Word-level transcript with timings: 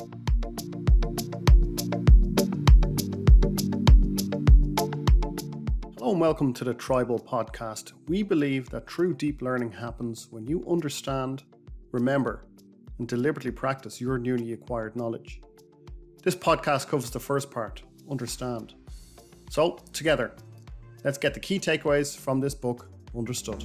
Hello 0.00 0.12
and 6.12 6.20
welcome 6.20 6.54
to 6.54 6.64
the 6.64 6.72
Tribal 6.72 7.18
Podcast. 7.18 7.92
We 8.08 8.22
believe 8.22 8.70
that 8.70 8.86
true 8.86 9.12
deep 9.12 9.42
learning 9.42 9.72
happens 9.72 10.28
when 10.30 10.46
you 10.46 10.64
understand, 10.66 11.42
remember, 11.92 12.46
and 12.98 13.06
deliberately 13.06 13.50
practice 13.50 14.00
your 14.00 14.16
newly 14.16 14.54
acquired 14.54 14.96
knowledge. 14.96 15.42
This 16.22 16.34
podcast 16.34 16.88
covers 16.88 17.10
the 17.10 17.20
first 17.20 17.50
part, 17.50 17.82
understand. 18.10 18.72
So, 19.50 19.80
together, 19.92 20.34
let's 21.04 21.18
get 21.18 21.34
the 21.34 21.40
key 21.40 21.60
takeaways 21.60 22.16
from 22.16 22.40
this 22.40 22.54
book 22.54 22.88
understood. 23.14 23.62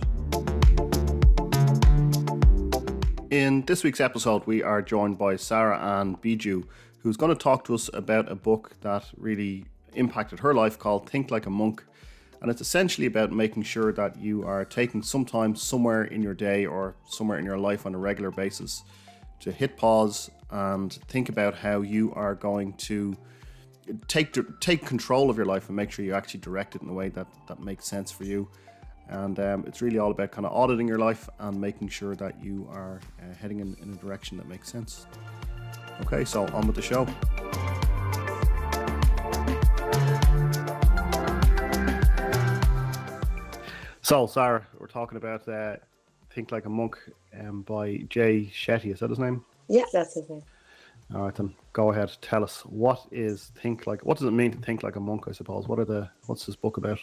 In 3.35 3.63
this 3.63 3.83
week's 3.83 3.99
episode, 3.99 4.47
we 4.47 4.63
are 4.63 4.81
joined 4.81 5.17
by 5.17 5.35
Sarah 5.35 5.77
Ann 5.77 6.15
Biju, 6.15 6.63
who's 6.99 7.17
going 7.17 7.35
to 7.35 7.37
talk 7.37 7.65
to 7.65 7.75
us 7.75 7.89
about 7.93 8.31
a 8.31 8.35
book 8.35 8.71
that 8.79 9.03
really 9.17 9.65
impacted 9.93 10.39
her 10.39 10.53
life 10.53 10.79
called 10.79 11.09
Think 11.09 11.31
Like 11.31 11.45
a 11.45 11.49
Monk. 11.49 11.83
And 12.41 12.49
it's 12.49 12.61
essentially 12.61 13.07
about 13.07 13.33
making 13.33 13.63
sure 13.63 13.91
that 13.91 14.15
you 14.17 14.47
are 14.47 14.63
taking 14.63 15.03
some 15.03 15.25
time 15.25 15.53
somewhere 15.53 16.05
in 16.05 16.21
your 16.21 16.33
day 16.33 16.65
or 16.65 16.95
somewhere 17.09 17.37
in 17.37 17.43
your 17.43 17.57
life 17.57 17.85
on 17.85 17.93
a 17.93 17.97
regular 17.97 18.31
basis 18.31 18.83
to 19.41 19.51
hit 19.51 19.75
pause 19.75 20.31
and 20.51 20.93
think 21.09 21.27
about 21.27 21.55
how 21.55 21.81
you 21.81 22.13
are 22.13 22.35
going 22.35 22.71
to 22.87 23.17
take 24.07 24.33
take 24.61 24.85
control 24.85 25.29
of 25.29 25.35
your 25.35 25.45
life 25.45 25.67
and 25.67 25.75
make 25.75 25.91
sure 25.91 26.05
you 26.05 26.13
actually 26.13 26.39
direct 26.39 26.73
it 26.77 26.83
in 26.83 26.87
a 26.87 26.93
way 26.93 27.09
that, 27.09 27.27
that 27.49 27.59
makes 27.59 27.83
sense 27.85 28.11
for 28.11 28.23
you 28.23 28.47
and 29.09 29.39
um, 29.39 29.63
it's 29.67 29.81
really 29.81 29.99
all 29.99 30.11
about 30.11 30.31
kind 30.31 30.45
of 30.45 30.53
auditing 30.53 30.87
your 30.87 30.99
life 30.99 31.29
and 31.39 31.59
making 31.59 31.89
sure 31.89 32.15
that 32.15 32.43
you 32.43 32.67
are 32.71 32.99
uh, 33.19 33.33
heading 33.35 33.59
in, 33.59 33.75
in 33.81 33.93
a 33.93 33.95
direction 33.95 34.37
that 34.37 34.47
makes 34.47 34.71
sense. 34.71 35.05
Okay, 36.01 36.25
so 36.25 36.45
on 36.47 36.67
with 36.67 36.75
the 36.75 36.81
show. 36.81 37.07
So, 44.01 44.27
Sarah, 44.27 44.67
we're 44.77 44.85
talking 44.85 45.17
about 45.17 45.47
uh, 45.47 45.77
Think 46.29 46.51
Like 46.51 46.65
a 46.65 46.69
Monk 46.69 46.97
um, 47.39 47.63
by 47.63 48.05
Jay 48.09 48.51
Shetty. 48.53 48.93
Is 48.93 48.99
that 48.99 49.09
his 49.09 49.17
name? 49.17 49.43
Yeah, 49.67 49.85
that's 49.91 50.13
his 50.13 50.29
name. 50.29 50.43
All 51.13 51.23
right, 51.23 51.33
then 51.33 51.55
go 51.73 51.91
ahead. 51.91 52.11
Tell 52.21 52.43
us 52.43 52.61
what 52.65 53.05
is 53.11 53.51
think 53.55 53.87
like. 53.87 54.05
What 54.05 54.17
does 54.17 54.27
it 54.27 54.31
mean 54.31 54.51
to 54.51 54.57
think 54.57 54.83
like 54.83 54.95
a 54.95 54.99
monk? 54.99 55.25
I 55.27 55.31
suppose. 55.31 55.67
What 55.67 55.79
are 55.79 55.85
the? 55.85 56.09
What's 56.25 56.45
this 56.45 56.55
book 56.55 56.77
about? 56.77 56.99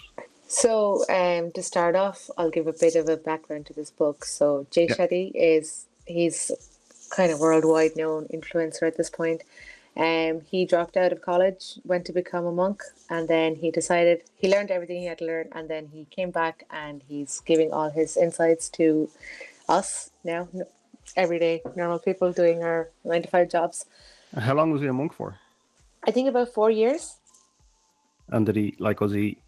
So, 0.52 1.02
um, 1.08 1.50
to 1.52 1.62
start 1.62 1.96
off, 1.96 2.28
I'll 2.36 2.50
give 2.50 2.66
a 2.66 2.74
bit 2.74 2.94
of 2.94 3.08
a 3.08 3.16
background 3.16 3.64
to 3.66 3.72
this 3.72 3.90
book. 3.90 4.26
So, 4.26 4.66
Jay 4.70 4.86
yeah. 4.86 4.94
Shetty 4.96 5.32
is 5.34 5.86
he's 6.04 6.52
kind 7.08 7.32
of 7.32 7.40
worldwide 7.40 7.96
known 7.96 8.26
influencer 8.26 8.86
at 8.86 8.98
this 8.98 9.08
point. 9.08 9.44
Um, 9.96 10.42
he 10.42 10.66
dropped 10.66 10.98
out 10.98 11.10
of 11.10 11.22
college, 11.22 11.78
went 11.84 12.04
to 12.04 12.12
become 12.12 12.44
a 12.44 12.52
monk, 12.52 12.82
and 13.08 13.28
then 13.28 13.54
he 13.54 13.70
decided 13.70 14.24
he 14.36 14.46
learned 14.46 14.70
everything 14.70 15.00
he 15.00 15.06
had 15.06 15.18
to 15.18 15.24
learn, 15.24 15.48
and 15.52 15.70
then 15.70 15.86
he 15.86 16.04
came 16.10 16.30
back 16.30 16.64
and 16.70 17.02
he's 17.08 17.40
giving 17.46 17.72
all 17.72 17.88
his 17.88 18.18
insights 18.18 18.68
to 18.70 19.08
us 19.70 20.10
now, 20.22 20.48
everyday 21.16 21.62
normal 21.74 21.98
people 21.98 22.30
doing 22.30 22.62
our 22.62 22.90
nine 23.04 23.22
to 23.22 23.28
five 23.28 23.48
jobs. 23.48 23.86
How 24.36 24.52
long 24.52 24.70
was 24.70 24.82
he 24.82 24.86
a 24.86 24.92
monk 24.92 25.14
for? 25.14 25.38
I 26.06 26.10
think 26.10 26.28
about 26.28 26.52
four 26.52 26.70
years. 26.70 27.16
And 28.28 28.44
did 28.44 28.56
he 28.56 28.74
like 28.78 29.00
was 29.00 29.12
he 29.12 29.38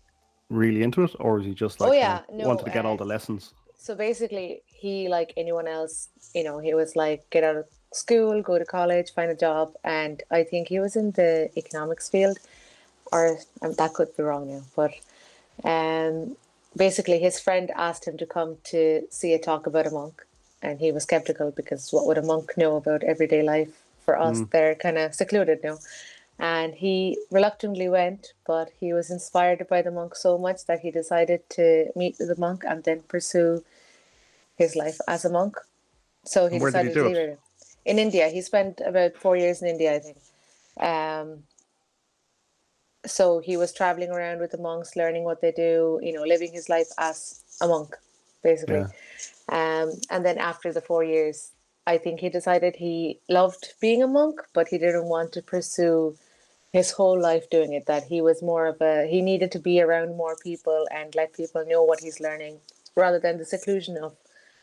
really 0.50 0.82
into 0.82 1.02
it, 1.02 1.14
or 1.18 1.40
is 1.40 1.46
he 1.46 1.54
just 1.54 1.80
like 1.80 1.90
oh, 1.90 1.92
yeah. 1.92 2.20
no, 2.32 2.48
wanted 2.48 2.64
to 2.64 2.70
get 2.70 2.84
uh, 2.84 2.88
all 2.88 2.96
the 2.96 3.04
lessons? 3.04 3.54
So 3.76 3.94
basically, 3.94 4.62
he 4.66 5.08
like 5.08 5.32
anyone 5.36 5.68
else, 5.68 6.08
you 6.34 6.44
know, 6.44 6.58
he 6.58 6.74
was 6.74 6.96
like 6.96 7.28
get 7.30 7.44
out 7.44 7.56
of 7.56 7.66
school, 7.92 8.42
go 8.42 8.58
to 8.58 8.64
college, 8.64 9.12
find 9.12 9.30
a 9.30 9.36
job, 9.36 9.72
and 9.84 10.22
I 10.30 10.44
think 10.44 10.68
he 10.68 10.80
was 10.80 10.96
in 10.96 11.12
the 11.12 11.50
economics 11.56 12.08
field, 12.08 12.38
or 13.12 13.38
um, 13.62 13.74
that 13.74 13.94
could 13.94 14.16
be 14.16 14.22
wrong 14.22 14.48
now, 14.48 14.62
but 14.74 14.92
um, 15.64 16.36
basically 16.76 17.18
his 17.18 17.38
friend 17.38 17.70
asked 17.76 18.06
him 18.06 18.16
to 18.18 18.26
come 18.26 18.56
to 18.64 19.02
see 19.10 19.32
a 19.34 19.38
talk 19.38 19.66
about 19.66 19.86
a 19.86 19.90
monk, 19.90 20.24
and 20.62 20.80
he 20.80 20.92
was 20.92 21.04
skeptical 21.04 21.50
because 21.50 21.92
what 21.92 22.06
would 22.06 22.18
a 22.18 22.22
monk 22.22 22.56
know 22.56 22.76
about 22.76 23.04
everyday 23.04 23.42
life? 23.42 23.80
For 24.04 24.20
us, 24.20 24.40
mm. 24.40 24.50
they're 24.50 24.74
kind 24.74 24.98
of 24.98 25.14
secluded 25.14 25.60
now 25.64 25.78
and 26.38 26.74
he 26.74 27.18
reluctantly 27.30 27.88
went 27.88 28.32
but 28.46 28.70
he 28.78 28.92
was 28.92 29.10
inspired 29.10 29.66
by 29.68 29.80
the 29.82 29.90
monk 29.90 30.14
so 30.14 30.36
much 30.36 30.66
that 30.66 30.80
he 30.80 30.90
decided 30.90 31.48
to 31.48 31.86
meet 31.94 32.16
the 32.18 32.34
monk 32.38 32.64
and 32.66 32.84
then 32.84 33.00
pursue 33.08 33.64
his 34.56 34.76
life 34.76 34.98
as 35.08 35.24
a 35.24 35.30
monk. 35.30 35.56
So 36.24 36.48
he 36.48 36.58
decided 36.58 36.88
he 36.88 36.94
to 36.94 37.04
leave 37.04 37.16
it. 37.16 37.40
In 37.84 37.98
india. 37.98 38.28
He 38.28 38.40
spent 38.40 38.80
about 38.84 39.16
four 39.16 39.36
years 39.36 39.62
in 39.62 39.68
india 39.68 39.94
i 39.94 39.98
think. 39.98 40.18
Um, 40.80 41.44
so 43.06 43.38
he 43.38 43.56
was 43.56 43.72
traveling 43.72 44.10
around 44.10 44.40
with 44.40 44.50
the 44.50 44.58
monks 44.58 44.96
learning 44.96 45.24
what 45.24 45.40
they 45.40 45.52
do 45.52 46.00
you 46.02 46.12
know 46.12 46.22
living 46.22 46.52
his 46.52 46.68
life 46.68 46.88
as 46.98 47.44
a 47.60 47.68
monk 47.68 47.96
basically. 48.42 48.84
Yeah. 48.84 49.82
um, 49.82 49.92
and 50.10 50.24
then 50.24 50.38
after 50.38 50.72
the 50.72 50.80
four 50.80 51.04
years 51.04 51.52
I 51.86 51.98
think 51.98 52.20
he 52.20 52.28
decided 52.28 52.76
he 52.76 53.20
loved 53.28 53.74
being 53.80 54.02
a 54.02 54.06
monk, 54.06 54.40
but 54.54 54.68
he 54.68 54.78
didn't 54.78 55.04
want 55.04 55.32
to 55.32 55.42
pursue 55.42 56.16
his 56.74 56.90
whole 56.90 57.18
life 57.20 57.48
doing 57.50 57.72
it 57.72 57.86
that 57.86 58.02
he 58.02 58.20
was 58.20 58.42
more 58.42 58.66
of 58.66 58.80
a 58.80 59.06
he 59.06 59.22
needed 59.22 59.50
to 59.52 59.60
be 59.60 59.80
around 59.80 60.16
more 60.16 60.36
people 60.48 60.80
and 60.90 61.14
let 61.14 61.32
people 61.32 61.64
know 61.72 61.82
what 61.84 62.00
he's 62.00 62.18
learning 62.18 62.58
rather 62.96 63.20
than 63.20 63.38
the 63.38 63.44
seclusion 63.44 63.96
of 64.06 64.12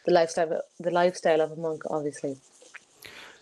the 0.05 0.11
lifestyle 0.11 0.61
the 0.87 0.91
lifestyle 0.91 1.41
of 1.41 1.51
a 1.51 1.55
monk 1.55 1.81
obviously. 1.89 2.35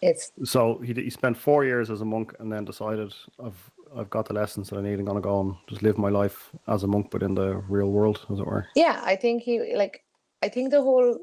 It's 0.01 0.31
so 0.43 0.61
he, 0.87 0.93
he 0.93 1.09
spent 1.09 1.35
four 1.35 1.65
years 1.65 1.89
as 1.89 2.01
a 2.01 2.05
monk 2.05 2.35
and 2.39 2.51
then 2.53 2.63
decided 2.63 3.11
i've 3.43 3.61
i've 3.97 4.11
got 4.11 4.27
the 4.27 4.35
lessons 4.41 4.69
that 4.69 4.77
i 4.77 4.83
need. 4.83 4.99
I'm 4.99 5.05
going 5.11 5.23
to 5.23 5.29
go 5.31 5.39
and 5.41 5.55
just 5.67 5.81
live 5.81 5.97
my 5.97 6.11
life 6.21 6.37
as 6.67 6.83
a 6.83 6.87
monk 6.87 7.09
but 7.09 7.23
in 7.23 7.33
the 7.33 7.49
real 7.75 7.89
world 7.97 8.17
as 8.31 8.37
it 8.39 8.45
were. 8.45 8.67
Yeah 8.75 9.01
i 9.13 9.15
think 9.15 9.41
he 9.41 9.53
like 9.83 10.03
i 10.43 10.47
think 10.47 10.69
the 10.69 10.83
whole 10.83 11.17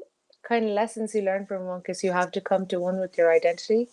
kind 0.49 0.65
of 0.65 0.71
lessons 0.81 1.15
you 1.15 1.21
learn 1.21 1.45
from 1.45 1.61
a 1.61 1.65
monk 1.71 1.85
is 1.87 2.03
you 2.03 2.11
have 2.11 2.31
to 2.33 2.41
come 2.41 2.65
to 2.67 2.77
one 2.89 2.99
with 2.99 3.17
your 3.17 3.31
identity 3.39 3.87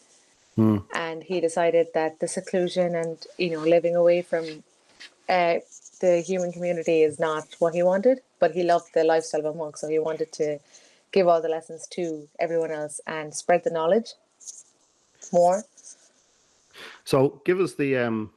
Mm. 0.57 0.85
And 0.95 1.23
he 1.23 1.41
decided 1.41 1.89
that 1.95 2.21
the 2.21 2.29
seclusion 2.29 2.95
and 2.95 3.19
you 3.39 3.51
know 3.51 3.61
living 3.61 3.97
away 3.97 4.23
from 4.23 4.45
uh, 5.29 5.57
the 6.01 6.21
human 6.21 6.53
community 6.53 7.03
is 7.03 7.19
not 7.19 7.45
what 7.59 7.75
he 7.75 7.83
wanted. 7.83 8.21
But 8.39 8.53
he 8.53 8.63
loved 8.63 8.91
the 8.95 9.05
lifestyle 9.05 9.41
of 9.41 9.55
a 9.55 9.59
monk, 9.59 9.77
so 9.77 9.89
he 9.89 9.99
wanted 9.99 10.33
to 10.33 10.59
give 11.13 11.29
all 11.29 11.41
the 11.41 11.49
lessons 11.49 11.87
to 11.87 12.29
everyone 12.39 12.73
else 12.73 13.01
and 13.07 13.33
spread 13.35 13.63
the 13.65 13.71
knowledge 13.71 14.15
more. 15.33 15.65
So 17.05 17.41
give 17.45 17.61
us 17.61 17.75
the 17.75 17.97
um, 17.99 18.31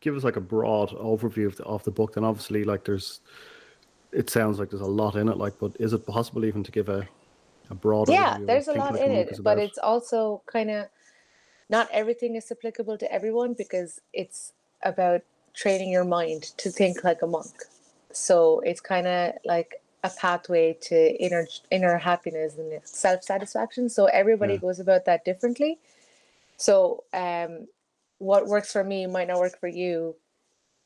give 0.00 0.16
us 0.16 0.24
like 0.24 0.36
a 0.36 0.40
broad 0.40 0.90
overview 0.90 1.46
of 1.46 1.56
the 1.56 1.64
of 1.64 1.84
the 1.84 1.90
book. 1.90 2.14
Then 2.14 2.24
obviously, 2.24 2.64
like 2.64 2.84
there's, 2.84 3.20
it 4.12 4.30
sounds 4.30 4.58
like 4.58 4.70
there's 4.70 4.82
a 4.82 4.86
lot 4.86 5.14
in 5.16 5.28
it. 5.28 5.36
Like, 5.36 5.58
but 5.58 5.72
is 5.78 5.92
it 5.92 6.06
possible 6.06 6.44
even 6.44 6.64
to 6.64 6.72
give 6.72 6.88
a 6.88 7.06
a 7.70 7.74
broad? 7.74 8.08
Yeah, 8.08 8.38
there's 8.40 8.68
a 8.68 8.72
lot 8.72 8.94
like 8.94 9.02
in 9.02 9.12
it, 9.12 9.38
but 9.42 9.58
it's 9.58 9.78
also 9.78 10.42
kind 10.46 10.70
of 10.70 10.86
not 11.70 11.88
everything 11.92 12.34
is 12.34 12.50
applicable 12.50 12.98
to 12.98 13.10
everyone 13.10 13.54
because 13.54 14.00
it's 14.12 14.52
about 14.82 15.22
training 15.54 15.90
your 15.90 16.04
mind 16.04 16.42
to 16.58 16.70
think 16.70 17.04
like 17.04 17.22
a 17.22 17.26
monk. 17.26 17.54
So 18.12 18.60
it's 18.60 18.80
kind 18.80 19.06
of 19.06 19.34
like 19.44 19.80
a 20.02 20.10
pathway 20.10 20.76
to 20.80 21.22
inner 21.22 21.46
inner 21.70 21.96
happiness 21.96 22.58
and 22.58 22.80
self 22.82 23.22
satisfaction. 23.22 23.88
So 23.88 24.06
everybody 24.06 24.54
yeah. 24.54 24.60
goes 24.60 24.80
about 24.80 25.04
that 25.04 25.24
differently. 25.24 25.78
So 26.56 27.04
um, 27.14 27.68
what 28.18 28.46
works 28.46 28.72
for 28.72 28.82
me 28.82 29.06
might 29.06 29.28
not 29.28 29.38
work 29.38 29.58
for 29.60 29.68
you. 29.68 30.16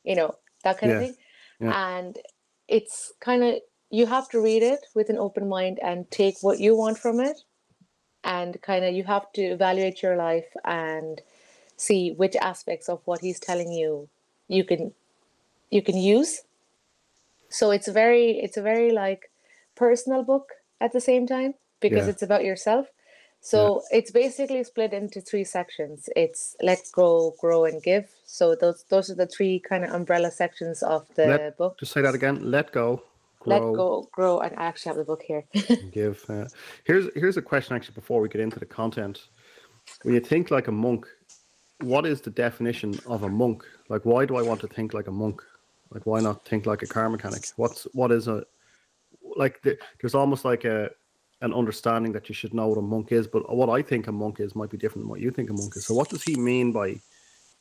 You 0.03 0.15
know 0.15 0.35
that 0.63 0.77
kind 0.77 0.91
yeah. 0.91 0.97
of 0.97 1.03
thing. 1.03 1.15
Yeah. 1.59 1.97
And 1.97 2.19
it's 2.67 3.11
kind 3.19 3.43
of 3.43 3.55
you 3.89 4.05
have 4.05 4.29
to 4.29 4.41
read 4.41 4.61
it 4.61 4.85
with 4.93 5.09
an 5.09 5.17
open 5.17 5.49
mind 5.49 5.79
and 5.81 6.09
take 6.11 6.35
what 6.41 6.59
you 6.59 6.75
want 6.75 6.99
from 6.99 7.19
it 7.19 7.37
and 8.25 8.61
kind 8.61 8.83
of 8.83 8.93
you 8.93 9.03
have 9.03 9.31
to 9.33 9.41
evaluate 9.41 10.01
your 10.01 10.17
life 10.17 10.51
and 10.65 11.21
see 11.77 12.11
which 12.11 12.35
aspects 12.37 12.89
of 12.89 12.99
what 13.05 13.21
he's 13.21 13.39
telling 13.39 13.71
you 13.71 14.09
you 14.47 14.63
can 14.63 14.93
you 15.69 15.81
can 15.81 15.97
use. 15.97 16.41
So 17.49 17.71
it's 17.71 17.87
very 17.87 18.31
it's 18.39 18.57
a 18.57 18.61
very 18.61 18.91
like 18.91 19.31
personal 19.75 20.23
book 20.23 20.53
at 20.81 20.91
the 20.91 21.01
same 21.01 21.27
time 21.27 21.53
because 21.79 22.05
yeah. 22.05 22.11
it's 22.11 22.23
about 22.23 22.43
yourself. 22.43 22.87
So 23.41 23.83
yeah. 23.91 23.99
it's 23.99 24.11
basically 24.11 24.63
split 24.63 24.91
into 24.91 25.21
three 25.21 25.43
sections. 25.43 26.09
It's 26.15 26.55
let 26.61 26.79
go 26.91 27.35
grow 27.39 27.65
and 27.65 27.81
give. 27.81 28.09
So 28.25 28.55
those 28.55 28.83
those 28.89 29.09
are 29.09 29.15
the 29.15 29.27
three 29.27 29.59
kind 29.59 29.83
of 29.83 29.91
umbrella 29.91 30.31
sections 30.31 30.81
of 30.81 31.05
the 31.15 31.27
let, 31.27 31.57
book. 31.57 31.79
just 31.79 31.93
say 31.93 32.01
that 32.01 32.15
again. 32.15 32.51
Let 32.51 32.71
go 32.71 33.03
let 33.45 33.61
go, 33.61 34.09
grow, 34.11 34.39
and 34.39 34.53
I 34.57 34.65
actually 34.65 34.89
have 34.89 34.97
the 34.97 35.03
book 35.03 35.21
here. 35.21 35.45
give. 35.91 36.23
Uh, 36.29 36.45
here's 36.83 37.07
here's 37.15 37.37
a 37.37 37.41
question 37.41 37.75
actually 37.75 37.95
before 37.95 38.21
we 38.21 38.29
get 38.29 38.41
into 38.41 38.59
the 38.59 38.65
content. 38.65 39.27
When 40.03 40.13
you 40.13 40.19
think 40.19 40.51
like 40.51 40.67
a 40.67 40.71
monk, 40.71 41.05
what 41.81 42.05
is 42.05 42.21
the 42.21 42.31
definition 42.31 42.99
of 43.05 43.23
a 43.23 43.29
monk? 43.29 43.63
Like, 43.89 44.05
why 44.05 44.25
do 44.25 44.35
I 44.35 44.41
want 44.41 44.61
to 44.61 44.67
think 44.67 44.93
like 44.93 45.07
a 45.07 45.11
monk? 45.11 45.41
Like, 45.91 46.05
why 46.05 46.19
not 46.19 46.45
think 46.45 46.65
like 46.65 46.81
a 46.81 46.87
car 46.87 47.09
mechanic? 47.09 47.45
What's 47.55 47.83
what 47.93 48.11
is 48.11 48.27
a 48.27 48.43
like? 49.35 49.61
The, 49.61 49.77
there's 50.01 50.15
almost 50.15 50.45
like 50.45 50.65
a 50.65 50.89
an 51.41 51.53
understanding 51.53 52.11
that 52.13 52.29
you 52.29 52.35
should 52.35 52.53
know 52.53 52.67
what 52.67 52.77
a 52.77 52.81
monk 52.81 53.11
is, 53.11 53.27
but 53.27 53.53
what 53.55 53.69
I 53.69 53.81
think 53.81 54.07
a 54.07 54.11
monk 54.11 54.39
is 54.39 54.55
might 54.55 54.69
be 54.69 54.77
different 54.77 55.03
than 55.03 55.09
what 55.09 55.19
you 55.19 55.31
think 55.31 55.49
a 55.49 55.53
monk 55.53 55.75
is. 55.75 55.85
So, 55.85 55.93
what 55.93 56.09
does 56.09 56.23
he 56.23 56.35
mean 56.35 56.71
by? 56.71 56.99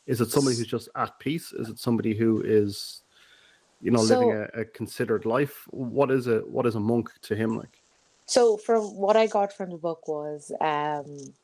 Is 0.07 0.21
it 0.21 0.31
somebody 0.31 0.57
who's 0.57 0.67
just 0.67 0.89
at 0.97 1.19
peace? 1.19 1.53
Is 1.53 1.69
it 1.69 1.79
somebody 1.79 2.15
who 2.15 2.43
is, 2.43 3.03
you 3.81 3.91
know, 3.91 4.05
So- 4.05 4.21
living 4.21 4.33
a, 4.55 4.61
a 4.61 4.65
considered 4.65 5.25
life? 5.25 5.65
What 5.71 6.11
is 6.11 6.27
a 6.27 6.39
what 6.41 6.67
is 6.67 6.75
a 6.75 6.81
monk 6.81 7.11
to 7.23 7.35
him 7.37 7.57
like? 7.57 7.81
So 8.27 8.57
from 8.57 8.83
what 8.97 9.17
I 9.17 9.27
got 9.27 9.53
from 9.53 9.71
the 9.71 9.77
book 9.77 10.09
was 10.09 10.51
um 10.61 11.35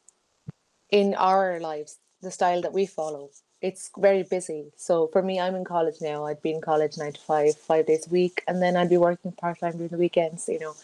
in 0.91 1.15
our 1.15 1.61
lives, 1.61 1.99
the 2.23 2.31
style 2.31 2.61
that 2.63 2.73
we 2.73 2.87
follow, 2.87 3.31
it's 3.63 3.91
very 3.99 4.23
busy. 4.23 4.73
So 4.77 5.07
for 5.09 5.23
me, 5.23 5.39
I'm 5.39 5.55
in 5.55 5.65
college 5.65 5.97
now. 6.01 6.25
I'd 6.27 6.43
be 6.43 6.53
in 6.53 6.61
college 6.61 6.97
nine 6.99 7.13
to 7.13 7.21
five, 7.21 7.55
five 7.57 7.87
days 7.87 8.07
a 8.07 8.11
week, 8.11 8.43
and 8.49 8.61
then 8.63 8.77
I'd 8.77 8.89
be 8.91 8.97
working 8.97 9.33
part 9.33 9.61
time 9.61 9.73
during 9.73 9.89
the 9.89 9.99
weekends, 9.99 10.49
you 10.49 10.59
know. 10.59 10.75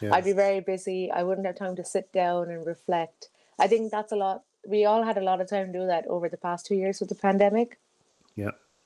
Yeah. 0.00 0.14
I'd 0.14 0.24
be 0.24 0.32
very 0.32 0.60
busy. 0.60 1.10
I 1.10 1.22
wouldn't 1.22 1.46
have 1.46 1.56
time 1.56 1.76
to 1.76 1.84
sit 1.84 2.12
down 2.12 2.50
and 2.50 2.66
reflect. 2.66 3.28
I 3.58 3.68
think 3.68 3.90
that's 3.90 4.12
a 4.12 4.16
lot. 4.16 4.42
We 4.66 4.84
all 4.84 5.02
had 5.02 5.16
a 5.16 5.22
lot 5.22 5.40
of 5.40 5.48
time 5.48 5.72
to 5.72 5.78
do 5.80 5.86
that 5.86 6.06
over 6.08 6.28
the 6.28 6.36
past 6.36 6.66
two 6.66 6.74
years 6.74 6.98
with 7.00 7.08
the 7.08 7.14
pandemic. 7.14 7.78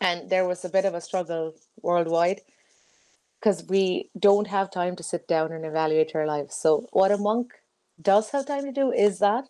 And 0.00 0.30
there 0.30 0.46
was 0.46 0.64
a 0.64 0.68
bit 0.68 0.84
of 0.84 0.94
a 0.94 1.00
struggle 1.00 1.54
worldwide 1.82 2.40
because 3.40 3.64
we 3.68 4.10
don't 4.18 4.46
have 4.46 4.70
time 4.70 4.96
to 4.96 5.02
sit 5.02 5.26
down 5.28 5.52
and 5.52 5.64
evaluate 5.64 6.14
our 6.14 6.26
lives. 6.26 6.54
So, 6.54 6.88
what 6.92 7.12
a 7.12 7.18
monk 7.18 7.52
does 8.00 8.30
have 8.30 8.46
time 8.46 8.64
to 8.64 8.72
do 8.72 8.92
is 8.92 9.18
that 9.18 9.44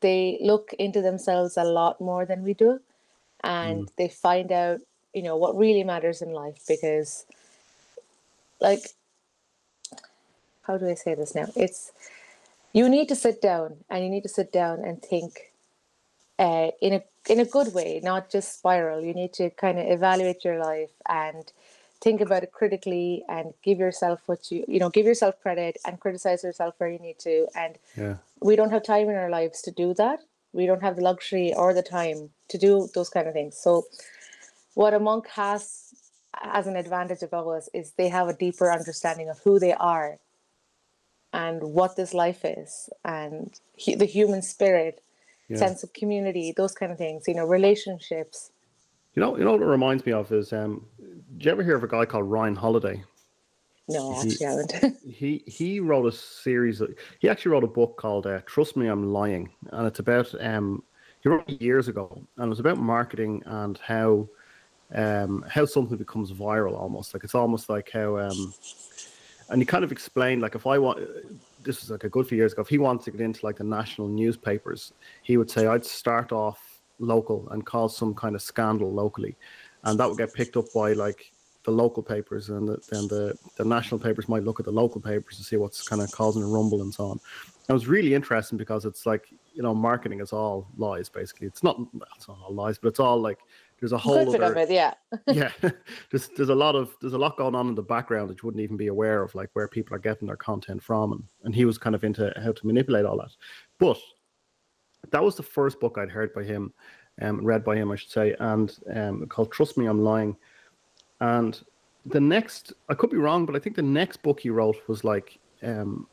they 0.00 0.38
look 0.42 0.72
into 0.78 1.00
themselves 1.00 1.56
a 1.56 1.64
lot 1.64 2.00
more 2.00 2.26
than 2.26 2.42
we 2.42 2.54
do 2.54 2.80
and 3.42 3.90
they 3.98 4.08
find 4.08 4.52
out, 4.52 4.80
you 5.12 5.22
know, 5.22 5.36
what 5.36 5.56
really 5.56 5.84
matters 5.84 6.22
in 6.22 6.32
life 6.32 6.58
because, 6.68 7.26
like, 8.60 8.90
how 10.62 10.78
do 10.78 10.88
I 10.88 10.94
say 10.94 11.14
this 11.14 11.34
now? 11.34 11.46
It's 11.56 11.92
you 12.72 12.88
need 12.88 13.08
to 13.08 13.16
sit 13.16 13.40
down 13.40 13.84
and 13.90 14.04
you 14.04 14.10
need 14.10 14.22
to 14.22 14.28
sit 14.28 14.52
down 14.52 14.84
and 14.84 15.00
think 15.02 15.52
uh, 16.38 16.68
in 16.80 16.94
a 16.94 17.02
in 17.28 17.40
a 17.40 17.44
good 17.44 17.74
way, 17.74 18.00
not 18.02 18.30
just 18.30 18.58
spiral. 18.58 19.02
You 19.02 19.14
need 19.14 19.32
to 19.34 19.50
kind 19.50 19.78
of 19.78 19.86
evaluate 19.90 20.44
your 20.44 20.58
life 20.58 20.90
and 21.08 21.50
think 22.00 22.20
about 22.20 22.42
it 22.42 22.52
critically 22.52 23.24
and 23.28 23.54
give 23.62 23.78
yourself 23.78 24.20
what 24.26 24.50
you 24.50 24.64
you 24.68 24.78
know 24.78 24.90
give 24.90 25.06
yourself 25.06 25.40
credit 25.40 25.78
and 25.86 26.00
criticize 26.00 26.44
yourself 26.44 26.74
where 26.78 26.90
you 26.90 26.98
need 26.98 27.18
to. 27.20 27.46
And 27.56 27.78
yeah, 27.96 28.16
we 28.40 28.56
don't 28.56 28.70
have 28.70 28.82
time 28.84 29.08
in 29.08 29.16
our 29.16 29.30
lives 29.30 29.62
to 29.62 29.70
do 29.70 29.94
that. 29.94 30.20
We 30.52 30.66
don't 30.66 30.82
have 30.82 30.96
the 30.96 31.02
luxury 31.02 31.54
or 31.54 31.74
the 31.74 31.82
time 31.82 32.30
to 32.48 32.58
do 32.58 32.88
those 32.94 33.08
kind 33.08 33.26
of 33.26 33.34
things. 33.34 33.56
So, 33.56 33.84
what 34.74 34.94
a 34.94 35.00
monk 35.00 35.28
has 35.28 35.94
as 36.42 36.66
an 36.66 36.76
advantage 36.76 37.22
above 37.22 37.48
us 37.48 37.68
is 37.72 37.92
they 37.92 38.08
have 38.08 38.28
a 38.28 38.34
deeper 38.34 38.72
understanding 38.72 39.28
of 39.30 39.40
who 39.40 39.58
they 39.58 39.72
are 39.74 40.18
and 41.32 41.62
what 41.62 41.96
this 41.96 42.14
life 42.14 42.44
is 42.44 42.90
and 43.04 43.58
hu- 43.84 43.96
the 43.96 44.04
human 44.04 44.42
spirit 44.42 45.02
yeah. 45.48 45.58
sense 45.58 45.82
of 45.82 45.92
community 45.92 46.52
those 46.56 46.72
kind 46.74 46.90
of 46.92 46.98
things 46.98 47.24
you 47.28 47.34
know 47.34 47.44
relationships 47.44 48.50
You 49.14 49.20
know, 49.22 49.36
you 49.38 49.44
know 49.44 49.52
what 49.52 49.62
it 49.62 49.66
reminds 49.66 50.04
me 50.04 50.12
of 50.12 50.32
is 50.32 50.52
um, 50.52 50.86
did 51.36 51.44
you 51.44 51.50
ever 51.52 51.62
hear 51.62 51.76
of 51.76 51.84
a 51.84 51.88
guy 51.88 52.04
called 52.04 52.28
Ryan 52.30 52.56
Holiday? 52.56 53.04
no 53.88 54.10
I 54.10 54.20
He- 54.22 54.30
actually 54.30 54.46
haven't 54.46 54.96
he 55.06 55.44
he 55.46 55.80
wrote 55.80 56.06
a 56.06 56.12
series 56.12 56.80
of, 56.80 56.94
he 57.18 57.28
actually 57.28 57.52
wrote 57.52 57.64
a 57.64 57.68
book 57.68 57.96
called 57.98 58.26
uh, 58.26 58.40
trust 58.46 58.74
me 58.74 58.86
i'm 58.86 59.12
lying 59.12 59.52
and 59.72 59.86
it's 59.86 59.98
about 59.98 60.34
um 60.42 60.82
he 61.20 61.28
wrote 61.28 61.48
it 61.48 61.60
years 61.60 61.88
ago 61.88 62.26
and 62.38 62.50
it's 62.50 62.60
about 62.60 62.78
marketing 62.78 63.42
and 63.44 63.76
how 63.78 64.26
um 64.94 65.44
how 65.48 65.64
something 65.66 65.98
becomes 65.98 66.32
viral 66.32 66.74
almost 66.78 67.12
like 67.14 67.22
it's 67.24 67.34
almost 67.34 67.68
like 67.68 67.90
how 67.90 68.18
um 68.18 68.54
and 69.50 69.60
he 69.60 69.66
kind 69.66 69.84
of 69.84 69.92
explained 69.92 70.42
like 70.42 70.54
if 70.54 70.66
i 70.66 70.78
want 70.78 70.98
this 71.64 71.80
was 71.80 71.90
like 71.90 72.04
a 72.04 72.08
good 72.08 72.26
few 72.26 72.36
years 72.36 72.52
ago 72.52 72.62
if 72.62 72.68
he 72.68 72.78
wanted 72.78 73.04
to 73.04 73.10
get 73.10 73.20
into 73.20 73.44
like 73.44 73.56
the 73.56 73.64
national 73.64 74.08
newspapers 74.08 74.92
he 75.22 75.36
would 75.36 75.50
say 75.50 75.66
i'd 75.66 75.84
start 75.84 76.32
off 76.32 76.80
local 76.98 77.48
and 77.50 77.66
cause 77.66 77.96
some 77.96 78.14
kind 78.14 78.34
of 78.34 78.42
scandal 78.42 78.92
locally 78.92 79.36
and 79.84 79.98
that 79.98 80.08
would 80.08 80.18
get 80.18 80.32
picked 80.32 80.56
up 80.56 80.66
by 80.74 80.92
like 80.92 81.32
the 81.64 81.70
local 81.70 82.02
papers 82.02 82.50
and 82.50 82.68
the, 82.68 82.78
then 82.90 83.08
the, 83.08 83.36
the 83.56 83.64
national 83.64 83.98
papers 83.98 84.28
might 84.28 84.44
look 84.44 84.60
at 84.60 84.66
the 84.66 84.72
local 84.72 85.00
papers 85.00 85.36
to 85.38 85.42
see 85.42 85.56
what's 85.56 85.86
kind 85.88 86.02
of 86.02 86.10
causing 86.12 86.42
a 86.42 86.46
rumble 86.46 86.82
and 86.82 86.92
so 86.92 87.06
on. 87.06 87.20
It 87.68 87.72
was 87.72 87.88
really 87.88 88.14
interesting 88.14 88.58
because 88.58 88.84
it's 88.84 89.06
like, 89.06 89.28
you 89.54 89.62
know, 89.62 89.74
marketing 89.74 90.20
is 90.20 90.32
all 90.32 90.68
lies 90.76 91.08
basically. 91.08 91.46
It's 91.46 91.62
not, 91.62 91.80
it's 92.16 92.28
not 92.28 92.38
all 92.44 92.54
lies, 92.54 92.78
but 92.78 92.88
it's 92.88 93.00
all 93.00 93.18
like, 93.18 93.38
there's 93.84 93.92
a 93.92 93.98
whole 93.98 94.24
good 94.24 94.40
of 94.40 94.56
other, 94.56 94.60
it 94.60 94.70
yeah 94.70 94.94
yeah, 95.26 95.50
there's, 96.10 96.28
there's 96.28 96.48
a 96.48 96.54
lot 96.54 96.74
of, 96.74 96.96
there's 97.02 97.12
a 97.12 97.18
lot 97.18 97.36
going 97.36 97.54
on 97.54 97.68
in 97.68 97.74
the 97.74 97.82
background 97.82 98.30
that 98.30 98.42
you 98.42 98.46
wouldn't 98.46 98.62
even 98.62 98.78
be 98.78 98.86
aware 98.86 99.22
of, 99.22 99.34
like 99.34 99.50
where 99.52 99.68
people 99.68 99.94
are 99.94 99.98
getting 99.98 100.26
their 100.26 100.38
content 100.38 100.82
from. 100.82 101.12
And, 101.12 101.22
and 101.44 101.54
he 101.54 101.66
was 101.66 101.76
kind 101.76 101.94
of 101.94 102.02
into 102.02 102.32
how 102.42 102.52
to 102.52 102.66
manipulate 102.66 103.04
all 103.04 103.18
that. 103.18 103.32
But 103.78 103.98
that 105.10 105.22
was 105.22 105.36
the 105.36 105.42
first 105.42 105.80
book 105.80 105.98
I'd 105.98 106.08
heard 106.08 106.32
by 106.32 106.44
him, 106.44 106.72
um, 107.20 107.44
read 107.44 107.62
by 107.62 107.76
him, 107.76 107.92
I 107.92 107.96
should 107.96 108.08
say, 108.08 108.34
and 108.40 108.74
um, 108.94 109.26
called 109.26 109.52
Trust 109.52 109.76
Me, 109.76 109.84
I'm 109.84 110.02
Lying. 110.02 110.34
And 111.20 111.60
the 112.06 112.20
next, 112.20 112.72
I 112.88 112.94
could 112.94 113.10
be 113.10 113.18
wrong, 113.18 113.44
but 113.44 113.54
I 113.54 113.58
think 113.58 113.76
the 113.76 113.82
next 113.82 114.22
book 114.22 114.40
he 114.40 114.48
wrote 114.48 114.78
was 114.88 115.04
like 115.04 115.38
um, 115.62 116.06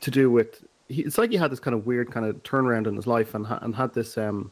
to 0.00 0.10
do 0.10 0.28
with. 0.28 0.64
He, 0.88 1.02
it's 1.02 1.18
like 1.18 1.30
he 1.30 1.36
had 1.36 1.52
this 1.52 1.60
kind 1.60 1.76
of 1.76 1.86
weird 1.86 2.10
kind 2.10 2.26
of 2.26 2.42
turnaround 2.42 2.88
in 2.88 2.96
his 2.96 3.06
life, 3.06 3.36
and 3.36 3.46
ha- 3.46 3.60
and 3.62 3.76
had 3.76 3.94
this 3.94 4.18
um, 4.18 4.50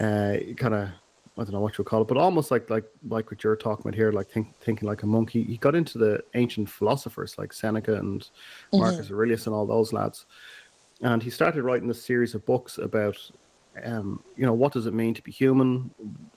uh, 0.00 0.36
kind 0.56 0.74
of 0.74 0.90
I 1.36 1.42
don't 1.42 1.52
know 1.52 1.60
what 1.60 1.76
you'll 1.76 1.84
call 1.84 2.02
it, 2.02 2.08
but 2.08 2.16
almost 2.16 2.50
like 2.52 2.70
like 2.70 2.84
like 3.08 3.30
what 3.30 3.42
you're 3.42 3.56
talking 3.56 3.82
about 3.82 3.96
here, 3.96 4.12
like 4.12 4.30
think, 4.30 4.56
thinking 4.60 4.88
like 4.88 5.02
a 5.02 5.06
monkey. 5.06 5.42
He, 5.42 5.56
got 5.56 5.74
into 5.74 5.98
the 5.98 6.22
ancient 6.34 6.70
philosophers 6.70 7.36
like 7.38 7.52
Seneca 7.52 7.96
and 7.96 8.28
Marcus 8.72 9.10
Aurelius 9.10 9.46
and 9.46 9.54
all 9.54 9.66
those 9.66 9.92
lads, 9.92 10.26
and 11.00 11.22
he 11.22 11.30
started 11.30 11.64
writing 11.64 11.88
this 11.88 12.04
series 12.04 12.36
of 12.36 12.46
books 12.46 12.78
about, 12.78 13.18
um, 13.84 14.22
you 14.36 14.46
know, 14.46 14.52
what 14.52 14.72
does 14.72 14.86
it 14.86 14.94
mean 14.94 15.12
to 15.12 15.22
be 15.22 15.32
human, 15.32 15.90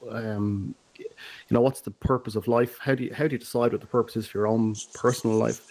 um, 0.09 0.73
you 0.97 1.05
know, 1.51 1.61
what's 1.61 1.81
the 1.81 1.91
purpose 1.91 2.35
of 2.35 2.47
life? 2.47 2.77
How 2.79 2.95
do 2.95 3.03
you 3.03 3.13
how 3.13 3.27
do 3.27 3.33
you 3.33 3.39
decide 3.39 3.71
what 3.71 3.81
the 3.81 3.87
purpose 3.87 4.15
is 4.15 4.27
for 4.27 4.39
your 4.39 4.47
own 4.47 4.75
personal 4.95 5.37
life? 5.37 5.61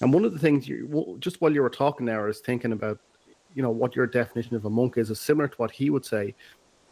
And 0.00 0.12
one 0.12 0.24
of 0.24 0.32
the 0.32 0.38
things 0.38 0.68
you 0.68 1.16
just 1.20 1.40
while 1.40 1.52
you 1.52 1.62
were 1.62 1.70
talking 1.70 2.06
there, 2.06 2.22
I 2.22 2.26
was 2.26 2.40
thinking 2.40 2.72
about, 2.72 2.98
you 3.54 3.62
know, 3.62 3.70
what 3.70 3.96
your 3.96 4.06
definition 4.06 4.54
of 4.54 4.64
a 4.64 4.70
monk 4.70 4.96
is, 4.96 5.10
is 5.10 5.20
similar 5.20 5.48
to 5.48 5.56
what 5.56 5.72
he 5.72 5.90
would 5.90 6.04
say. 6.04 6.34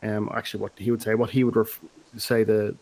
Um, 0.02 0.30
actually, 0.34 0.60
what 0.60 0.72
he 0.76 0.90
would 0.90 1.02
say, 1.02 1.14
what 1.14 1.30
he 1.30 1.44
would 1.44 1.56
ref- 1.56 1.80
say 2.16 2.44
the 2.44 2.76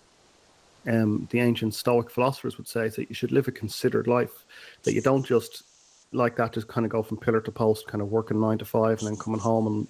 um, 0.87 1.27
the 1.31 1.41
ancient 1.41 1.75
Stoic 1.75 2.11
philosophers 2.11 2.59
would 2.59 2.69
say 2.69 2.87
is 2.87 2.97
that 2.97 3.09
you 3.09 3.15
should 3.15 3.33
live 3.33 3.49
a 3.49 3.53
considered 3.53 4.07
life, 4.07 4.45
that 4.85 4.95
you 4.95 5.01
don't 5.01 5.27
just 5.27 5.65
like 6.13 6.37
that 6.37 6.53
just 6.53 6.69
kind 6.69 6.85
of 6.85 6.93
go 6.93 7.03
from 7.03 7.17
pillar 7.17 7.41
to 7.41 7.51
post, 7.51 7.87
kind 7.87 8.01
of 8.01 8.11
working 8.11 8.41
nine 8.41 8.59
to 8.59 8.65
five 8.65 8.99
and 9.01 9.09
then 9.09 9.17
coming 9.17 9.41
home 9.41 9.67
and 9.67 9.89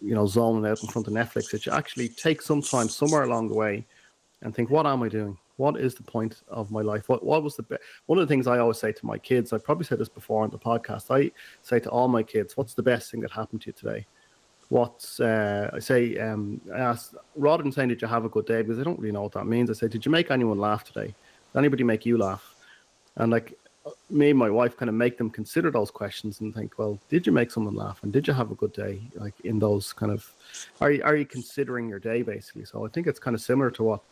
you 0.00 0.14
know 0.14 0.26
zoning 0.26 0.70
out 0.70 0.82
in 0.82 0.88
front 0.88 1.08
of 1.08 1.14
Netflix. 1.14 1.50
That 1.50 1.66
you 1.66 1.72
actually 1.72 2.08
take 2.08 2.42
some 2.42 2.62
time 2.62 2.88
somewhere 2.88 3.24
along 3.24 3.48
the 3.48 3.54
way 3.54 3.86
and 4.42 4.54
think, 4.54 4.70
what 4.70 4.86
am 4.86 5.02
I 5.02 5.08
doing? 5.08 5.36
What 5.56 5.78
is 5.78 5.94
the 5.94 6.02
point 6.02 6.42
of 6.48 6.70
my 6.70 6.80
life? 6.80 7.08
What 7.08 7.24
what 7.24 7.42
was 7.42 7.56
the 7.56 7.64
be-? 7.64 7.76
one 8.06 8.18
of 8.18 8.26
the 8.26 8.32
things 8.32 8.46
I 8.46 8.58
always 8.58 8.78
say 8.78 8.92
to 8.92 9.06
my 9.06 9.18
kids? 9.18 9.52
I 9.52 9.58
probably 9.58 9.84
said 9.84 9.98
this 9.98 10.08
before 10.08 10.44
on 10.44 10.50
the 10.50 10.58
podcast. 10.58 11.10
I 11.10 11.32
say 11.62 11.80
to 11.80 11.90
all 11.90 12.08
my 12.08 12.22
kids, 12.22 12.56
"What's 12.56 12.74
the 12.74 12.82
best 12.82 13.10
thing 13.10 13.20
that 13.20 13.32
happened 13.32 13.62
to 13.62 13.66
you 13.68 13.72
today?" 13.72 14.06
What's 14.70 15.20
uh, 15.20 15.70
I 15.72 15.78
say? 15.80 16.16
Um, 16.16 16.60
I 16.74 16.78
ask 16.78 17.14
rather 17.36 17.62
than 17.62 17.72
saying, 17.72 17.90
"Did 17.90 18.02
you 18.02 18.08
have 18.08 18.24
a 18.24 18.28
good 18.28 18.46
day?" 18.46 18.62
because 18.62 18.78
I 18.78 18.84
don't 18.84 18.98
really 18.98 19.12
know 19.12 19.22
what 19.22 19.32
that 19.32 19.46
means. 19.46 19.68
I 19.68 19.74
say, 19.74 19.88
"Did 19.88 20.06
you 20.06 20.12
make 20.12 20.30
anyone 20.30 20.58
laugh 20.58 20.84
today? 20.84 21.06
Did 21.52 21.58
anybody 21.58 21.84
make 21.84 22.06
you 22.06 22.16
laugh?" 22.16 22.54
And 23.16 23.30
like 23.32 23.58
me 24.08 24.30
and 24.30 24.38
my 24.38 24.50
wife 24.50 24.76
kind 24.76 24.88
of 24.88 24.94
make 24.94 25.18
them 25.18 25.28
consider 25.30 25.70
those 25.70 25.90
questions 25.90 26.40
and 26.40 26.54
think, 26.54 26.78
well, 26.78 26.98
did 27.08 27.26
you 27.26 27.32
make 27.32 27.50
someone 27.50 27.74
laugh 27.74 28.02
and 28.02 28.12
did 28.12 28.28
you 28.28 28.34
have 28.34 28.50
a 28.50 28.54
good 28.54 28.72
day? 28.72 29.00
Like 29.14 29.34
in 29.42 29.58
those 29.58 29.92
kind 29.92 30.12
of, 30.12 30.32
are 30.80 30.90
you, 30.90 31.02
are 31.02 31.16
you 31.16 31.24
considering 31.24 31.88
your 31.88 31.98
day 31.98 32.22
basically? 32.22 32.64
So 32.64 32.86
I 32.86 32.90
think 32.90 33.06
it's 33.06 33.18
kind 33.18 33.34
of 33.34 33.40
similar 33.40 33.70
to 33.72 33.82
what 33.82 34.02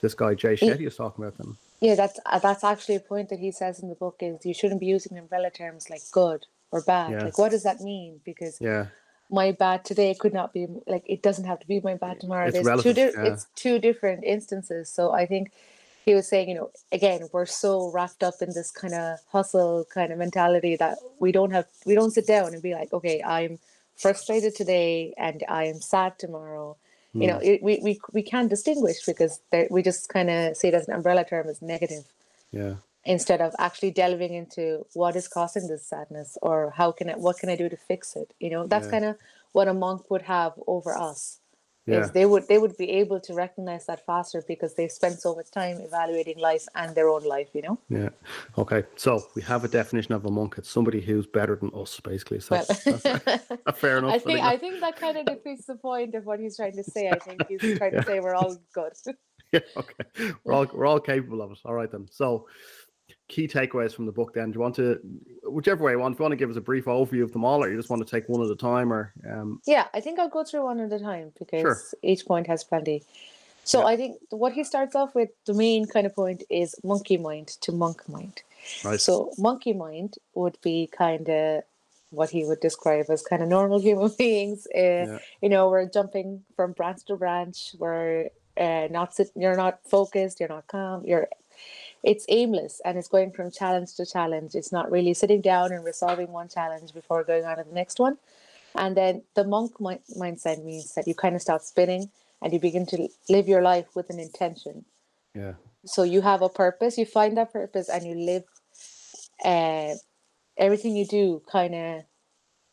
this 0.00 0.14
guy 0.14 0.34
Jay 0.34 0.54
Shetty 0.54 0.86
is 0.86 0.96
talking 0.96 1.24
about. 1.24 1.36
Then 1.36 1.56
yeah 1.82 1.96
that's 1.96 2.18
uh, 2.26 2.38
that's 2.38 2.64
actually 2.64 2.94
a 2.94 3.00
point 3.00 3.28
that 3.28 3.40
he 3.40 3.50
says 3.50 3.80
in 3.80 3.88
the 3.88 3.94
book 3.96 4.16
is 4.20 4.46
you 4.46 4.54
shouldn't 4.54 4.80
be 4.80 4.86
using 4.86 5.18
umbrella 5.18 5.50
terms 5.50 5.90
like 5.90 6.02
good 6.12 6.46
or 6.70 6.80
bad 6.82 7.10
Yeah. 7.10 7.24
like 7.24 7.38
what 7.38 7.50
does 7.50 7.64
that 7.64 7.80
mean 7.80 8.20
because 8.24 8.58
yeah, 8.60 8.86
my 9.32 9.52
bad 9.52 9.84
today 9.84 10.14
could 10.18 10.32
not 10.32 10.52
be 10.52 10.66
like 10.86 11.04
it 11.06 11.22
doesn't 11.22 11.44
have 11.44 11.60
to 11.60 11.66
be 11.66 11.80
my 11.80 11.94
bad 11.94 12.20
tomorrow. 12.20 12.48
It's 12.48 12.62
There's 12.62 12.82
two 12.82 12.92
di- 12.92 13.02
yeah. 13.02 13.24
it's 13.24 13.46
two 13.54 13.78
different 13.78 14.24
instances. 14.24 14.88
So 14.90 15.12
I 15.12 15.26
think 15.26 15.50
he 16.04 16.14
was 16.14 16.28
saying, 16.28 16.48
you 16.48 16.54
know, 16.54 16.70
again, 16.90 17.28
we're 17.32 17.46
so 17.46 17.90
wrapped 17.90 18.22
up 18.22 18.34
in 18.40 18.48
this 18.48 18.70
kind 18.70 18.94
of 18.94 19.18
hustle 19.30 19.86
kind 19.92 20.12
of 20.12 20.18
mentality 20.18 20.76
that 20.76 20.98
we 21.18 21.32
don't 21.32 21.50
have 21.52 21.66
we 21.86 21.94
don't 21.94 22.10
sit 22.10 22.26
down 22.26 22.52
and 22.52 22.62
be 22.62 22.74
like, 22.74 22.92
okay, 22.92 23.22
I'm 23.22 23.58
frustrated 23.96 24.54
today 24.54 25.14
and 25.16 25.42
I 25.48 25.64
am 25.64 25.80
sad 25.80 26.18
tomorrow. 26.18 26.76
You 27.14 27.26
know, 27.26 27.36
hmm. 27.38 27.44
it, 27.44 27.62
we, 27.62 27.78
we 27.82 28.00
we 28.12 28.22
can't 28.22 28.48
distinguish 28.48 29.04
because 29.04 29.40
we 29.70 29.82
just 29.82 30.08
kind 30.08 30.30
of 30.30 30.56
see 30.56 30.68
it 30.68 30.74
as 30.74 30.88
an 30.88 30.94
umbrella 30.94 31.24
term 31.24 31.46
as 31.46 31.60
negative 31.60 32.04
yeah, 32.52 32.74
instead 33.04 33.40
of 33.40 33.52
actually 33.58 33.90
delving 33.90 34.32
into 34.34 34.86
what 34.94 35.16
is 35.16 35.26
causing 35.28 35.66
this 35.68 35.86
sadness 35.86 36.38
or 36.42 36.70
how 36.76 36.92
can 36.92 37.10
I 37.10 37.14
what 37.16 37.38
can 37.38 37.48
I 37.50 37.56
do 37.56 37.68
to 37.68 37.76
fix 37.76 38.16
it? 38.16 38.32
You 38.38 38.50
know, 38.50 38.66
that's 38.66 38.86
Yeah. 38.86 38.90
kind 38.92 39.04
of 39.06 39.16
what 39.52 39.68
a 39.68 39.74
monk 39.74 40.10
would 40.10 40.22
have 40.22 40.52
over 40.66 40.96
us. 40.96 41.38
Yeah. 41.84 42.02
is 42.04 42.12
they 42.12 42.26
would 42.26 42.46
they 42.46 42.58
would 42.58 42.76
be 42.76 42.88
able 42.90 43.18
to 43.18 43.34
recognize 43.34 43.86
that 43.86 44.06
faster 44.06 44.40
because 44.46 44.74
they 44.74 44.86
spend 44.86 45.18
so 45.18 45.34
much 45.34 45.50
time 45.50 45.80
evaluating 45.80 46.38
life 46.38 46.64
and 46.76 46.94
their 46.94 47.08
own 47.08 47.24
life 47.24 47.48
you 47.54 47.62
know 47.62 47.76
Yeah. 47.88 48.10
Okay. 48.56 48.84
So 48.94 49.24
we 49.34 49.42
have 49.42 49.64
a 49.64 49.68
definition 49.68 50.14
of 50.14 50.24
a 50.24 50.30
monk. 50.30 50.54
It's 50.58 50.70
somebody 50.70 51.00
who's 51.00 51.26
better 51.26 51.56
than 51.56 51.72
us, 51.74 51.98
basically. 51.98 52.38
So 52.38 52.54
well 52.54 52.64
that's, 52.68 52.84
that's 52.84 53.78
fair 53.84 53.98
enough. 53.98 54.14
I 54.14 54.18
think 54.20 54.38
I 54.38 54.56
think 54.58 54.78
that 54.78 54.94
kind 54.94 55.16
of 55.18 55.26
defeats 55.26 55.66
the 55.66 55.74
point 55.74 56.14
of 56.14 56.24
what 56.24 56.38
he's 56.38 56.54
trying 56.56 56.76
to 56.76 56.84
say. 56.84 57.10
I 57.10 57.18
think 57.18 57.48
he's 57.48 57.78
trying 57.78 57.94
to 57.98 58.04
say 58.04 58.20
we're 58.20 58.36
all 58.36 58.56
good. 58.72 58.92
yeah. 59.52 59.60
Okay. 59.76 60.32
We're 60.44 60.54
all 60.54 60.66
we're 60.72 60.86
all 60.86 61.00
capable 61.00 61.42
of 61.42 61.50
it. 61.50 61.58
All 61.64 61.74
right 61.74 61.90
then. 61.90 62.06
So 62.12 62.46
key 63.32 63.48
takeaways 63.48 63.92
from 63.94 64.06
the 64.06 64.12
book. 64.12 64.34
Then 64.34 64.50
do 64.50 64.56
you 64.56 64.60
want 64.60 64.76
to, 64.76 65.00
whichever 65.44 65.82
way 65.84 65.92
you 65.92 65.98
want, 65.98 66.12
if 66.14 66.18
you 66.18 66.22
want 66.24 66.32
to 66.32 66.36
give 66.42 66.50
us 66.50 66.56
a 66.56 66.60
brief 66.70 66.84
overview 66.84 67.22
of 67.22 67.32
them 67.32 67.44
all, 67.44 67.62
or 67.64 67.70
you 67.70 67.76
just 67.76 67.90
want 67.90 68.06
to 68.06 68.10
take 68.14 68.28
one 68.28 68.42
at 68.44 68.50
a 68.50 68.56
time, 68.72 68.92
or 68.92 69.12
um, 69.28 69.60
Yeah, 69.66 69.86
I 69.94 70.00
think 70.00 70.18
I'll 70.18 70.28
go 70.38 70.44
through 70.44 70.64
one 70.64 70.80
at 70.80 70.92
a 70.92 70.98
time 70.98 71.32
because 71.38 71.62
Sure. 71.62 71.78
each 72.02 72.26
point 72.26 72.46
has 72.46 72.62
plenty. 72.62 73.02
So 73.64 73.80
Yeah. 73.80 73.86
I 73.92 73.96
think 73.96 74.12
what 74.30 74.52
he 74.52 74.62
starts 74.64 74.94
off 74.94 75.14
with, 75.14 75.30
the 75.46 75.54
main 75.54 75.86
kind 75.86 76.06
of 76.06 76.14
point 76.14 76.42
is 76.50 76.74
monkey 76.84 77.16
mind 77.16 77.48
to 77.64 77.72
monk 77.72 77.98
mind. 78.08 78.42
right? 78.84 79.00
So 79.00 79.32
monkey 79.38 79.72
mind 79.72 80.16
would 80.34 80.58
be 80.62 80.88
kind 81.04 81.28
of 81.30 81.62
what 82.10 82.28
he 82.30 82.44
would 82.44 82.60
describe 82.60 83.06
as 83.08 83.22
kind 83.22 83.42
of 83.42 83.48
normal 83.48 83.80
human 83.80 84.10
beings. 84.18 84.66
Uh, 84.74 84.78
Yeah. 85.08 85.18
You 85.42 85.48
know, 85.48 85.70
we're 85.70 85.86
jumping 85.86 86.44
from 86.56 86.72
branch 86.72 87.04
to 87.06 87.16
branch. 87.16 87.74
We're 87.78 88.28
uh, 88.66 88.88
not 88.90 89.14
sit- 89.14 89.32
You're 89.34 89.56
not 89.56 89.74
focused. 89.96 90.38
You're 90.38 90.50
not 90.56 90.66
calm. 90.66 91.04
You're. 91.06 91.28
It's 92.02 92.26
aimless 92.28 92.80
and 92.84 92.98
it's 92.98 93.08
going 93.08 93.32
from 93.32 93.50
challenge 93.50 93.94
to 93.96 94.06
challenge. 94.06 94.54
It's 94.54 94.72
not 94.72 94.90
really 94.90 95.14
sitting 95.14 95.40
down 95.40 95.72
and 95.72 95.84
resolving 95.84 96.32
one 96.32 96.48
challenge 96.48 96.92
before 96.94 97.24
going 97.24 97.44
on 97.44 97.58
to 97.58 97.64
the 97.64 97.74
next 97.74 98.00
one. 98.00 98.18
And 98.74 98.96
then 98.96 99.22
the 99.34 99.44
monk 99.44 99.80
mi- 99.80 100.00
mindset 100.18 100.64
means 100.64 100.94
that 100.94 101.06
you 101.06 101.14
kind 101.14 101.36
of 101.36 101.42
start 101.42 101.62
spinning 101.62 102.10
and 102.42 102.52
you 102.52 102.58
begin 102.60 102.86
to 102.86 103.08
live 103.28 103.48
your 103.48 103.62
life 103.62 103.94
with 103.94 104.10
an 104.10 104.18
intention 104.18 104.84
Yeah. 105.34 105.54
so 105.86 106.02
you 106.02 106.20
have 106.22 106.42
a 106.42 106.48
purpose 106.48 106.98
you 106.98 107.06
find 107.06 107.36
that 107.36 107.52
purpose 107.52 107.88
and 107.88 108.04
you 108.06 108.14
live 108.14 108.44
uh, 109.44 109.94
everything 110.56 110.96
you 110.96 111.06
do 111.06 111.42
kind 111.50 111.74
of 111.74 112.02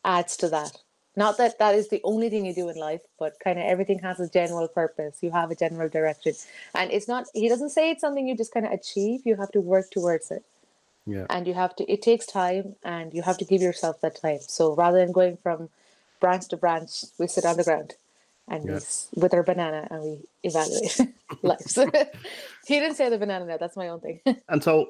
adds 0.06 0.38
to 0.38 0.50
that 0.50 0.78
not 1.16 1.38
that 1.38 1.60
that 1.60 1.76
is 1.76 1.90
the 1.90 2.02
only 2.04 2.30
thing 2.30 2.46
you 2.46 2.54
do 2.54 2.70
in 2.70 2.78
life 2.78 3.02
but 3.18 3.40
kind 3.44 3.60
of 3.60 3.66
everything 3.66 4.00
has 4.00 4.20
a 4.20 4.30
general 4.30 4.68
purpose. 4.68 5.18
You 5.22 5.32
have 5.32 5.52
a 5.52 5.56
general 5.56 5.90
direction. 5.90 6.34
And 6.76 6.92
it's 6.92 7.08
not 7.08 7.26
he 7.34 7.50
doesn't 7.50 7.70
say 7.72 7.90
it's 7.92 8.02
something 8.02 8.28
you 8.28 8.38
just 8.38 8.54
kind 8.54 8.66
of 8.66 8.72
achieve. 8.72 9.22
You 9.26 9.36
have 9.38 9.52
to 9.52 9.62
work 9.62 9.90
towards 9.92 10.32
it. 10.32 10.44
Yeah. 11.06 11.26
and 11.32 11.48
you 11.48 11.56
have 11.56 11.76
to 11.78 11.92
it 11.92 12.02
takes 12.04 12.26
time 12.28 12.76
and 12.84 13.14
you 13.16 13.24
have 13.24 13.38
to 13.40 13.46
give 13.46 13.62
yourself 13.62 14.00
that 14.02 14.22
time. 14.22 14.40
So 14.42 14.76
rather 14.76 15.00
than 15.00 15.12
going 15.12 15.38
from 15.42 15.70
branch 16.20 16.48
to 16.50 16.58
branch 16.58 17.06
we 17.18 17.26
sit 17.28 17.46
on 17.46 17.58
the 17.58 17.64
ground 17.64 17.96
and 18.48 18.66
Yeah. 18.70 18.80
with 19.16 19.34
our 19.34 19.42
banana 19.44 19.88
and 19.90 20.04
we 20.04 20.16
evaluate 20.44 21.00
lives. 21.42 21.78
He 22.68 22.80
didn't 22.80 22.96
say 22.98 23.10
the 23.10 23.18
banana 23.18 23.46
now 23.46 23.58
that's 23.58 23.76
my 23.78 23.88
own 23.90 24.00
thing. 24.02 24.20
And 24.50 24.64
so, 24.64 24.90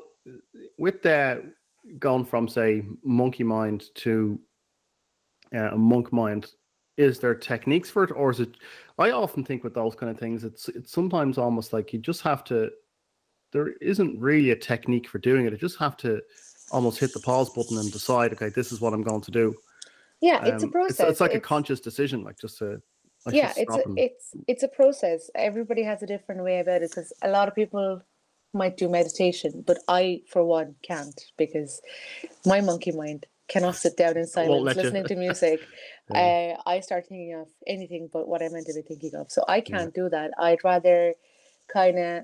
with 0.77 1.01
the 1.01 1.53
going 1.97 2.25
from 2.25 2.47
say 2.49 2.83
monkey 3.03 3.43
mind 3.43 3.85
to 4.03 4.37
uh, 5.55 5.69
a 5.71 5.77
monk 5.77 6.11
mind, 6.13 6.51
is 6.97 7.19
there 7.19 7.35
techniques 7.35 7.89
for 7.89 8.03
it, 8.03 8.11
or 8.11 8.31
is 8.31 8.39
it? 8.39 8.57
I 8.97 9.11
often 9.11 9.43
think 9.43 9.63
with 9.63 9.73
those 9.73 9.95
kind 9.95 10.11
of 10.11 10.19
things, 10.19 10.43
it's 10.43 10.69
it's 10.69 10.91
sometimes 10.91 11.37
almost 11.37 11.73
like 11.73 11.93
you 11.93 11.99
just 11.99 12.21
have 12.21 12.43
to. 12.45 12.69
There 13.51 13.69
isn't 13.81 14.19
really 14.19 14.51
a 14.51 14.55
technique 14.55 15.07
for 15.07 15.17
doing 15.17 15.45
it. 15.45 15.51
You 15.53 15.57
just 15.57 15.79
have 15.79 15.97
to 15.97 16.21
almost 16.71 16.99
hit 16.99 17.13
the 17.13 17.19
pause 17.19 17.49
button 17.49 17.77
and 17.79 17.91
decide, 17.91 18.31
okay, 18.33 18.49
this 18.49 18.71
is 18.71 18.79
what 18.79 18.93
I'm 18.93 19.01
going 19.01 19.21
to 19.21 19.31
do. 19.31 19.55
yeah 20.21 20.45
it's 20.45 20.63
a 20.63 20.67
Um, 20.67 20.71
process 20.71 21.09
It's, 21.09 21.21
like 21.21 21.33
a 21.33 21.39
conscious 21.39 21.79
decision, 21.79 22.23
like 22.23 22.37
just 22.39 22.57
to. 22.59 22.81
Should 23.25 23.35
yeah 23.35 23.53
it's 23.57 23.75
a, 23.75 23.83
and- 23.85 23.99
it's 23.99 24.33
it's 24.47 24.63
a 24.63 24.67
process 24.69 25.29
everybody 25.35 25.83
has 25.83 26.01
a 26.01 26.07
different 26.07 26.41
way 26.41 26.59
about 26.61 26.81
it 26.83 26.89
because 26.89 27.11
a 27.21 27.29
lot 27.29 27.49
of 27.49 27.53
people 27.53 28.01
might 28.53 28.77
do 28.77 28.87
meditation 28.87 29.61
but 29.67 29.77
i 29.89 30.21
for 30.31 30.45
one 30.45 30.73
can't 30.81 31.19
because 31.37 31.81
my 32.45 32.61
monkey 32.61 32.93
mind 32.93 33.25
cannot 33.49 33.75
sit 33.75 33.97
down 33.97 34.15
in 34.17 34.25
silence 34.27 34.75
listening 34.75 35.05
to 35.11 35.15
music 35.27 35.59
Yeah. 36.11 36.57
uh, 36.65 36.69
i 36.73 36.79
start 36.79 37.07
thinking 37.07 37.33
of 37.33 37.47
anything 37.75 38.09
but 38.15 38.27
what 38.27 38.41
i 38.43 38.47
meant 38.49 38.67
to 38.67 38.73
be 38.73 38.81
thinking 38.81 39.15
of 39.15 39.31
so 39.35 39.43
i 39.47 39.59
can't 39.61 39.93
do 40.01 40.07
that 40.15 40.31
i'd 40.47 40.63
rather 40.63 41.13
kind 41.67 41.97
of 41.99 42.23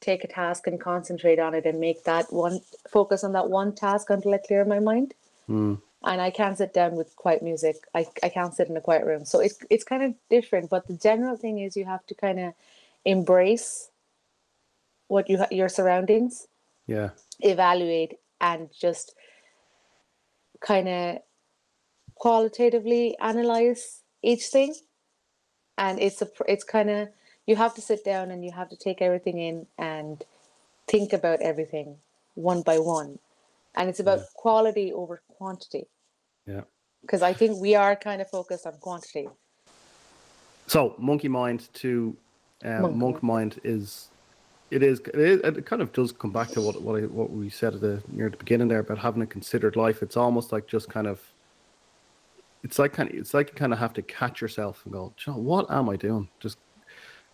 take 0.00 0.24
a 0.24 0.28
task 0.28 0.66
and 0.66 0.80
concentrate 0.80 1.38
on 1.38 1.54
it 1.54 1.64
and 1.64 1.78
make 1.78 2.04
that 2.04 2.26
one 2.32 2.60
focus 2.90 3.22
on 3.24 3.32
that 3.32 3.48
one 3.48 3.72
task 3.74 4.10
until 4.10 4.34
i 4.34 4.38
clear 4.38 4.64
my 4.64 4.80
mind 4.80 5.14
Hmm. 5.48 5.74
and 6.04 6.20
I 6.20 6.30
can't 6.30 6.56
sit 6.56 6.72
down 6.72 6.92
with 6.94 7.14
quiet 7.16 7.42
music. 7.42 7.76
I, 7.94 8.06
I 8.22 8.28
can't 8.28 8.54
sit 8.54 8.68
in 8.70 8.76
a 8.76 8.80
quiet 8.80 9.04
room. 9.04 9.24
So 9.24 9.40
it's 9.40 9.58
it's 9.74 9.82
kind 9.92 10.02
of 10.06 10.14
different. 10.30 10.70
But 10.70 10.86
the 10.86 10.96
general 11.08 11.36
thing 11.36 11.58
is 11.64 11.76
you 11.76 11.84
have 11.94 12.04
to 12.10 12.14
kind 12.14 12.38
of 12.46 12.54
embrace 13.04 13.90
what 15.08 15.28
you 15.28 15.38
ha- 15.38 15.48
your 15.50 15.68
surroundings, 15.68 16.46
yeah, 16.86 17.10
evaluate, 17.40 18.12
and 18.40 18.68
just 18.86 19.14
kind 20.64 20.88
of 20.88 21.18
qualitatively 22.14 23.16
analyze 23.20 24.02
each 24.22 24.46
thing. 24.46 24.74
And 25.78 25.98
it's 26.00 26.22
a 26.22 26.28
it's 26.46 26.64
kind 26.64 26.90
of 26.90 27.08
you 27.46 27.56
have 27.56 27.74
to 27.74 27.80
sit 27.80 28.04
down 28.04 28.30
and 28.30 28.44
you 28.44 28.52
have 28.52 28.68
to 28.70 28.76
take 28.76 29.02
everything 29.02 29.38
in 29.38 29.66
and 29.78 30.22
think 30.86 31.12
about 31.12 31.40
everything 31.40 31.96
one 32.34 32.62
by 32.62 32.78
one. 32.78 33.18
And 33.74 33.88
it's 33.88 34.00
about 34.00 34.20
quality 34.34 34.92
over 34.92 35.22
quantity 35.38 35.86
yeah. 36.46 36.62
because 37.00 37.22
I 37.22 37.32
think 37.32 37.60
we 37.60 37.74
are 37.74 37.96
kind 37.96 38.20
of 38.20 38.28
focused 38.28 38.66
on 38.66 38.74
quantity. 38.74 39.28
So 40.66 40.94
monkey 40.98 41.28
mind 41.28 41.68
to 41.74 42.16
uh, 42.64 42.80
Monk 42.80 42.96
monk, 42.96 43.22
mind 43.22 43.60
is 43.64 44.08
it 44.72 44.82
is 44.82 45.00
it 45.00 45.14
is 45.16 45.40
it 45.42 45.66
kind 45.66 45.82
of 45.82 45.92
does 45.92 46.12
come 46.12 46.32
back 46.32 46.48
to 46.52 46.60
what 46.62 46.80
what 46.80 47.02
I, 47.02 47.06
what 47.06 47.30
we 47.30 47.50
said 47.50 47.74
at 47.74 47.82
the 47.82 48.02
near 48.08 48.30
the 48.30 48.38
beginning 48.38 48.68
there 48.68 48.80
about 48.80 48.98
having 48.98 49.22
a 49.22 49.26
considered 49.26 49.76
life. 49.76 50.02
It's 50.02 50.16
almost 50.16 50.50
like 50.50 50.66
just 50.66 50.88
kind 50.88 51.06
of 51.06 51.20
it's 52.64 52.78
like 52.78 52.94
kind 52.94 53.10
of 53.10 53.16
it's 53.16 53.34
like 53.34 53.50
you 53.50 53.54
kind 53.54 53.74
of 53.74 53.78
have 53.78 53.92
to 53.94 54.02
catch 54.02 54.40
yourself 54.40 54.80
and 54.84 54.94
go, 54.94 55.12
"Do 55.16 55.30
you 55.30 55.36
know, 55.36 55.42
what 55.42 55.70
am 55.70 55.90
I 55.90 55.96
doing? 55.96 56.26
Just 56.40 56.56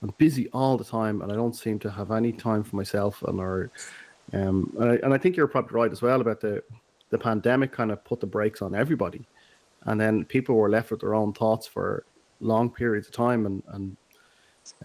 I'm 0.02 0.12
busy 0.18 0.49
all 0.52 0.76
the 0.76 0.85
time 0.85 1.23
and 1.23 1.30
I 1.30 1.37
don't 1.37 1.54
seem 1.54 1.78
to 1.80 1.90
have 1.90 2.11
any 2.11 2.33
time 2.33 2.64
for 2.64 2.75
myself 2.75 3.23
and 3.23 3.38
or 3.38 3.71
um 4.33 4.73
and 4.80 4.90
I, 4.92 4.95
and 5.04 5.14
I 5.14 5.18
think 5.18 5.37
you're 5.37 5.49
probably 5.49 5.75
right 5.80 5.92
as 5.92 6.02
well 6.02 6.21
about 6.21 6.40
the 6.40 6.62
the 7.11 7.18
pandemic 7.18 7.73
kind 7.73 7.92
of 7.92 8.04
put 8.04 8.21
the 8.21 8.26
brakes 8.26 8.62
on 8.62 8.75
everybody 8.75 9.25
and 9.85 10.00
then 10.00 10.25
people 10.25 10.57
were 10.57 10.68
left 10.68 10.90
with 10.90 11.00
their 11.00 11.14
own 11.14 11.33
thoughts 11.33 11.66
for 11.66 12.04
long 12.40 12.68
periods 12.68 13.07
of 13.07 13.14
time 13.14 13.47
and 13.47 13.62
and 13.68 13.97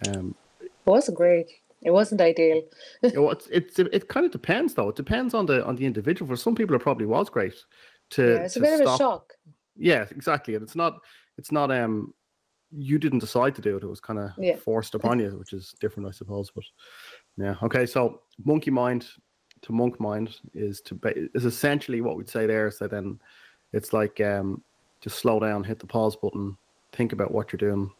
um 0.07 0.35
It 0.61 0.71
wasn't 0.85 1.17
great. 1.17 1.62
It 1.85 1.91
wasn't 1.91 2.21
ideal. 2.21 2.63
you 3.03 3.11
know, 3.13 3.29
it's, 3.31 3.47
it's 3.47 3.79
it 3.79 4.07
kind 4.07 4.25
of 4.25 4.31
depends 4.31 4.73
though. 4.73 4.89
It 4.89 4.95
depends 4.95 5.33
on 5.33 5.45
the 5.45 5.65
on 5.65 5.75
the 5.75 5.85
individual. 5.85 6.27
For 6.29 6.35
some 6.37 6.55
people 6.55 6.75
it 6.75 6.79
probably 6.81 7.05
was 7.05 7.29
great 7.29 7.55
to, 8.11 8.23
Yeah, 8.33 8.37
it's 8.43 8.55
a 8.55 8.59
to 8.59 8.65
bit 8.65 8.81
of 8.81 8.93
a 8.93 8.97
shock. 8.97 9.33
yeah 9.75 10.05
exactly. 10.11 10.55
And 10.55 10.63
it's 10.63 10.75
not 10.75 10.99
it's 11.37 11.51
not 11.51 11.71
um 11.71 12.13
you 12.75 12.97
didn't 12.97 13.19
decide 13.19 13.53
to 13.55 13.61
do 13.61 13.77
it. 13.77 13.83
It 13.83 13.87
was 13.87 13.99
kind 13.99 14.19
of 14.19 14.31
Yeah. 14.37 14.55
forced 14.55 14.95
upon 14.95 15.19
you 15.19 15.37
which 15.37 15.53
is 15.53 15.75
different 15.79 16.07
i 16.07 16.11
suppose 16.11 16.49
but 16.51 16.63
yeah. 17.37 17.55
Okay 17.63 17.85
so 17.85 18.21
monkey 18.45 18.71
mind 18.71 19.07
to 19.61 19.71
monk 19.71 19.99
mind 19.99 20.37
is 20.53 20.81
to 20.81 20.95
ba- 20.95 21.13
is 21.35 21.45
essentially 21.45 22.01
what 22.01 22.17
we'd 22.17 22.29
say 22.29 22.45
there. 22.45 22.69
So 22.71 22.87
then 22.87 23.19
it's 23.73 23.93
like 23.93 24.19
um 24.21 24.61
just 25.01 25.17
slow 25.19 25.39
down 25.39 25.63
hit 25.63 25.79
the 25.79 25.87
pause 25.87 26.15
button 26.15 26.55
think 26.93 27.11
about 27.13 27.31
what 27.31 27.51
you're 27.51 27.57
doing 27.69 27.91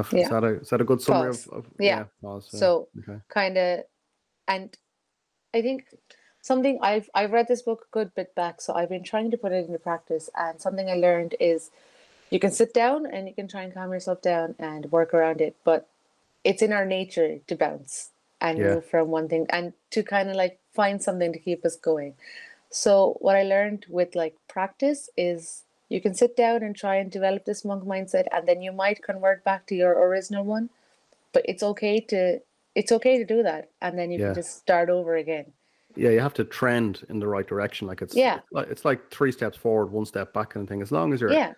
is 0.00 0.10
that, 0.10 0.12
Yeah. 0.12 0.22
is 0.24 0.30
that, 0.30 0.44
a, 0.44 0.60
is 0.60 0.68
that 0.70 0.80
a 0.80 0.84
good 0.84 1.02
summary 1.02 1.28
Pause. 1.30 1.46
of, 1.48 1.52
of 1.52 1.66
Yeah. 1.78 2.04
pause, 2.22 2.50
yeah. 2.52 2.58
So 2.58 2.88
okay 2.98 3.18
kind 3.28 3.58
of, 3.58 3.80
and 4.48 4.76
I 5.54 5.62
think 5.62 5.86
something 6.42 6.78
I've 6.82 7.08
I've 7.14 7.32
read 7.32 7.48
this 7.48 7.62
book 7.62 7.86
a 7.88 7.92
good 7.92 8.14
bit 8.14 8.34
back, 8.34 8.60
so 8.60 8.74
I've 8.74 8.88
been 8.88 9.04
trying 9.04 9.30
to 9.30 9.36
put 9.38 9.52
it 9.52 9.66
into 9.66 9.78
practice. 9.78 10.30
And 10.36 10.60
something 10.60 10.90
I 10.90 10.94
learned 10.94 11.34
is 11.40 11.70
you 12.30 12.40
can 12.40 12.50
sit 12.52 12.72
down 12.74 13.06
and 13.06 13.28
you 13.28 13.34
can 13.34 13.48
try 13.48 13.62
and 13.62 13.74
calm 13.74 13.92
yourself 13.92 14.22
down 14.22 14.54
and 14.58 14.90
work 14.90 15.14
around 15.14 15.40
it, 15.40 15.56
but 15.64 15.88
it's 16.44 16.62
in 16.62 16.72
our 16.72 16.86
nature 16.86 17.38
to 17.46 17.56
bounce 17.56 18.10
and 18.40 18.58
Yeah. 18.58 18.74
move 18.74 18.86
from 18.86 19.08
one 19.08 19.28
thing 19.28 19.46
and 19.50 19.72
to 19.90 20.02
kind 20.02 20.30
of 20.30 20.36
like 20.36 20.58
find 20.74 21.02
something 21.02 21.32
to 21.32 21.38
keep 21.38 21.64
us 21.64 21.76
going. 21.76 22.14
So 22.70 23.16
what 23.20 23.36
I 23.36 23.42
learned 23.44 23.86
with 23.88 24.14
like 24.16 24.36
practice 24.48 25.10
is 25.16 25.64
you 25.92 26.00
can 26.00 26.14
sit 26.14 26.36
down 26.36 26.62
and 26.62 26.74
try 26.74 26.96
and 26.96 27.10
develop 27.10 27.44
this 27.44 27.64
monk 27.64 27.84
mindset 27.84 28.26
and 28.32 28.48
then 28.48 28.62
you 28.62 28.72
might 28.72 29.02
convert 29.02 29.44
back 29.44 29.66
to 29.66 29.74
your 29.74 29.92
original 30.08 30.44
one. 30.44 30.70
But 31.32 31.44
it's 31.46 31.62
okay 31.62 32.00
to 32.12 32.40
it's 32.74 32.92
okay 32.92 33.18
to 33.18 33.24
do 33.24 33.42
that 33.42 33.70
and 33.82 33.98
then 33.98 34.10
you 34.10 34.18
Yeah. 34.18 34.26
can 34.26 34.34
just 34.42 34.56
start 34.58 34.88
over 34.98 35.16
again. 35.16 35.52
yeah 35.94 36.12
you 36.16 36.20
have 36.20 36.32
to 36.40 36.44
trend 36.58 37.04
in 37.10 37.18
the 37.22 37.26
right 37.34 37.46
direction 37.46 37.86
like 37.86 38.00
it's 38.04 38.16
Yeah. 38.16 38.36
it's 38.36 38.52
like, 38.58 38.68
it's 38.72 38.84
like 38.90 39.00
three 39.16 39.32
steps 39.38 39.58
forward 39.64 39.88
one 39.98 40.06
step 40.06 40.32
back 40.36 40.48
kind 40.52 40.64
of 40.64 40.68
thing 40.70 40.80
as 40.86 40.90
long 40.90 41.12
as 41.12 41.20
you're 41.20 41.34
Yeah. 41.40 41.52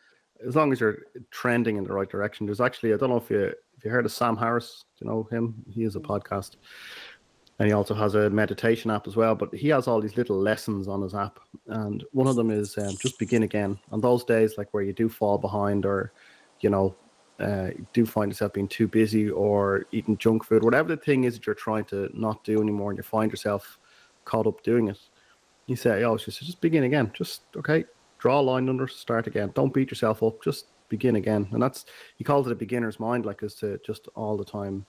as 0.49 0.57
long 0.59 0.73
as 0.73 0.81
you're 0.81 0.99
trending 1.31 1.77
in 1.77 1.85
the 1.85 1.95
right 1.99 2.11
direction. 2.17 2.41
There's 2.47 2.65
actually 2.69 2.93
I 2.95 2.97
don't 2.97 3.11
know 3.11 3.23
if 3.25 3.31
you 3.31 3.43
if 3.77 3.85
you 3.85 3.91
heard 3.93 4.07
of 4.07 4.13
Sam 4.13 4.37
Harris, 4.37 4.85
do 4.97 5.05
you 5.05 5.11
know 5.11 5.21
him? 5.35 5.45
He 5.77 5.85
is 5.85 5.95
a 5.95 6.01
mm. 6.01 6.07
podcast. 6.13 6.57
And 7.59 7.69
he 7.69 7.73
also 7.73 7.95
has 7.95 8.17
a 8.17 8.31
meditation 8.31 8.91
app 8.91 9.07
as 9.07 9.15
well, 9.15 9.35
but 9.35 9.55
he 9.55 9.69
has 9.69 9.87
all 9.87 10.01
these 10.01 10.17
little 10.17 10.37
lessons 10.37 10.89
on 10.89 11.03
his 11.03 11.15
app. 11.15 11.39
And 11.69 12.05
one 12.13 12.27
of 12.27 12.35
them 12.35 12.51
is 12.51 12.77
um, 12.79 12.97
just 13.01 13.19
begin 13.19 13.45
again. 13.45 13.79
On 13.93 14.01
those 14.01 14.25
days 14.25 14.59
like 14.59 14.73
where 14.73 14.83
you 14.83 14.93
do 14.93 15.09
fall 15.09 15.39
behind 15.39 15.87
or 15.87 16.13
you 16.61 16.71
know 16.71 16.97
uh, 17.41 17.71
do 17.93 18.07
find 18.07 18.31
yourself 18.31 18.53
being 18.53 18.69
too 18.69 18.89
busy 18.89 19.31
or 19.31 19.87
eating 19.93 20.17
junk 20.19 20.45
food, 20.45 20.65
whatever 20.65 20.89
the 20.89 20.97
thing 20.97 21.25
is 21.25 21.35
that 21.35 21.47
you're 21.47 21.55
trying 21.55 21.85
to 21.85 22.09
not 22.13 22.43
do 22.45 22.61
anymore, 22.61 22.91
and 22.91 22.99
you 22.99 23.03
find 23.03 23.31
yourself 23.31 23.79
caught 24.25 24.47
up 24.47 24.63
doing 24.63 24.89
it, 24.89 24.99
you 25.67 25.77
say, 25.77 26.05
"Oh, 26.05 26.17
she 26.17 26.31
says, 26.31 26.47
just 26.47 26.61
begin 26.61 26.85
again. 26.85 27.11
Just 27.15 27.43
okay, 27.57 27.85
draw 28.19 28.41
a 28.41 28.43
line 28.43 28.69
under, 28.69 28.87
start 28.87 29.27
again. 29.27 29.51
Don't 29.55 29.75
beat 29.75 29.91
yourself 29.91 30.23
up. 30.23 30.43
Just 30.43 30.67
begin 30.89 31.17
again." 31.17 31.49
And 31.53 31.63
that's 31.63 31.87
he 32.17 32.25
calls 32.25 32.47
it 32.47 32.53
a 32.53 32.57
beginner's 32.57 33.01
mind, 33.01 33.27
like 33.27 33.43
is 33.43 33.55
to 33.57 33.79
just 33.85 34.09
all 34.15 34.37
the 34.37 34.45
time. 34.45 34.87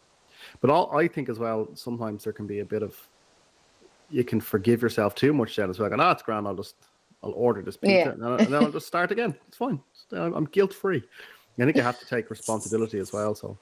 But 0.62 0.70
all 0.70 0.96
I 0.98 1.08
think 1.08 1.30
as 1.30 1.40
well, 1.40 1.68
sometimes 1.74 2.24
there 2.24 2.34
can 2.34 2.48
be 2.48 2.60
a 2.60 2.66
bit 2.66 2.84
of 2.84 2.96
you 4.10 4.24
can 4.24 4.40
forgive 4.40 4.82
yourself 4.82 5.16
too 5.16 5.34
much 5.34 5.56
then 5.56 5.70
as 5.70 5.80
well. 5.80 5.92
And 5.92 6.02
ah, 6.02 6.12
it's 6.12 6.22
grand. 6.24 6.48
I'll 6.48 6.56
just 6.56 6.76
I'll 7.24 7.32
order 7.32 7.62
this 7.62 7.78
pizza 7.78 7.94
Yeah. 7.96 8.10
and, 8.12 8.22
then- 8.22 8.46
and 8.48 8.56
I'll 8.56 8.72
just 8.72 8.88
start 8.88 9.12
again. 9.12 9.36
It's 9.48 9.58
fine. 9.58 9.82
I'm, 10.12 10.34
I'm 10.34 10.46
guilt 10.46 10.74
free. 10.74 11.04
I 11.60 11.64
think 11.64 11.76
you 11.76 11.82
have 11.82 12.00
to 12.00 12.06
take 12.06 12.30
responsibility 12.38 13.00
as 13.00 13.12
well. 13.14 13.34
So, 13.34 13.58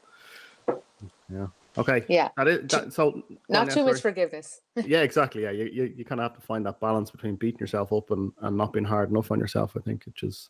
yeah. 1.31 1.47
Okay. 1.77 2.03
Yeah. 2.09 2.29
That 2.37 2.47
is, 2.47 2.67
that, 2.69 2.93
so 2.93 3.23
Not 3.49 3.69
too 3.71 3.85
much 3.85 4.01
forgiveness. 4.01 4.61
yeah, 4.75 5.01
exactly. 5.01 5.43
Yeah, 5.43 5.51
you, 5.51 5.65
you, 5.65 5.93
you 5.97 6.05
kind 6.05 6.19
of 6.19 6.31
have 6.31 6.39
to 6.39 6.45
find 6.45 6.65
that 6.65 6.79
balance 6.79 7.09
between 7.09 7.35
beating 7.35 7.59
yourself 7.59 7.93
up 7.93 8.11
and, 8.11 8.31
and 8.41 8.57
not 8.57 8.73
being 8.73 8.85
hard 8.85 9.09
enough 9.09 9.31
on 9.31 9.39
yourself. 9.39 9.75
I 9.77 9.79
think, 9.81 10.05
which 10.05 10.23
is 10.23 10.49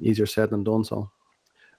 easier 0.00 0.26
said 0.26 0.50
than 0.50 0.64
done. 0.64 0.84
So, 0.84 1.10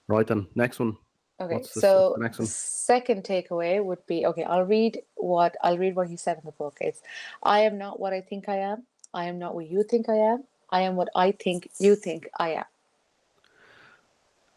right 0.08 0.26
then, 0.26 0.46
next 0.54 0.78
one. 0.78 0.96
Okay, 1.38 1.54
What's 1.54 1.74
the- 1.74 1.80
so 1.82 2.12
the 2.16 2.22
next 2.22 2.38
one? 2.38 2.46
second 2.48 3.24
takeaway 3.24 3.84
would 3.84 4.04
be 4.06 4.24
okay. 4.26 4.44
I'll 4.44 4.64
read 4.64 5.02
what 5.16 5.56
I'll 5.62 5.76
read 5.78 5.94
what 5.94 6.08
he 6.08 6.16
said 6.16 6.38
in 6.38 6.42
the 6.46 6.52
book. 6.52 6.78
It's 6.80 7.02
I 7.42 7.60
am 7.60 7.76
not 7.78 8.00
what 8.00 8.12
I 8.14 8.20
think 8.22 8.48
I 8.48 8.56
am. 8.56 8.84
I 9.12 9.26
am 9.26 9.38
not 9.38 9.54
what 9.54 9.68
you 9.68 9.82
think 9.82 10.08
I 10.08 10.16
am. 10.16 10.44
I 10.70 10.80
am 10.82 10.96
what 10.96 11.08
I 11.14 11.32
think 11.32 11.70
you 11.78 11.94
think 11.94 12.28
I 12.38 12.50
am. 12.52 12.64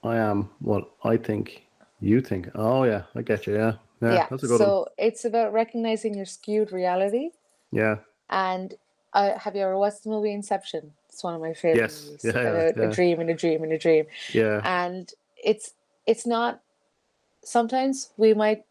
I 0.04 0.16
am 0.18 0.50
what 0.60 0.90
I 1.04 1.18
think 1.18 1.66
you 2.00 2.22
think. 2.22 2.50
Oh 2.56 2.84
yeah, 2.84 3.04
I 3.14 3.22
get 3.22 3.46
you. 3.48 3.56
Yeah, 3.56 3.74
yeah, 4.02 4.14
Yeah. 4.14 4.28
that's 4.30 4.44
a 4.44 4.48
good 4.48 4.58
so 4.58 4.80
one. 4.80 4.88
it's 4.98 5.26
about 5.26 5.52
recognizing 5.52 6.14
your 6.16 6.26
skewed 6.26 6.72
reality. 6.72 7.32
Yeah, 7.72 7.98
And 8.30 8.74
uh, 9.14 9.38
have 9.38 9.56
you 9.56 9.62
ever 9.62 9.78
watched 9.78 10.04
the 10.04 10.10
movie 10.10 10.32
Inception? 10.34 10.94
It's 11.10 11.24
one 11.24 11.36
of 11.36 11.42
my 11.42 11.54
favorite 11.54 11.82
Yes, 11.82 12.06
movies. 12.06 12.22
yeah, 12.24 12.32
about 12.42 12.78
yeah. 12.78 12.84
a 12.84 12.92
dream 12.92 13.20
and 13.20 13.30
a 13.30 13.34
dream 13.36 13.64
and 13.64 13.74
a 13.74 13.78
dream. 13.78 14.06
yeah, 14.34 14.62
and 14.64 15.12
it's 15.44 15.74
it's 16.08 16.26
not 16.26 16.62
sometimes 17.44 18.10
we 18.18 18.34
might 18.34 18.64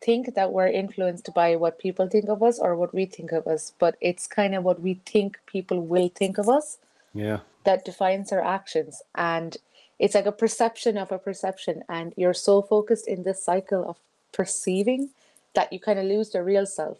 think 0.00 0.34
that 0.34 0.52
we're 0.52 0.68
influenced 0.68 1.32
by 1.34 1.56
what 1.56 1.78
people 1.78 2.08
think 2.08 2.28
of 2.28 2.42
us 2.42 2.58
or 2.58 2.76
what 2.76 2.94
we 2.94 3.04
think 3.04 3.32
of 3.32 3.46
us 3.46 3.72
but 3.78 3.96
it's 4.00 4.26
kind 4.26 4.54
of 4.54 4.62
what 4.62 4.80
we 4.80 4.94
think 5.06 5.38
people 5.46 5.80
will 5.80 6.08
think 6.08 6.38
of 6.38 6.48
us 6.48 6.78
yeah, 7.14 7.40
that 7.64 7.84
defines 7.84 8.30
our 8.32 8.44
actions 8.44 9.02
and 9.14 9.56
it's 9.98 10.14
like 10.14 10.26
a 10.26 10.32
perception 10.32 10.96
of 10.96 11.10
a 11.10 11.18
perception 11.18 11.82
and 11.88 12.14
you're 12.16 12.34
so 12.34 12.62
focused 12.62 13.08
in 13.08 13.24
this 13.24 13.42
cycle 13.42 13.84
of 13.88 13.96
perceiving 14.32 15.10
that 15.54 15.72
you 15.72 15.80
kind 15.80 15.98
of 15.98 16.04
lose 16.04 16.30
the 16.30 16.42
real 16.42 16.66
self 16.66 16.98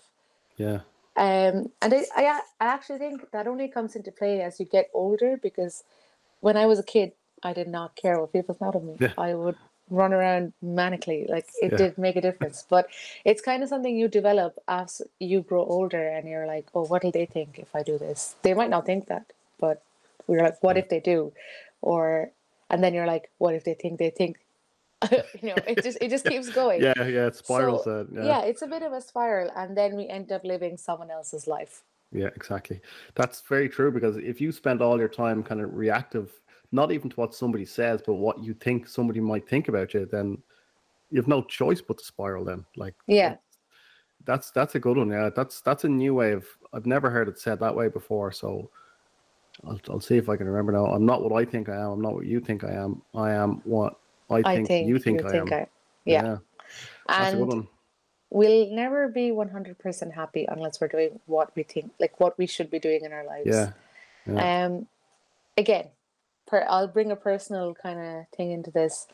yeah, 0.56 0.80
um, 1.18 1.72
and 1.82 1.94
I, 1.94 2.04
I, 2.16 2.40
I 2.60 2.66
actually 2.66 2.98
think 2.98 3.30
that 3.32 3.48
only 3.48 3.66
comes 3.66 3.96
into 3.96 4.12
play 4.12 4.40
as 4.40 4.60
you 4.60 4.66
get 4.66 4.88
older 4.94 5.36
because 5.36 5.82
when 6.40 6.56
I 6.56 6.66
was 6.66 6.78
a 6.78 6.84
kid, 6.84 7.12
I 7.42 7.52
did 7.52 7.66
not 7.66 7.96
care 7.96 8.20
what 8.20 8.32
people 8.32 8.54
thought 8.54 8.76
of 8.76 8.84
me. 8.84 8.96
Yeah. 9.00 9.12
I 9.18 9.34
would 9.34 9.56
run 9.90 10.12
around 10.12 10.52
manically, 10.64 11.28
like 11.28 11.46
it 11.62 11.72
Yeah. 11.72 11.78
did 11.78 11.98
make 11.98 12.16
a 12.16 12.20
difference. 12.20 12.64
But 12.68 12.88
it's 13.24 13.40
kind 13.40 13.62
of 13.62 13.68
something 13.68 13.96
you 13.96 14.08
develop 14.08 14.58
as 14.68 15.02
you 15.18 15.42
grow 15.42 15.64
older 15.64 16.08
and 16.08 16.28
you're 16.28 16.46
like, 16.46 16.66
oh, 16.74 16.84
what 16.86 17.02
do 17.02 17.10
they 17.10 17.26
think 17.26 17.58
if 17.58 17.74
I 17.74 17.82
do 17.82 17.98
this? 17.98 18.36
They 18.42 18.54
might 18.54 18.70
not 18.70 18.86
think 18.86 19.06
that, 19.06 19.32
but 19.58 19.82
we're 20.26 20.42
like, 20.42 20.62
what 20.62 20.76
if 20.76 20.88
they 20.88 21.00
do? 21.00 21.32
Or, 21.80 22.30
and 22.70 22.82
then 22.82 22.94
you're 22.94 23.06
like, 23.06 23.30
what 23.38 23.54
if 23.54 23.64
they 23.64 23.74
think 23.74 23.98
they 23.98 24.10
think? 24.10 24.38
you 25.12 25.50
know, 25.50 25.54
it 25.66 25.82
just 25.84 25.98
it 26.00 26.08
just 26.10 26.24
keeps 26.24 26.48
going 26.50 26.82
yeah, 26.82 26.92
yeah. 26.98 27.28
It 27.28 27.36
spirals. 27.36 27.84
so, 27.84 28.04
yeah. 28.12 28.24
yeah, 28.24 28.40
it's 28.42 28.62
a 28.62 28.66
bit 28.66 28.82
of 28.82 28.92
a 28.92 29.00
spiral, 29.00 29.48
and 29.54 29.76
then 29.76 29.94
we 29.94 30.08
end 30.08 30.32
up 30.32 30.42
living 30.44 30.76
someone 30.76 31.08
else's 31.08 31.46
life. 31.46 31.82
Yeah, 32.10 32.30
exactly. 32.34 32.80
That's 33.14 33.40
very 33.42 33.68
true 33.68 33.92
because 33.92 34.16
if 34.16 34.40
you 34.40 34.50
spend 34.50 34.82
all 34.82 34.98
your 34.98 35.08
time 35.08 35.44
kind 35.44 35.60
of 35.60 35.72
reactive, 35.76 36.32
not 36.72 36.92
even 36.92 37.08
to 37.10 37.16
what 37.16 37.34
somebody 37.34 37.64
says, 37.64 38.02
but 38.04 38.14
what 38.14 38.42
you 38.42 38.54
think 38.54 38.86
somebody 38.88 39.20
might 39.20 39.48
think 39.48 39.68
about 39.68 39.94
you, 39.94 40.06
then 40.06 40.38
you 41.10 41.16
have 41.16 41.28
no 41.28 41.42
choice 41.42 41.80
but 41.80 41.98
to 41.98 42.04
spiral. 42.04 42.44
Then, 42.44 42.64
like, 42.76 42.94
Yeah. 43.06 43.36
that's 44.24 44.50
that's 44.50 44.74
a 44.74 44.80
good 44.80 44.96
one. 44.98 45.08
Yeah, 45.10 45.30
that's 45.34 45.60
that's 45.62 45.84
a 45.84 45.88
new 45.88 46.14
way 46.14 46.32
of. 46.32 46.46
I've 46.72 46.86
never 46.86 47.08
heard 47.08 47.28
it 47.28 47.38
said 47.38 47.58
that 47.60 47.74
way 47.74 47.88
before. 47.88 48.30
So, 48.32 48.68
I'll 49.66 49.80
I'll 49.88 50.00
see 50.00 50.18
if 50.18 50.28
I 50.28 50.36
can 50.36 50.46
remember 50.46 50.72
now. 50.72 50.86
I'm 50.86 51.06
not 51.06 51.22
what 51.22 51.32
I 51.40 51.44
think 51.44 51.68
I 51.70 51.76
am. 51.76 51.90
I'm 51.92 52.02
not 52.02 52.14
what 52.14 52.26
you 52.26 52.40
think 52.40 52.62
I 52.64 52.72
am. 52.72 53.00
I 53.14 53.32
am 53.32 53.62
what 53.64 53.98
I 54.28 54.36
I 54.44 54.54
think, 54.56 54.68
think 54.68 54.88
you 54.88 54.98
think 54.98 55.24
I 55.24 55.36
am. 55.38 55.48
yeah. 56.04 56.36
that's 57.08 57.32
a 57.32 57.36
good 57.36 57.42
and 57.42 57.48
one. 57.48 57.68
we'll 58.28 58.70
never 58.70 59.08
be 59.08 59.32
one 59.32 59.48
hundred 59.48 59.78
percent 59.78 60.12
happy 60.12 60.44
unless 60.50 60.78
we're 60.80 60.88
doing 60.88 61.18
what 61.24 61.56
we 61.56 61.62
think, 61.62 61.90
like 61.98 62.20
what 62.20 62.36
we 62.36 62.46
should 62.46 62.70
be 62.70 62.78
doing 62.78 63.02
in 63.04 63.12
our 63.14 63.24
lives. 63.24 63.46
Yeah, 63.46 63.72
yeah. 64.26 64.66
Um, 64.66 64.86
again, 65.56 65.88
per, 66.48 66.66
I'll 66.68 66.88
bring 66.88 67.12
a 67.12 67.16
personal 67.16 67.74
kind 67.74 68.00
of 68.00 68.28
thing 68.36 68.50
into 68.50 68.70
this. 68.70 69.06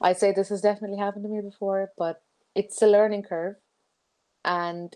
I 0.00 0.12
say 0.12 0.32
this 0.32 0.48
has 0.48 0.60
definitely 0.60 0.98
happened 0.98 1.24
to 1.24 1.28
me 1.28 1.40
before, 1.40 1.90
but 1.98 2.22
it's 2.54 2.80
a 2.80 2.86
learning 2.86 3.24
curve. 3.24 3.56
And 4.44 4.94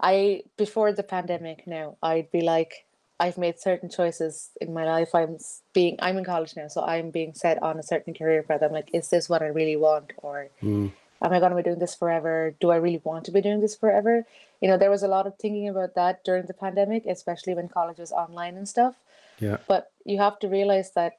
I, 0.00 0.42
before 0.56 0.92
the 0.92 1.02
pandemic 1.02 1.66
now, 1.66 1.96
I'd 2.02 2.30
be 2.30 2.42
like, 2.42 2.86
I've 3.18 3.38
made 3.38 3.58
certain 3.58 3.88
choices 3.88 4.50
in 4.60 4.74
my 4.74 4.84
life. 4.84 5.14
I'm 5.14 5.38
being, 5.72 5.96
I'm 6.00 6.18
in 6.18 6.24
college 6.24 6.54
now, 6.54 6.68
so 6.68 6.84
I'm 6.84 7.10
being 7.10 7.32
set 7.32 7.62
on 7.62 7.78
a 7.78 7.82
certain 7.82 8.12
career 8.12 8.42
path. 8.42 8.62
I'm 8.62 8.72
like, 8.72 8.90
is 8.92 9.08
this 9.08 9.28
what 9.28 9.42
I 9.42 9.46
really 9.46 9.76
want? 9.76 10.12
Or 10.18 10.48
Mm. 10.62 10.92
am 11.22 11.32
I 11.32 11.38
going 11.40 11.50
to 11.50 11.56
be 11.56 11.62
doing 11.62 11.78
this 11.78 11.94
forever? 11.94 12.54
Do 12.60 12.70
I 12.70 12.76
really 12.76 13.00
want 13.04 13.24
to 13.24 13.32
be 13.32 13.40
doing 13.40 13.60
this 13.60 13.74
forever? 13.74 14.26
You 14.60 14.68
know, 14.68 14.76
there 14.76 14.90
was 14.90 15.02
a 15.02 15.08
lot 15.08 15.26
of 15.26 15.36
thinking 15.38 15.66
about 15.68 15.94
that 15.94 16.24
during 16.24 16.44
the 16.44 16.54
pandemic, 16.54 17.06
especially 17.06 17.54
when 17.54 17.68
college 17.68 17.98
was 17.98 18.12
online 18.12 18.56
and 18.58 18.68
stuff 18.68 18.96
yeah, 19.38 19.58
but 19.68 19.90
you 20.04 20.18
have 20.18 20.38
to 20.40 20.48
realize 20.48 20.92
that 20.94 21.14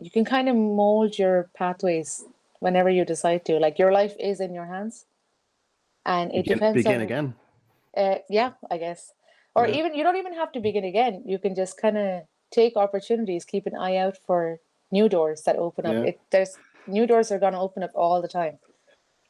you 0.00 0.10
can 0.10 0.24
kind 0.24 0.48
of 0.48 0.56
mold 0.56 1.18
your 1.18 1.50
pathways 1.54 2.24
whenever 2.60 2.90
you 2.90 3.04
decide 3.04 3.44
to 3.46 3.58
like 3.58 3.78
your 3.78 3.92
life 3.92 4.14
is 4.20 4.40
in 4.40 4.54
your 4.54 4.66
hands 4.66 5.06
and 6.06 6.32
it 6.32 6.44
begin, 6.44 6.58
depends 6.58 6.76
begin 6.84 6.94
on 6.96 7.00
again. 7.02 7.34
uh, 7.96 8.16
yeah 8.30 8.52
i 8.70 8.78
guess 8.78 9.12
or 9.54 9.66
Yeah. 9.66 9.74
even 9.76 9.94
you 9.94 10.02
don't 10.02 10.16
even 10.16 10.34
have 10.34 10.52
to 10.52 10.60
begin 10.60 10.84
again 10.84 11.22
you 11.26 11.38
can 11.38 11.54
just 11.54 11.76
kind 11.80 11.98
of 11.98 12.22
take 12.50 12.76
opportunities 12.76 13.44
keep 13.44 13.66
an 13.66 13.76
eye 13.76 13.96
out 13.96 14.16
for 14.26 14.58
new 14.90 15.08
doors 15.08 15.42
that 15.42 15.56
open 15.56 15.86
up 15.86 15.94
Yeah. 15.94 16.04
it 16.10 16.20
there's 16.30 16.58
new 16.86 17.06
doors 17.06 17.30
are 17.32 17.38
going 17.38 17.52
to 17.54 17.58
open 17.60 17.82
up 17.82 17.90
all 17.94 18.22
the 18.22 18.28
time 18.28 18.58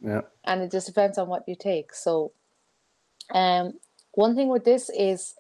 Yeah, 0.01 0.23
and 0.45 0.63
it 0.63 0.71
just 0.73 0.87
depends 0.87 1.19
on 1.19 1.29
what 1.29 1.45
you 1.47 1.55
take. 1.57 1.95
So, 1.95 2.33
um, 3.33 3.75
one 4.15 4.35
thing 4.35 4.49
with 4.49 4.65
this 4.65 4.91
is 4.91 5.35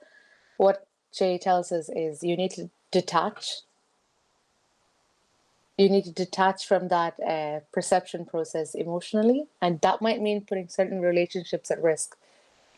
what 0.57 0.87
Jay 1.13 1.39
tells 1.39 1.73
us 1.73 1.89
is 1.95 2.23
you 2.23 2.37
need 2.37 2.53
to 2.53 2.71
detach. 2.91 3.61
You 5.79 5.89
need 5.91 6.05
to 6.05 6.13
detach 6.13 6.67
from 6.67 6.89
that 6.89 7.15
uh, 7.21 7.61
perception 7.73 8.27
process 8.27 8.75
emotionally, 8.75 9.47
and 9.61 9.81
that 9.83 10.03
might 10.03 10.21
mean 10.21 10.43
putting 10.43 10.69
certain 10.69 11.01
relationships 11.01 11.71
at 11.71 11.83
risk. 11.83 12.17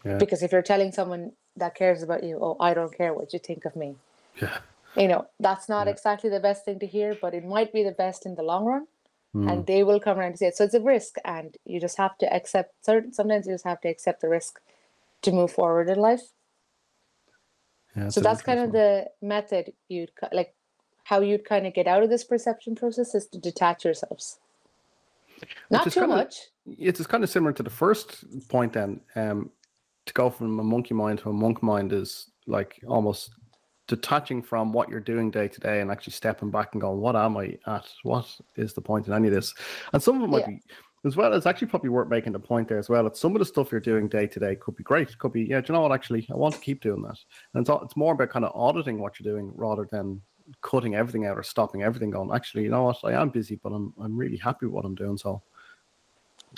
yeah, 0.04 0.18
Because 0.18 0.42
if 0.42 0.52
you're 0.52 0.62
telling 0.62 0.92
someone 0.92 1.32
that 1.56 1.74
cares 1.74 2.02
about 2.02 2.24
you, 2.24 2.38
oh, 2.42 2.56
I 2.60 2.74
don't 2.74 2.96
care 2.96 3.14
what 3.14 3.32
you 3.32 3.38
think 3.40 3.64
of 3.64 3.76
me, 3.76 3.96
yeah. 4.40 4.58
you 4.96 5.08
know, 5.08 5.26
that's 5.40 5.68
not 5.68 5.86
Yeah. 5.86 5.92
exactly 5.92 6.30
the 6.30 6.40
best 6.40 6.64
thing 6.64 6.78
to 6.80 6.86
hear, 6.86 7.16
but 7.20 7.34
it 7.34 7.44
might 7.44 7.72
be 7.72 7.82
the 7.84 7.92
best 7.92 8.26
in 8.26 8.34
the 8.36 8.42
long 8.42 8.64
run 8.66 8.86
Mm. 9.34 9.50
and 9.52 9.66
they 9.66 9.84
will 9.84 10.00
come 10.00 10.18
around 10.18 10.32
to 10.32 10.38
say 10.38 10.46
it. 10.48 10.56
So 10.56 10.64
it's 10.64 10.74
a 10.74 10.80
risk, 10.80 11.16
and 11.24 11.56
you 11.64 11.80
just 11.80 11.98
have 11.98 12.16
to 12.18 12.32
accept. 12.34 12.74
Certain 12.84 13.12
sometimes 13.12 13.46
you 13.46 13.54
just 13.54 13.64
have 13.64 13.80
to 13.82 13.88
accept 13.88 14.20
the 14.22 14.28
risk 14.28 14.60
to 15.22 15.32
move 15.32 15.52
forward 15.52 15.88
in 15.88 15.98
life. 15.98 16.22
Yeah 17.96 18.08
so 18.08 18.20
that's 18.20 18.42
kind 18.42 18.60
of 18.60 18.72
the 18.72 19.06
method 19.22 19.72
you'd 19.88 20.10
like, 20.32 20.54
how 21.04 21.20
you'd 21.20 21.44
kind 21.44 21.66
of 21.66 21.74
get 21.74 21.86
out 21.86 22.02
of 22.02 22.08
this 22.10 22.24
perception 22.24 22.74
process 22.74 23.14
is 23.14 23.26
to 23.26 23.38
detach 23.38 23.84
yourselves. 23.84 24.38
Not 25.70 25.90
too 25.90 26.06
much. 26.06 26.36
it's 26.66 27.00
it's 27.00 27.06
kind 27.06 27.22
of 27.24 27.30
similar 27.30 27.52
to 27.52 27.62
the 27.62 27.70
first 27.70 28.24
point 28.48 28.72
then 28.72 29.00
um 29.16 29.50
to 30.06 30.12
go 30.14 30.30
from 30.30 30.58
a 30.60 30.62
monkey 30.64 30.94
mind 30.94 31.18
to 31.20 31.30
a 31.30 31.32
monk 31.32 31.62
mind 31.62 31.92
is 31.92 32.30
like 32.46 32.80
almost 32.86 33.30
detaching 33.86 34.42
from 34.42 34.72
what 34.72 34.88
you're 34.88 35.00
doing 35.00 35.30
day 35.30 35.46
to 35.48 35.60
day 35.60 35.80
and 35.80 35.90
actually 35.90 36.12
stepping 36.12 36.50
back 36.50 36.70
and 36.72 36.80
going 36.80 36.98
what 37.00 37.16
am 37.16 37.36
i 37.36 37.56
at 37.66 37.86
what 38.02 38.26
is 38.56 38.72
the 38.72 38.80
point 38.80 39.06
in 39.06 39.12
any 39.12 39.28
of 39.28 39.34
this 39.34 39.52
and 39.92 40.02
some 40.02 40.16
of 40.16 40.22
it 40.22 40.30
might 40.30 40.40
Yeah. 40.40 40.46
be 40.46 40.60
as 41.04 41.16
well 41.16 41.32
it's 41.32 41.46
actually 41.46 41.68
probably 41.68 41.90
worth 41.90 42.08
making 42.08 42.32
the 42.32 42.38
point 42.38 42.68
there 42.68 42.78
as 42.78 42.88
well 42.88 43.04
that 43.04 43.16
some 43.16 43.34
of 43.34 43.38
the 43.38 43.44
stuff 43.44 43.70
you're 43.70 43.80
doing 43.80 44.08
day 44.08 44.26
to 44.26 44.40
day 44.40 44.54
could 44.56 44.76
be 44.76 44.82
great 44.82 45.16
could 45.18 45.32
be 45.32 45.42
yeah 45.42 45.60
do 45.60 45.72
you 45.72 45.74
know 45.74 45.80
what 45.82 45.92
actually 45.92 46.26
i 46.32 46.36
want 46.36 46.54
to 46.54 46.60
keep 46.60 46.80
doing 46.80 47.02
that 47.02 47.18
and 47.54 47.66
it's, 47.66 47.82
it's 47.82 47.96
more 47.96 48.14
about 48.14 48.30
kind 48.30 48.44
of 48.44 48.52
auditing 48.54 48.98
what 48.98 49.18
you're 49.18 49.32
doing 49.32 49.52
rather 49.54 49.86
than 49.90 50.20
cutting 50.62 50.94
everything 50.94 51.26
out 51.26 51.36
or 51.38 51.42
stopping 51.42 51.82
everything 51.82 52.10
going 52.10 52.30
actually 52.34 52.62
you 52.62 52.70
know 52.70 52.84
what 52.84 52.98
i 53.04 53.12
am 53.12 53.28
busy 53.30 53.58
but 53.62 53.70
i'm, 53.72 53.92
I'm 54.00 54.16
really 54.16 54.36
happy 54.36 54.66
with 54.66 54.74
what 54.74 54.84
i'm 54.84 54.94
doing 54.94 55.16
so 55.16 55.42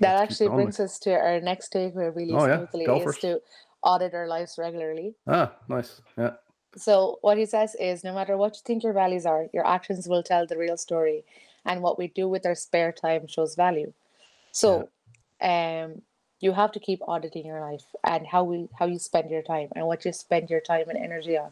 That 0.00 0.16
actually 0.20 0.48
going 0.48 0.66
with 0.66 0.76
brings 0.76 0.80
us 0.80 0.98
to 1.00 1.12
our 1.12 1.40
next 1.40 1.72
takeaway 1.72 2.14
really 2.14 2.34
Oh, 2.34 2.46
yeah. 2.46 2.56
smoothly 2.58 2.86
Go 2.86 3.08
is 3.08 3.18
to 3.18 3.40
audit 3.82 4.14
our 4.14 4.26
lives 4.26 4.58
regularly. 4.58 5.14
Ah, 5.28 5.52
nice. 5.68 6.00
Yeah. 6.18 6.32
So 6.76 7.18
what 7.22 7.38
he 7.38 7.46
says 7.46 7.76
is 7.78 8.04
no 8.04 8.12
matter 8.12 8.36
what 8.36 8.54
you 8.56 8.60
think 8.64 8.82
your 8.82 8.92
values 8.92 9.24
are, 9.24 9.46
your 9.54 9.66
actions 9.66 10.08
will 10.08 10.22
tell 10.22 10.46
the 10.46 10.58
real 10.58 10.76
story. 10.76 11.24
and 11.64 11.82
what 11.82 11.98
we 11.98 12.06
do 12.08 12.28
with 12.28 12.44
our 12.46 12.54
spare 12.54 12.92
time 12.92 13.26
shows 13.26 13.54
value. 13.56 13.92
So, 14.56 14.88
um, 15.42 16.02
you 16.40 16.52
have 16.52 16.72
to 16.72 16.80
keep 16.80 17.00
auditing 17.06 17.44
your 17.44 17.60
life 17.60 17.84
and 18.04 18.26
how 18.26 18.42
we 18.44 18.68
how 18.78 18.86
you 18.86 18.98
spend 18.98 19.30
your 19.30 19.42
time 19.42 19.68
and 19.74 19.86
what 19.86 20.04
you 20.04 20.12
spend 20.12 20.48
your 20.48 20.60
time 20.60 20.88
and 20.88 20.98
energy 20.98 21.36
on. 21.36 21.50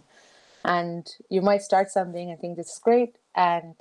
And 0.64 1.06
you 1.28 1.42
might 1.42 1.62
start 1.62 1.90
something 1.90 2.30
and 2.30 2.40
think 2.40 2.56
this 2.56 2.72
is 2.72 2.78
great, 2.78 3.16
and 3.34 3.74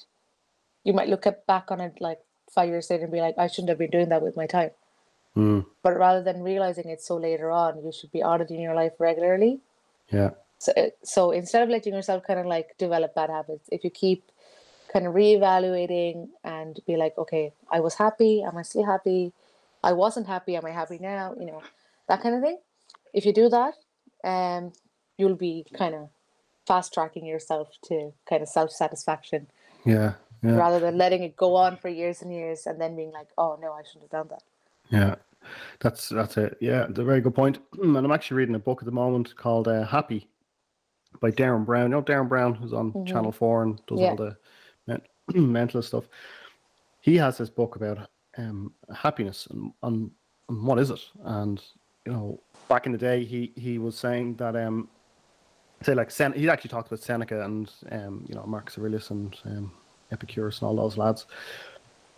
you 0.84 0.92
might 0.92 1.08
look 1.08 1.26
at, 1.26 1.48
back 1.48 1.72
on 1.72 1.80
it 1.80 2.00
like 2.02 2.20
five 2.54 2.68
years 2.68 2.90
later 2.90 3.04
and 3.04 3.14
be 3.14 3.22
like, 3.22 3.38
I 3.38 3.48
shouldn't 3.48 3.70
have 3.70 3.78
been 3.78 3.92
doing 3.92 4.10
that 4.10 4.22
with 4.22 4.36
my 4.36 4.46
time. 4.46 4.72
Mm. 5.38 5.66
But 5.82 5.98
rather 5.98 6.22
than 6.22 6.44
realizing 6.44 6.90
it 6.90 7.02
so 7.02 7.16
later 7.16 7.50
on, 7.50 7.84
you 7.84 7.94
should 7.94 8.12
be 8.12 8.22
auditing 8.22 8.62
your 8.62 8.76
life 8.76 8.94
regularly. 9.00 9.62
Yeah. 10.12 10.32
So, 10.58 10.74
uh, 10.76 10.90
so 11.04 11.32
instead 11.32 11.64
of 11.64 11.70
letting 11.70 11.94
yourself 11.94 12.24
kind 12.28 12.40
of 12.40 12.46
like 12.46 12.78
develop 12.78 13.16
bad 13.16 13.30
habits, 13.30 13.70
if 13.72 13.86
you 13.86 13.90
keep 13.90 14.24
kind 14.94 15.08
of 15.08 15.14
reevaluating 15.16 16.30
and 16.44 16.80
be 16.86 16.96
like, 16.96 17.18
okay, 17.18 17.52
I 17.72 17.80
was 17.80 17.96
happy, 17.96 18.44
am 18.44 18.58
I 18.58 18.62
still 18.62 18.86
happy? 18.86 19.34
I 19.84 19.92
wasn't 19.92 20.28
happy, 20.28 20.56
am 20.56 20.66
I 20.66 20.70
happy 20.72 21.00
now? 21.00 21.34
You 21.38 21.48
know, 21.48 21.62
that 22.08 22.22
kind 22.22 22.36
of 22.36 22.42
thing. 22.42 22.60
If 23.14 23.26
you 23.26 23.34
do 23.34 23.50
that, 23.50 23.74
um, 24.24 24.72
you'll 25.18 25.36
be 25.36 25.66
kind 25.74 25.96
of 25.96 26.10
fast 26.68 26.94
tracking 26.94 27.26
yourself 27.26 27.70
to 27.86 28.14
kind 28.30 28.42
of 28.42 28.48
self 28.48 28.72
satisfaction 28.72 29.48
Yeah. 29.86 30.14
Yeah. 30.44 30.56
rather 30.56 30.80
than 30.80 30.98
letting 30.98 31.24
it 31.24 31.36
go 31.36 31.56
on 31.56 31.78
for 31.78 31.90
years 31.90 32.22
and 32.22 32.32
years 32.32 32.68
and 32.68 32.80
then 32.80 32.96
being 32.96 33.12
like, 33.12 33.28
oh 33.38 33.58
no, 33.62 33.74
I 33.74 33.82
shouldn't 33.84 34.12
have 34.12 34.12
done 34.12 34.28
that. 34.30 34.44
Yeah, 34.90 35.16
that's 35.80 36.10
that's 36.10 36.38
it. 36.38 36.58
Yeah, 36.62 36.86
it's 36.90 37.00
a 37.00 37.04
very 37.04 37.22
good 37.22 37.36
point. 37.36 37.60
And 37.82 37.98
I'm 37.98 38.12
actually 38.12 38.38
reading 38.38 38.56
a 38.56 38.60
book 38.60 38.80
at 38.82 38.86
the 38.86 38.92
moment 38.92 39.36
called 39.36 39.68
uh, 39.68 39.86
Happy 39.86 40.30
by 41.22 41.32
Derren 41.32 41.66
Brown. 41.66 41.84
You 41.84 41.90
know 41.90 42.02
Derren 42.02 42.30
Brown, 42.30 42.54
who's 42.56 42.74
on 42.74 42.94
Mhm. 42.94 43.08
Channel 43.08 43.32
Four 43.32 43.64
and 43.64 43.86
does 43.88 44.00
Yeah. 44.00 44.10
all 44.12 44.16
the 44.16 44.38
mental 45.34 45.82
stuff. 45.82 46.06
He 47.02 47.18
has 47.18 47.38
this 47.38 47.50
book 47.50 47.76
about 47.76 48.10
um, 48.38 48.74
happiness 48.94 49.48
and, 49.48 49.72
and 49.84 50.12
and 50.50 50.64
what 50.64 50.80
is 50.80 50.90
it? 50.90 51.00
And 51.24 51.62
you 52.06 52.12
know, 52.12 52.40
back 52.68 52.86
in 52.86 52.92
the 52.92 52.98
day, 52.98 53.24
he 53.24 53.52
he 53.56 53.78
was 53.78 53.98
saying 53.98 54.36
that 54.36 54.56
um, 54.56 54.90
say 55.82 55.94
like 55.94 56.12
Sen- 56.12 56.34
he 56.34 56.50
actually 56.50 56.70
talked 56.70 56.88
about 56.88 57.00
Seneca 57.00 57.44
and 57.44 57.72
um, 57.92 58.26
you 58.28 58.36
know 58.36 58.44
Marcus 58.46 58.78
Aurelius 58.78 59.10
and 59.10 59.38
um, 59.46 59.72
Epicurus 60.12 60.60
and 60.62 60.68
all 60.68 60.76
those 60.76 60.98
lads 60.98 61.26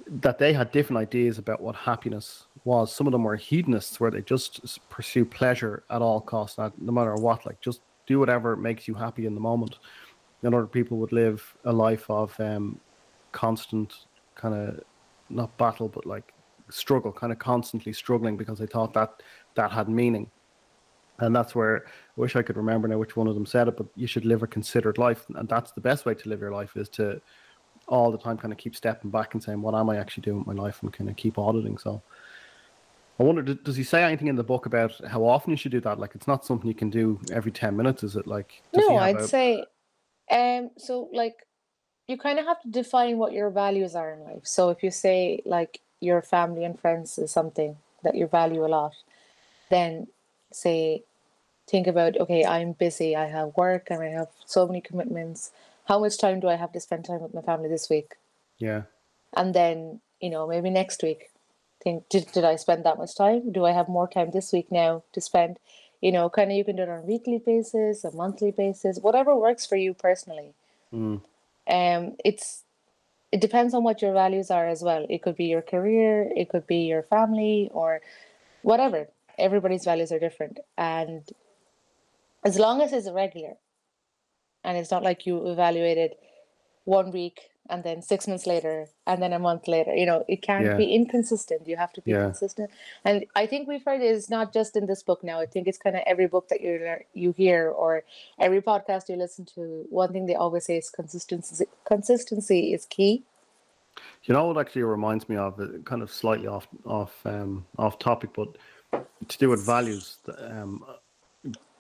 that 0.07 0.37
they 0.37 0.53
had 0.53 0.71
different 0.71 0.99
ideas 0.99 1.37
about 1.37 1.61
what 1.61 1.75
happiness 1.75 2.45
was. 2.63 2.93
Some 2.93 3.07
of 3.07 3.11
them 3.11 3.23
were 3.23 3.35
hedonists, 3.35 3.99
where 3.99 4.11
they 4.11 4.21
just 4.21 4.79
pursue 4.89 5.25
pleasure 5.25 5.83
at 5.89 6.01
all 6.01 6.21
costs, 6.21 6.57
no 6.57 6.91
matter 6.91 7.15
what. 7.15 7.45
Like 7.45 7.59
just 7.61 7.81
do 8.05 8.19
whatever 8.19 8.55
makes 8.55 8.87
you 8.87 8.93
happy 8.93 9.25
in 9.25 9.33
the 9.33 9.41
moment. 9.41 9.79
And 10.45 10.53
other 10.53 10.67
people 10.67 10.97
would 10.99 11.11
live 11.11 11.55
a 11.65 11.73
life 11.73 12.09
of 12.09 12.39
um, 12.39 12.79
constant 13.31 14.05
kind 14.35 14.53
of 14.53 14.79
not 15.29 15.57
battle, 15.57 15.89
but 15.89 16.05
like 16.05 16.33
struggle, 16.69 17.11
kind 17.11 17.33
of 17.33 17.39
constantly 17.39 17.93
struggling 17.93 18.37
because 18.37 18.59
they 18.59 18.67
thought 18.67 18.93
that 18.93 19.23
that 19.55 19.71
had 19.71 19.89
meaning. 19.89 20.29
And 21.19 21.35
that's 21.35 21.55
where 21.55 21.85
I 21.87 21.89
wish 22.15 22.35
I 22.35 22.43
could 22.43 22.57
remember 22.57 22.87
now 22.87 22.97
which 22.99 23.15
one 23.15 23.27
of 23.27 23.33
them 23.33 23.45
said 23.45 23.67
it, 23.67 23.77
but 23.77 23.87
you 23.95 24.05
should 24.05 24.25
live 24.25 24.43
a 24.43 24.47
considered 24.47 24.97
life, 24.99 25.25
and 25.35 25.49
that's 25.49 25.71
the 25.71 25.81
best 25.81 26.05
way 26.05 26.13
to 26.13 26.29
live 26.29 26.41
your 26.41 26.51
life 26.51 26.75
is 26.77 26.89
to 26.89 27.19
all 27.87 28.11
the 28.11 28.17
time 28.17 28.37
kind 28.37 28.51
of 28.51 28.57
keep 28.59 28.75
stepping 28.75 29.09
back 29.09 29.33
and 29.33 29.43
saying, 29.43 29.61
what 29.61 29.73
am 29.73 29.89
I 29.89 29.97
actually 29.97 30.21
doing 30.21 30.39
with 30.39 30.47
my 30.47 30.61
life 30.61 30.81
and 30.81 30.91
kind 30.91 31.09
of 31.09 31.15
keep 31.15 31.37
auditing. 31.37 31.77
So 31.77 32.01
I 33.19 33.23
wonder, 33.23 33.41
does 33.41 33.75
he 33.75 33.83
say 33.83 34.03
anything 34.03 34.27
in 34.27 34.35
the 34.35 34.43
book 34.43 34.65
about 34.65 34.93
how 35.07 35.23
often 35.23 35.51
you 35.51 35.57
should 35.57 35.71
do 35.71 35.81
that? 35.81 35.99
Like, 35.99 36.15
it's 36.15 36.27
not 36.27 36.45
something 36.45 36.67
you 36.67 36.75
can 36.75 36.89
do 36.89 37.19
every 37.31 37.51
10 37.51 37.75
minutes, 37.75 38.03
is 38.03 38.15
it? 38.15 38.27
Like, 38.27 38.61
No, 38.73 38.97
I'd 38.97 39.15
a- 39.17 39.27
say, 39.27 39.65
um, 40.31 40.71
so 40.77 41.09
like, 41.13 41.45
you 42.07 42.17
kind 42.17 42.39
of 42.39 42.45
have 42.45 42.61
to 42.61 42.69
define 42.69 43.17
what 43.17 43.33
your 43.33 43.49
values 43.49 43.95
are 43.95 44.11
in 44.11 44.23
life. 44.23 44.41
So 44.43 44.69
if 44.69 44.83
you 44.83 44.91
say 44.91 45.41
like 45.45 45.81
your 46.01 46.21
family 46.21 46.63
and 46.63 46.79
friends 46.79 47.17
is 47.17 47.31
something 47.31 47.77
that 48.03 48.15
you 48.15 48.27
value 48.27 48.63
a 48.63 48.67
lot, 48.67 48.93
then 49.69 50.07
say, 50.51 51.03
think 51.67 51.87
about, 51.87 52.17
okay, 52.17 52.45
I'm 52.45 52.73
busy, 52.73 53.15
I 53.15 53.25
have 53.25 53.57
work 53.57 53.87
and 53.89 54.03
I 54.03 54.09
have 54.09 54.27
so 54.45 54.67
many 54.67 54.81
commitments. 54.81 55.51
How 55.85 55.99
much 55.99 56.17
time 56.17 56.39
do 56.39 56.47
I 56.47 56.55
have 56.55 56.71
to 56.73 56.79
spend 56.79 57.05
time 57.05 57.21
with 57.21 57.33
my 57.33 57.41
family 57.41 57.69
this 57.69 57.89
week? 57.89 58.13
yeah, 58.59 58.83
And 59.35 59.53
then, 59.53 60.01
you 60.19 60.29
know, 60.29 60.47
maybe 60.47 60.69
next 60.69 61.01
week, 61.01 61.29
think, 61.83 62.07
did, 62.09 62.31
did 62.31 62.43
I 62.43 62.55
spend 62.55 62.83
that 62.85 62.97
much 62.97 63.15
time? 63.15 63.51
Do 63.51 63.65
I 63.65 63.71
have 63.71 63.87
more 63.87 64.07
time 64.07 64.31
this 64.31 64.51
week 64.53 64.71
now 64.71 65.03
to 65.13 65.21
spend? 65.21 65.57
You 66.01 66.11
know, 66.11 66.29
kind 66.29 66.51
of 66.51 66.57
you 66.57 66.63
can 66.63 66.75
do 66.75 66.83
it 66.83 66.89
on 66.89 66.99
a 66.99 67.01
weekly 67.01 67.39
basis, 67.39 68.03
a 68.03 68.11
monthly 68.11 68.51
basis, 68.51 68.99
whatever 68.99 69.35
works 69.35 69.65
for 69.65 69.75
you 69.75 69.93
personally. 69.93 70.53
Mm. 70.93 71.21
Um, 71.67 72.15
it's 72.23 72.63
it 73.31 73.41
depends 73.41 73.73
on 73.73 73.83
what 73.83 74.01
your 74.01 74.13
values 74.13 74.51
are 74.51 74.67
as 74.67 74.81
well. 74.81 75.05
It 75.09 75.21
could 75.21 75.35
be 75.35 75.45
your 75.45 75.61
career, 75.61 76.31
it 76.35 76.49
could 76.49 76.67
be 76.67 76.85
your 76.85 77.03
family, 77.03 77.69
or 77.73 78.01
whatever. 78.61 79.07
Everybody's 79.37 79.83
values 79.83 80.11
are 80.11 80.19
different, 80.19 80.59
and 80.77 81.27
as 82.45 82.57
long 82.59 82.81
as 82.81 82.93
it's 82.93 83.09
regular, 83.09 83.55
and 84.63 84.77
it's 84.77 84.91
not 84.91 85.03
like 85.03 85.25
you 85.25 85.47
evaluated 85.47 86.15
one 86.85 87.11
week 87.11 87.49
and 87.69 87.83
then 87.83 88.01
six 88.01 88.27
months 88.27 88.45
later 88.45 88.87
and 89.07 89.21
then 89.21 89.33
a 89.33 89.39
month 89.39 89.67
later. 89.67 89.93
You 89.95 90.05
know, 90.05 90.23
it 90.27 90.41
can't 90.41 90.65
Yeah. 90.65 90.77
be 90.77 90.93
inconsistent. 90.93 91.67
You 91.67 91.77
have 91.77 91.93
to 91.93 92.01
be 92.01 92.11
Yeah. 92.11 92.25
consistent. 92.25 92.69
And 93.03 93.25
I 93.35 93.45
think 93.47 93.67
we've 93.67 93.83
heard 93.83 94.01
it's 94.01 94.29
not 94.29 94.53
just 94.53 94.75
in 94.75 94.85
this 94.85 95.03
book 95.03 95.23
now. 95.23 95.39
I 95.39 95.45
think 95.45 95.67
it's 95.67 95.77
kind 95.77 95.95
of 95.95 96.03
every 96.05 96.27
book 96.27 96.47
that 96.49 96.61
you 96.61 96.73
you 97.13 97.31
hear 97.31 97.69
or 97.69 98.03
every 98.39 98.61
podcast 98.61 99.09
you 99.09 99.15
listen 99.15 99.45
to. 99.55 99.85
One 99.89 100.11
thing 100.13 100.25
they 100.25 100.35
always 100.35 100.65
say 100.65 100.77
is 100.77 100.89
consistency. 100.89 101.65
Consistency 101.85 102.73
is 102.73 102.85
key. 102.85 103.23
You 104.25 104.33
know 104.33 104.47
what 104.47 104.57
actually 104.57 104.83
reminds 104.83 105.29
me 105.29 105.37
of, 105.37 105.59
kind 105.85 106.01
of 106.01 106.11
slightly 106.11 106.47
off 106.47 106.67
off 106.85 107.13
um, 107.25 107.65
off 107.77 107.97
topic, 107.99 108.31
but 108.33 108.49
to 109.27 109.37
do 109.37 109.49
with 109.49 109.65
values, 109.65 110.17
um, 110.37 110.83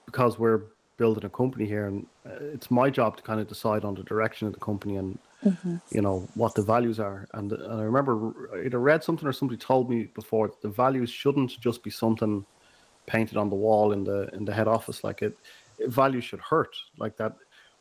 because 0.05 0.39
we're 0.39 0.61
building 0.97 1.25
a 1.25 1.29
company 1.29 1.65
here, 1.65 1.87
and 1.87 2.05
uh, 2.25 2.29
it's 2.53 2.71
my 2.71 2.89
job 2.89 3.17
to 3.17 3.23
kind 3.23 3.39
of 3.39 3.47
decide 3.47 3.83
on 3.83 3.95
the 3.95 4.03
direction 4.03 4.47
of 4.47 4.53
the 4.53 4.59
company 4.59 4.95
and 4.95 5.17
Mm-hmm. 5.45 5.75
you 5.91 6.01
know 6.01 6.27
what 6.33 6.55
the 6.55 6.63
values 6.63 6.99
are. 6.99 7.27
And, 7.33 7.51
and 7.51 7.79
I 7.79 7.83
remember 7.83 8.59
either 8.65 8.79
read 8.79 9.03
something 9.03 9.27
or 9.27 9.33
somebody 9.33 9.59
told 9.59 9.89
me 9.89 10.05
before 10.15 10.47
that 10.47 10.61
the 10.61 10.69
values 10.69 11.11
shouldn't 11.11 11.59
just 11.59 11.83
be 11.83 11.91
something 11.91 12.43
painted 13.05 13.37
on 13.37 13.49
the 13.49 13.55
wall 13.55 13.91
in 13.91 14.03
the 14.03 14.27
in 14.33 14.43
the 14.43 14.53
head 14.53 14.67
office. 14.67 15.03
Like 15.03 15.21
it, 15.21 15.37
it 15.77 15.89
values 15.89 16.23
should 16.23 16.39
hurt 16.39 16.75
like 16.97 17.15
that. 17.17 17.35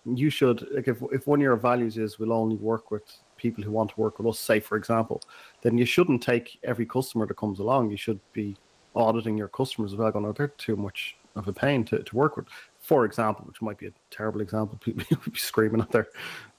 You 0.05 0.29
should 0.29 0.69
like 0.73 0.89
if 0.89 0.99
if 1.11 1.27
one 1.27 1.39
of 1.39 1.43
your 1.43 1.57
values 1.57 1.97
is 1.97 2.19
we'll 2.19 2.33
only 2.33 2.57
work 2.57 2.91
with 2.91 3.05
people 3.37 3.65
who 3.65 3.71
want 3.71 3.91
to 3.91 4.01
work 4.01 4.19
with 4.19 4.29
us, 4.29 4.39
say 4.39 4.61
for 4.61 4.77
example, 4.77 5.23
then 5.63 5.79
you 5.79 5.87
shouldn't 5.87 6.23
take 6.23 6.59
every 6.65 6.87
customer 6.87 7.27
that 7.27 7.37
comes 7.37 7.59
along. 7.61 7.91
You 7.91 7.97
should 7.97 8.21
be 8.33 8.57
auditing 8.95 9.37
your 9.37 9.49
customers 9.49 9.93
as 9.93 9.99
well, 9.99 10.11
going, 10.11 10.27
oh, 10.27 10.33
they're 10.33 10.49
too 10.49 10.77
much 10.77 11.17
of 11.35 11.49
a 11.49 11.53
pain 11.53 11.85
to, 11.85 12.03
to 12.03 12.17
work 12.17 12.37
with. 12.37 12.47
For 12.85 13.07
example, 13.07 13.47
which 13.47 13.63
might 13.63 13.79
be 13.79 13.87
a 13.87 13.93
terrible 14.11 14.43
example, 14.43 14.79
people 14.85 15.05
will 15.09 15.33
be 15.33 15.39
screaming 15.39 15.81
at 15.81 15.91
their 15.91 16.09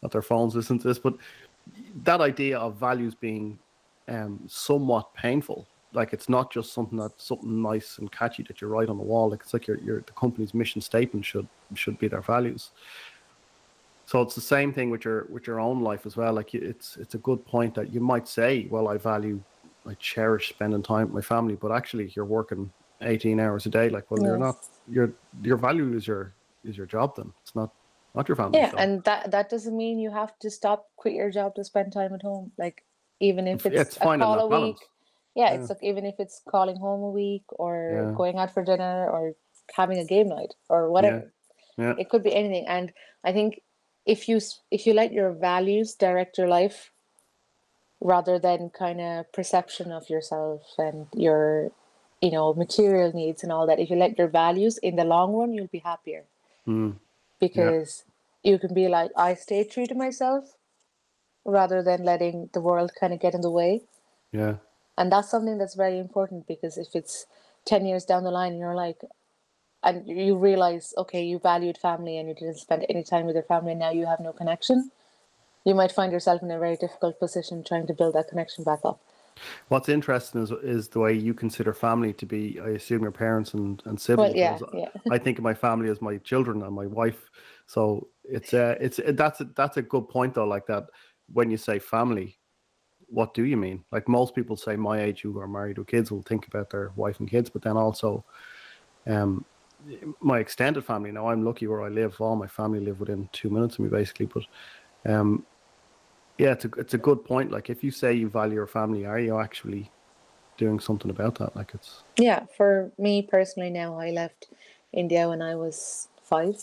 at 0.03 0.09
their 0.09 0.23
phones 0.23 0.55
listening 0.55 0.79
to 0.79 0.87
this, 0.87 0.97
but 0.97 1.15
that 2.03 2.19
idea 2.19 2.57
of 2.57 2.77
values 2.77 3.13
being 3.13 3.59
um, 4.07 4.39
somewhat 4.47 5.13
painful, 5.13 5.67
like 5.93 6.13
it's 6.13 6.27
not 6.27 6.51
just 6.51 6.73
something 6.73 6.97
that's 6.97 7.23
something 7.23 7.61
nice 7.61 7.99
and 7.99 8.11
catchy 8.11 8.41
that 8.41 8.59
you 8.59 8.67
write 8.67 8.89
on 8.89 8.97
the 8.97 9.03
wall. 9.03 9.29
Like 9.29 9.41
it's 9.41 9.53
like 9.53 9.67
your, 9.67 9.77
your 9.77 10.01
the 10.01 10.13
company's 10.13 10.55
mission 10.55 10.81
statement 10.81 11.23
should 11.27 11.47
should 11.75 11.99
be 11.99 12.07
their 12.07 12.21
values. 12.21 12.71
So 14.07 14.23
it's 14.23 14.33
the 14.33 14.41
same 14.41 14.73
thing 14.73 14.89
with 14.89 15.05
your 15.05 15.27
with 15.29 15.45
your 15.45 15.59
own 15.59 15.81
life 15.81 16.07
as 16.07 16.17
well. 16.17 16.33
Like 16.33 16.55
it's 16.55 16.97
it's 16.97 17.13
a 17.13 17.19
good 17.19 17.45
point 17.45 17.75
that 17.75 17.93
you 17.93 17.99
might 17.99 18.27
say, 18.27 18.65
well, 18.71 18.87
I 18.87 18.97
value, 18.97 19.39
I 19.85 19.93
cherish 19.93 20.49
spending 20.49 20.81
time 20.81 21.05
with 21.05 21.13
my 21.13 21.21
family, 21.21 21.53
but 21.53 21.71
actually 21.71 22.11
you're 22.15 22.25
working 22.25 22.71
eighteen 23.01 23.39
hours 23.39 23.65
a 23.65 23.69
day. 23.69 23.89
Like, 23.89 24.09
well, 24.09 24.23
you're 24.23 24.37
not. 24.37 24.57
Your 24.87 25.13
your 25.41 25.57
value 25.57 25.95
is 25.95 26.07
your 26.07 26.33
is 26.63 26.77
your 26.77 26.85
job. 26.85 27.15
Then 27.15 27.33
it's 27.41 27.55
not 27.55 27.71
not 28.13 28.27
your 28.27 28.35
family. 28.35 28.59
Yeah, 28.59 28.71
and 28.77 29.03
that 29.03 29.31
that 29.31 29.49
doesn't 29.49 29.75
mean 29.75 29.99
you 29.99 30.11
have 30.11 30.37
to 30.39 30.49
stop, 30.49 30.87
quit 30.95 31.13
your 31.13 31.31
job 31.31 31.55
to 31.55 31.63
spend 31.63 31.91
time 31.93 32.13
at 32.13 32.21
home. 32.21 32.51
Like 32.57 32.83
even 33.19 33.47
if 33.47 33.65
it's, 33.65 33.75
it's 33.75 33.97
a 33.97 33.99
call 33.99 34.13
a 34.13 34.17
balance. 34.49 34.79
week. 34.79 34.87
Yeah, 35.35 35.51
Yeah. 35.53 35.59
it's 35.59 35.69
like 35.69 35.83
even 35.83 36.05
if 36.05 36.15
it's 36.19 36.41
calling 36.47 36.77
home 36.77 37.03
a 37.03 37.09
week 37.09 37.43
or 37.49 37.91
Yeah. 37.91 38.13
going 38.15 38.37
out 38.37 38.53
for 38.53 38.63
dinner 38.63 39.09
or 39.09 39.33
having 39.73 39.97
a 39.99 40.05
game 40.05 40.29
night 40.29 40.53
or 40.69 40.89
whatever. 40.91 41.31
Yeah. 41.77 41.95
It 41.97 42.09
could 42.09 42.23
be 42.23 42.33
anything. 42.33 42.65
And 42.67 42.93
I 43.23 43.33
think 43.33 43.61
if 44.05 44.29
you 44.29 44.39
if 44.71 44.85
you 44.85 44.93
let 44.93 45.11
your 45.11 45.31
values 45.33 45.95
direct 45.95 46.37
your 46.37 46.47
life 46.47 46.91
rather 47.99 48.37
than 48.39 48.69
kind 48.69 49.01
of 49.01 49.31
perception 49.33 49.91
of 49.91 50.09
yourself 50.09 50.61
and 50.77 51.07
your 51.15 51.71
you 52.25 52.31
know 52.31 52.53
material 52.53 53.11
needs 53.13 53.43
and 53.43 53.51
all 53.51 53.67
that 53.67 53.79
if 53.79 53.89
you 53.91 53.95
let 53.95 54.17
your 54.17 54.27
values 54.27 54.77
in 54.79 54.95
the 54.95 55.05
long 55.05 55.33
run 55.33 55.53
you'll 55.53 55.75
be 55.79 55.85
happier 55.91 56.23
Mm, 56.67 56.95
because 57.39 58.05
you 58.43 58.57
can 58.59 58.73
be 58.73 58.87
like 58.87 59.11
i 59.15 59.33
stay 59.35 59.63
true 59.63 59.85
to 59.85 59.95
myself 59.95 60.55
rather 61.45 61.83
than 61.83 62.03
letting 62.03 62.49
the 62.53 62.61
world 62.61 62.91
kind 62.99 63.13
of 63.13 63.19
get 63.19 63.35
in 63.35 63.41
the 63.41 63.51
way 63.51 63.81
yeah. 64.31 64.55
and 64.97 65.11
that's 65.11 65.29
something 65.29 65.59
that's 65.59 65.75
very 65.75 65.99
important 65.99 66.47
because 66.47 66.79
if 66.79 66.95
it's 66.95 67.27
10 67.65 67.85
years 67.85 68.05
down 68.05 68.23
the 68.23 68.31
line 68.31 68.53
and 68.53 68.59
you're 68.59 68.75
like 68.75 69.01
and 69.83 70.07
you 70.07 70.35
realize 70.35 70.93
okay 70.97 71.23
you 71.23 71.37
valued 71.37 71.77
family 71.77 72.17
and 72.17 72.27
you 72.29 72.35
didn't 72.35 72.57
spend 72.57 72.85
any 72.89 73.03
time 73.03 73.27
with 73.27 73.35
your 73.35 73.43
family 73.53 73.73
and 73.73 73.79
now 73.79 73.91
you 73.91 74.07
have 74.07 74.19
no 74.19 74.33
connection 74.33 74.89
you 75.65 75.75
might 75.75 75.91
find 75.91 76.11
yourself 76.11 76.41
in 76.43 76.51
a 76.51 76.59
very 76.59 76.77
difficult 76.77 77.19
position 77.19 77.63
trying 77.63 77.87
to 77.87 77.93
build 77.93 78.15
that 78.15 78.29
connection 78.29 78.63
back 78.63 78.79
up. 78.85 79.01
What's 79.67 79.89
interesting 79.89 80.41
is 80.41 80.51
is 80.63 80.87
the 80.87 80.99
way 80.99 81.13
you 81.13 81.33
consider 81.33 81.73
family 81.73 82.13
to 82.13 82.25
be. 82.25 82.59
I 82.63 82.69
assume 82.69 83.01
your 83.01 83.11
parents 83.11 83.53
and 83.53 83.81
and 83.85 83.99
siblings. 83.99 84.35
Well, 84.35 84.69
yeah, 84.73 84.87
yeah. 84.95 85.01
I 85.11 85.17
think 85.17 85.37
of 85.37 85.43
my 85.43 85.53
family 85.53 85.89
as 85.89 86.01
my 86.01 86.17
children 86.17 86.63
and 86.63 86.73
my 86.73 86.85
wife. 86.85 87.29
So 87.67 88.07
it's 88.23 88.53
uh, 88.53 88.75
it's 88.79 88.99
that's 89.13 89.41
a, 89.41 89.45
that's 89.55 89.77
a 89.77 89.81
good 89.81 90.07
point 90.07 90.35
though. 90.35 90.47
Like 90.47 90.65
that, 90.67 90.85
when 91.33 91.51
you 91.51 91.57
say 91.57 91.79
family, 91.79 92.37
what 93.07 93.33
do 93.33 93.43
you 93.45 93.57
mean? 93.57 93.83
Like 93.91 94.07
most 94.07 94.35
people 94.35 94.55
say, 94.55 94.75
my 94.75 95.01
age 95.01 95.21
who 95.21 95.37
are 95.39 95.47
married 95.47 95.77
with 95.77 95.87
kids 95.87 96.11
will 96.11 96.23
think 96.23 96.47
about 96.47 96.69
their 96.69 96.91
wife 96.95 97.19
and 97.19 97.29
kids, 97.29 97.49
but 97.49 97.61
then 97.61 97.77
also, 97.77 98.23
um, 99.07 99.45
my 100.21 100.39
extended 100.39 100.83
family. 100.83 101.11
Now 101.11 101.29
I'm 101.29 101.43
lucky 101.43 101.67
where 101.67 101.83
I 101.83 101.89
live. 101.89 102.19
All 102.19 102.35
my 102.35 102.47
family 102.47 102.79
live 102.79 102.99
within 102.99 103.29
two 103.31 103.49
minutes 103.49 103.75
of 103.75 103.81
me, 103.81 103.89
basically. 103.89 104.27
But, 104.27 104.43
um, 105.11 105.45
yeah, 106.37 106.51
it's 106.51 106.65
a 106.65 106.69
it's 106.77 106.93
a 106.93 106.97
good 106.97 107.23
point. 107.23 107.51
Like 107.51 107.69
if 107.69 107.83
you 107.83 107.91
say 107.91 108.13
you 108.13 108.29
value 108.29 108.55
your 108.55 108.67
family, 108.67 109.05
are 109.05 109.19
you 109.19 109.39
actually 109.39 109.91
doing 110.57 110.79
something 110.79 111.09
about 111.09 111.35
that? 111.35 111.55
Like 111.55 111.71
it's 111.73 112.03
Yeah, 112.17 112.45
for 112.57 112.91
me 112.97 113.21
personally 113.21 113.69
now, 113.69 113.99
I 113.99 114.11
left 114.11 114.47
India 114.91 115.29
when 115.29 115.41
I 115.41 115.55
was 115.55 116.07
five, 116.23 116.55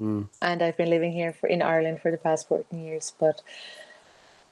mm, 0.00 0.28
and 0.42 0.62
I've 0.62 0.76
been 0.76 0.90
living 0.90 1.12
here 1.12 1.32
for 1.32 1.48
in 1.48 1.62
Ireland 1.62 2.00
for 2.00 2.10
the 2.10 2.18
past 2.18 2.48
14 2.48 2.84
years, 2.84 3.12
but 3.18 3.42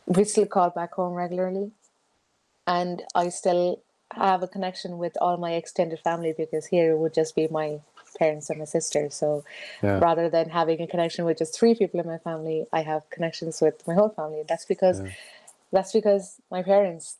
we 0.06 0.24
still 0.24 0.46
call 0.46 0.70
back 0.70 0.94
home 0.94 1.14
regularly. 1.14 1.72
And 2.66 3.02
I 3.14 3.28
still 3.30 3.82
have 4.12 4.42
a 4.42 4.48
connection 4.48 4.98
with 4.98 5.16
all 5.20 5.36
my 5.36 5.52
extended 5.54 5.98
family 6.00 6.34
because 6.36 6.66
here 6.66 6.92
it 6.92 6.98
would 6.98 7.14
just 7.14 7.34
be 7.34 7.48
my 7.48 7.80
parents 8.18 8.50
and 8.50 8.58
my 8.58 8.64
sister. 8.64 9.10
So 9.10 9.44
yeah, 9.82 9.98
rather 9.98 10.28
than 10.28 10.50
having 10.50 10.80
a 10.80 10.86
connection 10.86 11.24
with 11.24 11.38
just 11.38 11.58
three 11.58 11.74
people 11.74 12.00
in 12.00 12.06
my 12.06 12.18
family, 12.18 12.66
I 12.72 12.82
have 12.82 13.08
connections 13.10 13.60
with 13.60 13.86
my 13.86 13.94
whole 13.94 14.10
family. 14.10 14.42
That's 14.48 14.64
because 14.64 15.00
Yeah. 15.00 15.10
that's 15.72 15.92
because 15.92 16.36
my 16.50 16.62
parents 16.62 17.16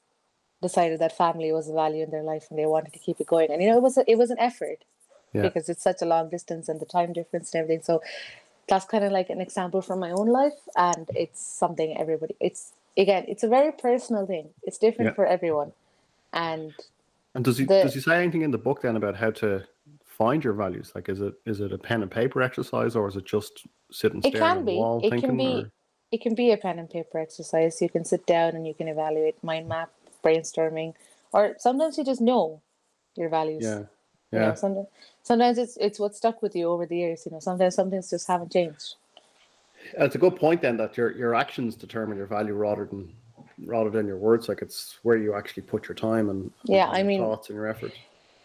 decided 0.60 1.00
that 1.00 1.16
family 1.16 1.50
was 1.52 1.68
a 1.68 1.72
value 1.72 2.02
in 2.04 2.10
their 2.10 2.22
life 2.22 2.46
and 2.50 2.58
they 2.58 2.66
wanted 2.66 2.92
to 2.92 2.98
keep 2.98 3.20
it 3.20 3.26
going. 3.26 3.50
And 3.50 3.62
you 3.62 3.68
know, 3.70 3.76
it 3.78 3.82
was 3.82 3.96
a, 3.98 4.04
it 4.10 4.16
was 4.18 4.30
an 4.30 4.38
effort 4.38 4.84
yeah, 5.32 5.42
because 5.42 5.68
it's 5.68 5.82
such 5.82 6.02
a 6.02 6.04
long 6.04 6.28
distance 6.28 6.68
and 6.68 6.78
the 6.78 6.86
time 6.86 7.12
difference 7.12 7.52
and 7.54 7.62
everything. 7.62 7.82
So 7.82 8.02
that's 8.68 8.84
kind 8.84 9.02
of 9.04 9.10
like 9.12 9.28
an 9.30 9.40
example 9.40 9.82
from 9.82 9.98
my 9.98 10.10
own 10.12 10.28
life, 10.28 10.58
and 10.76 11.10
it's 11.14 11.40
something 11.44 11.96
everybody. 11.98 12.36
It's 12.40 12.72
again, 12.96 13.24
it's 13.26 13.42
a 13.42 13.48
very 13.48 13.72
personal 13.72 14.24
thing. 14.26 14.50
It's 14.62 14.78
different 14.78 15.16
for 15.16 15.26
everyone, 15.26 15.72
and 16.32 16.72
And 17.34 17.44
does 17.44 17.58
he 17.58 17.64
the- 17.64 17.82
does 17.82 17.94
he 17.94 18.00
say 18.00 18.22
anything 18.22 18.42
in 18.42 18.50
the 18.52 18.58
book 18.58 18.82
then 18.82 18.96
about 18.96 19.16
how 19.16 19.30
to 19.42 19.64
find 20.24 20.44
your 20.44 20.52
values? 20.64 20.92
Like, 20.94 21.08
is 21.14 21.20
it 21.20 21.34
is 21.52 21.60
it 21.60 21.72
a 21.72 21.78
pen 21.88 22.02
and 22.02 22.10
paper 22.10 22.40
exercise, 22.48 22.92
or 22.98 23.04
is 23.10 23.16
it 23.20 23.26
just 23.36 23.66
sitting 24.00 24.20
it 24.20 24.28
staring 24.30 24.46
at 24.50 24.56
can 24.56 24.64
be. 24.64 24.76
wall 24.76 25.00
It 25.02 25.10
thinking? 25.10 25.30
can 25.30 25.36
be. 25.46 25.52
or- 25.62 25.70
It 26.14 26.20
can 26.26 26.34
be 26.42 26.48
a 26.52 26.58
pen 26.64 26.78
and 26.82 26.88
paper 26.96 27.18
exercise. 27.26 27.80
You 27.84 27.88
can 27.96 28.04
sit 28.12 28.22
down 28.34 28.50
and 28.56 28.64
you 28.68 28.74
can 28.80 28.86
evaluate 28.94 29.36
mind 29.50 29.66
map, 29.74 29.90
brainstorming, 30.24 30.90
or 31.36 31.42
sometimes 31.66 31.96
you 31.98 32.04
just 32.12 32.20
know 32.30 32.44
your 33.20 33.30
values. 33.38 33.64
Yeah, 33.70 33.78
You 34.32 34.38
know, 34.40 34.48
yeah, 34.48 34.54
sometimes 34.64 34.88
sometimes 35.30 35.56
it's 35.64 35.76
it's 35.86 35.98
what 36.02 36.12
stuck 36.20 36.36
with 36.44 36.54
you 36.58 36.66
over 36.72 36.84
the 36.92 36.98
years. 37.04 37.18
You 37.26 37.32
know, 37.32 37.40
sometimes 37.48 37.74
some 37.80 37.88
things 37.92 38.10
just 38.14 38.26
haven't 38.32 38.52
changed. 38.58 38.88
it's 40.04 40.14
a 40.20 40.22
good 40.24 40.36
point 40.44 40.60
then 40.66 40.76
that 40.82 40.92
your 40.98 41.08
your 41.22 41.32
actions 41.44 41.70
determine 41.86 42.16
your 42.20 42.30
value 42.36 42.54
rather 42.66 42.84
than 42.92 43.02
rather 43.74 43.90
than 43.96 44.04
your 44.12 44.20
words. 44.28 44.44
Like 44.50 44.60
it's 44.66 44.78
where 45.06 45.18
you 45.24 45.30
actually 45.40 45.64
put 45.74 45.88
your 45.88 45.98
time 46.10 46.26
and 46.32 46.40
Yeah, 46.76 46.86
and 46.88 46.96
I 46.98 47.02
mean- 47.08 47.22
thoughts 47.24 47.48
and 47.48 47.56
your 47.58 47.68
effort. 47.74 47.92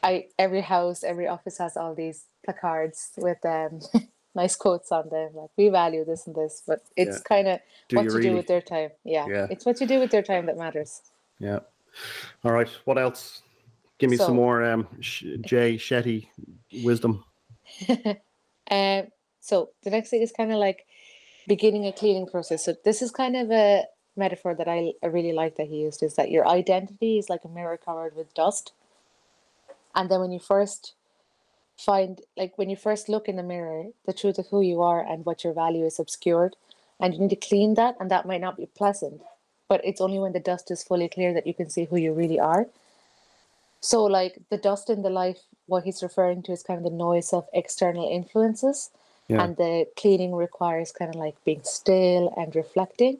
I 0.10 0.12
every 0.46 0.62
house, 0.76 1.00
every 1.12 1.28
office 1.36 1.58
has 1.64 1.74
all 1.78 1.94
these 2.04 2.20
placards 2.46 3.00
with 3.18 3.42
um 3.46 3.74
nice 4.42 4.56
quotes 4.64 4.92
on 4.92 5.06
them, 5.10 5.30
like 5.42 5.52
we 5.58 5.70
value 5.70 6.04
this 6.06 6.28
and 6.28 6.36
this. 6.36 6.64
But 6.70 6.80
it's 6.96 7.18
Yeah. 7.18 7.24
kind 7.34 7.48
of 7.52 7.60
what 7.92 8.04
you 8.06 8.10
you 8.10 8.16
really? 8.18 8.30
do 8.30 8.36
with 8.36 8.48
their 8.48 8.62
time. 8.76 8.92
Yeah. 9.04 9.26
Yeah. 9.28 9.48
it's 9.54 9.66
what 9.66 9.80
you 9.82 9.88
do 9.88 10.00
with 10.00 10.12
their 10.12 10.24
time 10.32 10.46
that 10.48 10.58
matters. 10.58 10.92
Yeah. 11.40 11.60
All 12.44 12.52
right. 12.60 12.70
What 12.86 12.98
else? 12.98 13.42
Give 14.00 14.10
me 14.12 14.18
So- 14.18 14.26
some 14.28 14.36
more 14.36 14.64
um 14.72 14.88
Sh- 15.02 15.38
Jay 15.52 15.76
Shetty 15.78 16.28
wisdom. 16.84 17.24
Um, 18.72 19.04
so 19.42 19.56
the 19.84 19.90
next 19.90 20.10
thing 20.10 20.22
is 20.22 20.32
kind 20.32 20.52
of 20.52 20.60
like 20.68 20.86
beginning 21.48 21.86
a 21.86 21.92
cleaning 21.92 22.28
process. 22.28 22.64
So 22.66 22.76
this 22.84 23.02
is 23.02 23.12
kind 23.12 23.36
of 23.36 23.52
a 23.52 23.86
metaphor 24.16 24.54
that 24.56 24.68
I, 24.68 24.94
I 25.04 25.08
really 25.08 25.34
like 25.34 25.56
that 25.58 25.68
he 25.68 25.78
used 25.78 26.02
is 26.04 26.16
that 26.16 26.32
your 26.32 26.48
identity 26.48 27.18
is 27.20 27.30
like 27.30 27.44
a 27.46 27.48
mirror 27.50 27.78
covered 27.78 28.16
with 28.16 28.34
dust. 28.34 28.74
And 29.98 30.10
then 30.10 30.22
when 30.22 30.32
you 30.32 30.40
first 30.40 30.94
find 31.78 32.22
like 32.38 32.58
when 32.58 32.70
you 32.70 32.76
first 32.76 33.10
look 33.10 33.28
in 33.28 33.36
the 33.36 33.44
mirror, 33.44 33.88
the 34.06 34.14
truth 34.14 34.38
of 34.38 34.48
who 34.48 34.62
you 34.62 34.82
are 34.82 35.02
and 35.02 35.26
what 35.26 35.44
your 35.44 35.54
value 35.54 35.86
is 35.86 36.00
obscured. 36.00 36.56
And 37.00 37.14
you 37.14 37.20
need 37.20 37.30
to 37.32 37.48
clean 37.48 37.74
that 37.74 37.96
and 38.00 38.10
that 38.10 38.26
might 38.26 38.42
not 38.42 38.58
be 38.58 38.68
pleasant. 38.68 39.22
But 39.68 39.82
it's 39.84 40.00
only 40.00 40.20
when 40.20 40.34
the 40.34 40.40
dust 40.40 40.72
is 40.72 40.84
fully 40.84 41.10
clear 41.10 41.34
that 41.34 41.46
you 41.46 41.54
can 41.54 41.70
see 41.70 41.86
who 41.86 41.98
you 41.98 42.14
really 42.14 42.40
are. 42.40 42.68
So 43.82 44.06
like 44.06 44.40
the 44.50 44.58
dust 44.58 44.90
in 44.90 45.02
the 45.02 45.10
life, 45.10 45.40
what 45.66 45.84
he's 45.84 46.02
referring 46.02 46.44
to 46.44 46.52
is 46.52 46.64
kind 46.64 46.78
of 46.78 46.84
the 46.84 46.98
noise 46.98 47.34
of 47.34 47.48
external 47.54 48.10
influences. 48.10 48.90
Yeah. 49.28 49.44
And 49.44 49.58
the 49.58 49.88
cleaning 49.98 50.34
requires 50.34 50.92
kind 50.92 51.10
of 51.10 51.16
like 51.16 51.36
being 51.44 51.62
still 51.64 52.34
and 52.38 52.56
reflecting. 52.56 53.20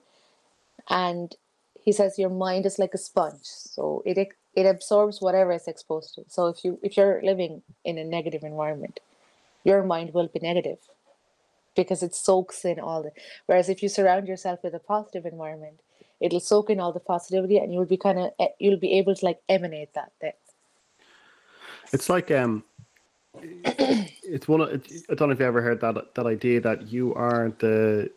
And 0.90 1.36
he 1.84 1.92
says 1.92 2.18
your 2.18 2.30
mind 2.30 2.66
is 2.66 2.80
like 2.80 2.94
a 2.94 2.98
sponge. 2.98 3.44
So 3.44 4.04
it 4.06 4.18
it 4.58 4.66
absorbs 4.66 5.22
whatever 5.22 5.52
it's 5.52 5.68
exposed 5.68 6.16
to. 6.16 6.24
So 6.28 6.48
if 6.48 6.66
you 6.66 6.80
if 6.82 6.98
you're 6.98 7.22
living 7.24 7.62
in 7.86 8.00
a 8.00 8.04
negative 8.04 8.44
environment, 8.44 9.00
your 9.64 9.84
mind 9.84 10.16
will 10.16 10.28
be 10.28 10.40
negative 10.42 10.80
because 11.76 12.02
it 12.02 12.16
soaks 12.16 12.66
in 12.66 12.80
all 12.80 13.04
the 13.04 13.12
whereas 13.46 13.70
if 13.70 13.84
you 13.84 13.88
surround 13.88 14.28
yourself 14.28 14.60
with 14.64 14.74
a 14.74 14.80
positive 14.80 15.28
environment, 15.28 15.80
it'll 16.20 16.40
soak 16.40 16.72
in 16.72 16.80
all 16.80 16.92
the 16.92 17.00
positivity 17.00 17.60
and 17.60 17.72
you'll 17.72 17.86
be 17.86 17.98
kind 17.98 18.18
of 18.18 18.32
you'll 18.60 18.80
be 18.80 18.94
able 18.94 19.14
to 19.14 19.24
like 19.24 19.40
emanate 19.48 19.94
that 19.94 20.12
then. 20.22 20.34
It's 21.94 22.10
like 22.10 22.32
um, 22.32 22.64
it's 23.44 24.48
one. 24.48 24.62
Of, 24.62 24.88
I 25.12 25.14
don't 25.14 25.30
know 25.30 25.34
if 25.34 25.40
you 25.40 25.46
ever 25.46 25.62
heard 25.62 25.82
that 25.82 26.16
that 26.16 26.26
idea 26.26 26.62
that 26.62 26.92
you 26.92 27.14
are 27.14 27.54
the 27.60 28.10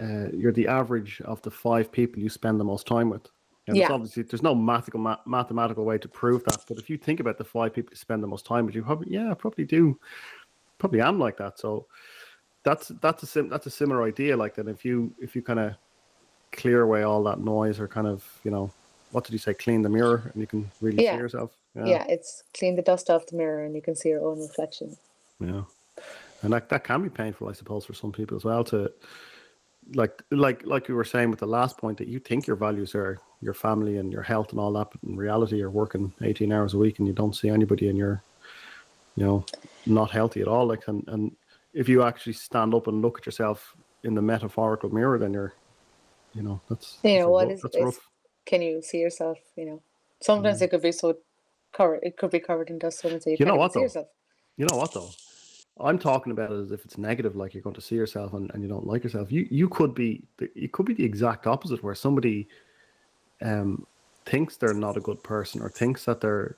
uh, 0.00 0.26
you're 0.32 0.58
the 0.60 0.66
average 0.66 1.20
of 1.24 1.40
the 1.42 1.52
five 1.52 1.92
people 1.92 2.20
you 2.20 2.28
spend 2.28 2.58
the 2.58 2.64
most 2.64 2.84
time 2.88 3.10
with. 3.10 3.30
And 3.68 3.76
Yeah. 3.76 3.92
obviously 3.92 4.22
there's 4.22 4.42
no 4.42 4.54
mathematical 4.54 5.00
ma- 5.00 5.18
mathematical 5.26 5.84
way 5.84 5.98
to 5.98 6.08
prove 6.08 6.42
that, 6.44 6.64
but 6.68 6.78
if 6.78 6.88
you 6.88 6.96
think 6.96 7.20
about 7.20 7.36
the 7.38 7.44
five 7.44 7.74
people 7.74 7.90
you 7.92 7.96
spend 7.96 8.22
the 8.22 8.26
most 8.26 8.46
time 8.46 8.66
with, 8.66 8.74
you 8.74 8.82
probably 8.82 9.12
yeah, 9.12 9.30
I 9.30 9.34
probably 9.34 9.64
do, 9.64 9.98
probably 10.78 11.00
am 11.02 11.18
like 11.18 11.36
that. 11.36 11.58
So 11.58 11.86
that's 12.64 12.88
that's 13.02 13.22
a 13.22 13.26
sim- 13.26 13.48
that's 13.50 13.66
a 13.66 13.70
similar 13.70 14.02
idea. 14.04 14.36
Like 14.36 14.54
that, 14.56 14.68
if 14.68 14.84
you 14.84 15.12
if 15.20 15.36
you 15.36 15.42
kind 15.42 15.60
of 15.60 15.74
clear 16.52 16.80
away 16.82 17.02
all 17.02 17.22
that 17.24 17.40
noise 17.40 17.78
or 17.78 17.86
kind 17.86 18.06
of 18.06 18.24
you 18.42 18.50
know 18.50 18.70
what 19.12 19.24
did 19.24 19.32
you 19.32 19.38
say, 19.38 19.54
clean 19.54 19.82
the 19.82 19.88
mirror 19.88 20.30
and 20.32 20.40
you 20.40 20.46
can 20.46 20.70
really 20.80 21.02
Yeah. 21.04 21.12
see 21.12 21.18
yourself. 21.18 21.54
Yeah. 21.74 22.04
it's 22.08 22.42
clean 22.54 22.74
the 22.74 22.82
dust 22.82 23.08
off 23.10 23.26
the 23.26 23.36
mirror 23.36 23.64
and 23.64 23.74
you 23.74 23.80
can 23.82 23.94
see 23.94 24.08
your 24.08 24.24
own 24.26 24.40
reflection. 24.40 24.96
Yeah, 25.40 25.62
and 26.42 26.52
that 26.52 26.68
that 26.70 26.84
can 26.84 27.02
be 27.02 27.08
painful, 27.10 27.48
I 27.48 27.52
suppose, 27.52 27.84
for 27.84 27.94
some 27.94 28.12
people 28.12 28.36
as 28.36 28.44
well. 28.44 28.64
To 28.64 28.90
like 29.94 30.22
like 30.30 30.64
like 30.66 30.88
you 30.88 30.94
were 30.94 31.04
saying 31.04 31.30
with 31.30 31.40
the 31.40 31.46
last 31.46 31.78
point 31.78 31.98
that 31.98 32.08
you 32.08 32.18
think 32.20 32.46
your 32.46 32.56
values 32.56 32.94
are 32.94 33.18
your 33.40 33.54
family 33.54 33.98
and 33.98 34.12
your 34.12 34.22
health 34.22 34.50
and 34.50 34.60
all 34.60 34.72
that, 34.74 34.88
but 34.90 35.02
in 35.08 35.16
reality, 35.16 35.56
you're 35.56 35.70
working 35.70 36.12
eighteen 36.22 36.52
hours 36.52 36.74
a 36.74 36.78
week 36.78 36.98
and 36.98 37.08
you 37.08 37.14
don't 37.14 37.34
see 37.36 37.48
anybody, 37.48 37.88
and 37.88 37.98
you're 37.98 38.22
you 39.16 39.24
know 39.24 39.44
not 39.86 40.10
healthy 40.10 40.40
at 40.40 40.48
all. 40.48 40.66
Like, 40.66 40.88
and 40.88 41.04
and 41.08 41.36
if 41.74 41.88
you 41.88 42.02
actually 42.02 42.34
stand 42.34 42.74
up 42.74 42.86
and 42.86 43.02
look 43.02 43.18
at 43.18 43.26
yourself 43.26 43.74
in 44.04 44.14
the 44.14 44.22
metaphorical 44.22 44.90
mirror, 44.90 45.18
then 45.18 45.32
you're 45.32 45.54
you 46.34 46.42
know 46.42 46.60
that's 46.68 46.98
You 47.02 47.20
know, 47.20 47.30
what 47.30 47.48
rough- 47.48 47.64
is- 47.64 47.64
is- 47.64 48.00
Can 48.46 48.62
you 48.62 48.82
see 48.82 48.98
yourself, 49.00 49.38
you 49.56 49.66
know? 49.66 49.82
Sometimes 50.22 50.60
it 50.62 50.70
could 50.70 50.82
be 50.82 50.92
so 50.92 51.16
covered 51.72 52.00
it 52.02 52.16
could 52.16 52.30
be 52.30 52.40
covered 52.40 52.70
in 52.70 52.78
dust 52.78 52.98
sometimes 53.00 53.26
you, 53.26 53.36
You 53.38 53.46
know 53.46 53.54
what, 53.56 53.72
though? 53.74 53.82
yourself. 53.82 54.08
You 54.56 54.66
know 54.66 54.76
what 54.76 54.92
though? 54.92 55.10
I'm 55.80 55.98
talking 55.98 56.32
about 56.32 56.50
it 56.50 56.60
as 56.60 56.72
if 56.72 56.84
it's 56.84 56.98
negative, 56.98 57.36
like 57.36 57.54
you're 57.54 57.62
going 57.62 57.74
to 57.74 57.80
see 57.80 57.94
yourself 57.94 58.32
and, 58.32 58.50
and 58.52 58.62
you 58.62 58.68
don't 58.68 58.86
like 58.86 59.04
yourself. 59.04 59.30
You 59.30 59.46
you 59.50 59.68
could 59.68 59.94
be 59.94 60.22
the, 60.38 60.50
you 60.54 60.68
could 60.68 60.86
be 60.86 60.94
the 60.94 61.04
exact 61.04 61.46
opposite, 61.46 61.82
where 61.82 61.94
somebody 61.94 62.48
um 63.42 63.86
thinks 64.26 64.56
they're 64.56 64.74
not 64.74 64.96
a 64.96 65.00
good 65.00 65.22
person 65.22 65.62
or 65.62 65.70
thinks 65.70 66.04
that 66.04 66.20
they're 66.20 66.56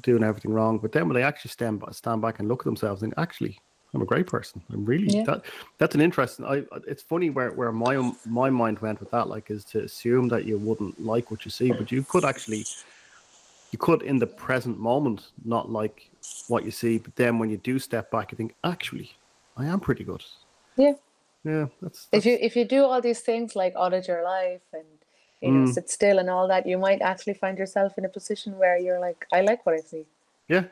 doing 0.00 0.22
everything 0.24 0.52
wrong, 0.52 0.78
but 0.78 0.92
then 0.92 1.06
when 1.06 1.14
they 1.14 1.22
actually 1.22 1.50
stand 1.50 1.82
stand 1.90 2.22
back 2.22 2.38
and 2.38 2.48
look 2.48 2.60
at 2.62 2.64
themselves, 2.64 3.02
and 3.02 3.12
think, 3.12 3.20
actually, 3.20 3.60
I'm 3.92 4.02
a 4.02 4.06
great 4.06 4.26
person. 4.26 4.62
I'm 4.72 4.84
really 4.84 5.16
Yeah. 5.16 5.24
that 5.26 5.44
that's 5.78 5.94
an 5.94 6.00
interesting. 6.00 6.46
I 6.46 6.64
it's 6.86 7.02
funny 7.02 7.30
where 7.30 7.52
where 7.52 7.72
my 7.72 8.12
my 8.24 8.48
mind 8.48 8.78
went 8.78 9.00
with 9.00 9.10
that, 9.10 9.28
like, 9.28 9.50
is 9.50 9.64
to 9.66 9.80
assume 9.80 10.28
that 10.28 10.46
you 10.46 10.58
wouldn't 10.58 10.98
like 11.00 11.30
what 11.30 11.44
you 11.44 11.50
see, 11.50 11.72
but 11.72 11.92
you 11.92 12.02
could 12.04 12.24
actually 12.24 12.64
you 13.72 13.78
could 13.78 14.02
in 14.02 14.18
the 14.18 14.26
present 14.26 14.78
moment 14.78 15.32
not 15.44 15.70
like 15.70 16.11
what 16.48 16.64
you 16.64 16.70
see, 16.70 16.98
but 16.98 17.14
then 17.16 17.38
when 17.38 17.50
you 17.50 17.56
do 17.58 17.78
step 17.78 18.10
back, 18.10 18.32
you 18.32 18.36
think, 18.36 18.54
actually, 18.64 19.12
I 19.56 19.66
am 19.66 19.80
pretty 19.80 20.04
good. 20.04 20.24
Yeah. 20.76 20.94
Yeah, 21.44 21.66
that's, 21.80 22.06
If 22.12 22.24
you 22.24 22.38
if 22.40 22.54
you 22.54 22.64
do 22.64 22.84
all 22.84 23.00
these 23.00 23.18
things 23.20 23.56
like 23.56 23.74
audit 23.76 24.06
your 24.06 24.22
life 24.22 24.62
and 24.72 24.84
you 25.40 25.50
know 25.50 25.66
Mm. 25.66 25.74
sit 25.74 25.90
still 25.90 26.20
and 26.20 26.30
all 26.30 26.46
that, 26.46 26.66
you 26.68 26.78
might 26.78 27.02
actually 27.02 27.34
find 27.34 27.58
yourself 27.58 27.98
in 27.98 28.04
a 28.04 28.08
position 28.08 28.56
where 28.58 28.78
you're 28.78 29.00
like, 29.00 29.26
I 29.32 29.40
like 29.40 29.66
what 29.66 29.74
I 29.74 29.80
see. 29.80 30.04
yeah, 30.48 30.64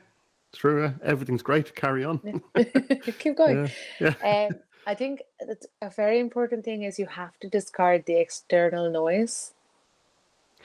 true. 0.53 0.83
Yeah. 0.85 0.93
Everything's 1.03 1.43
great. 1.43 1.75
Carry 1.75 2.05
on. 2.05 2.19
Keep 3.19 3.37
going. 3.37 3.69
Yeah, 3.99 4.15
yeah. 4.23 4.47
Um, 4.49 4.61
I 4.87 4.95
think 4.95 5.23
that's 5.47 5.67
a 5.83 5.91
very 5.91 6.21
important 6.21 6.65
thing 6.65 6.85
is 6.85 7.01
you 7.01 7.07
have 7.07 7.37
to 7.41 7.49
discard 7.49 8.07
the 8.07 8.15
external 8.21 8.89
noise 8.91 9.53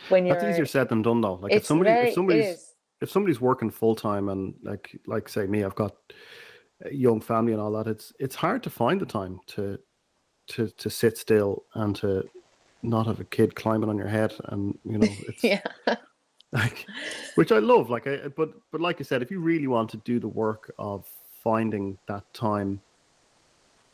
when 0.10 0.28
you're. 0.28 0.36
That's 0.36 0.54
easier 0.54 0.68
said 0.68 0.90
than 0.90 1.02
done, 1.02 1.22
though. 1.22 1.40
Like 1.42 1.52
if 1.52 1.66
somebody, 1.66 1.90
very- 1.90 2.08
if 2.10 2.14
somebody's. 2.14 2.75
If 3.06 3.12
somebody's 3.12 3.40
working 3.40 3.70
full 3.70 3.96
time 3.96 4.30
and 4.30 4.56
like, 4.64 5.00
like 5.06 5.30
say 5.30 5.46
me, 5.46 5.64
I've 5.64 5.76
got 5.76 5.96
a 6.84 6.94
young 6.94 7.22
family 7.22 7.54
and 7.54 7.62
all 7.62 7.72
that. 7.74 7.88
It's 7.88 8.12
it's 8.20 8.36
hard 8.36 8.64
to 8.64 8.70
find 8.70 9.00
the 9.00 9.06
time 9.06 9.40
to, 9.54 9.80
to 10.48 10.68
to 10.70 10.90
sit 10.90 11.18
still 11.18 11.64
and 11.76 11.96
to 11.98 12.28
not 12.82 13.06
have 13.06 13.20
a 13.20 13.24
kid 13.24 13.56
climbing 13.56 13.90
on 13.90 13.98
your 13.98 14.08
head 14.08 14.34
and 14.46 14.78
you 14.84 14.98
know 14.98 15.08
it's 15.30 15.44
Yeah. 15.44 15.62
like 16.52 16.88
which 17.36 17.52
I 17.52 17.60
love. 17.60 17.90
Like 17.90 18.08
I 18.08 18.28
but 18.28 18.50
but 18.72 18.82
like 18.82 19.00
I 19.00 19.04
said, 19.04 19.22
if 19.22 19.30
you 19.30 19.40
really 19.40 19.68
want 19.68 19.90
to 19.92 19.98
do 19.98 20.20
the 20.20 20.28
work 20.28 20.74
of 20.80 21.06
finding 21.44 21.98
that 22.08 22.26
time, 22.34 22.82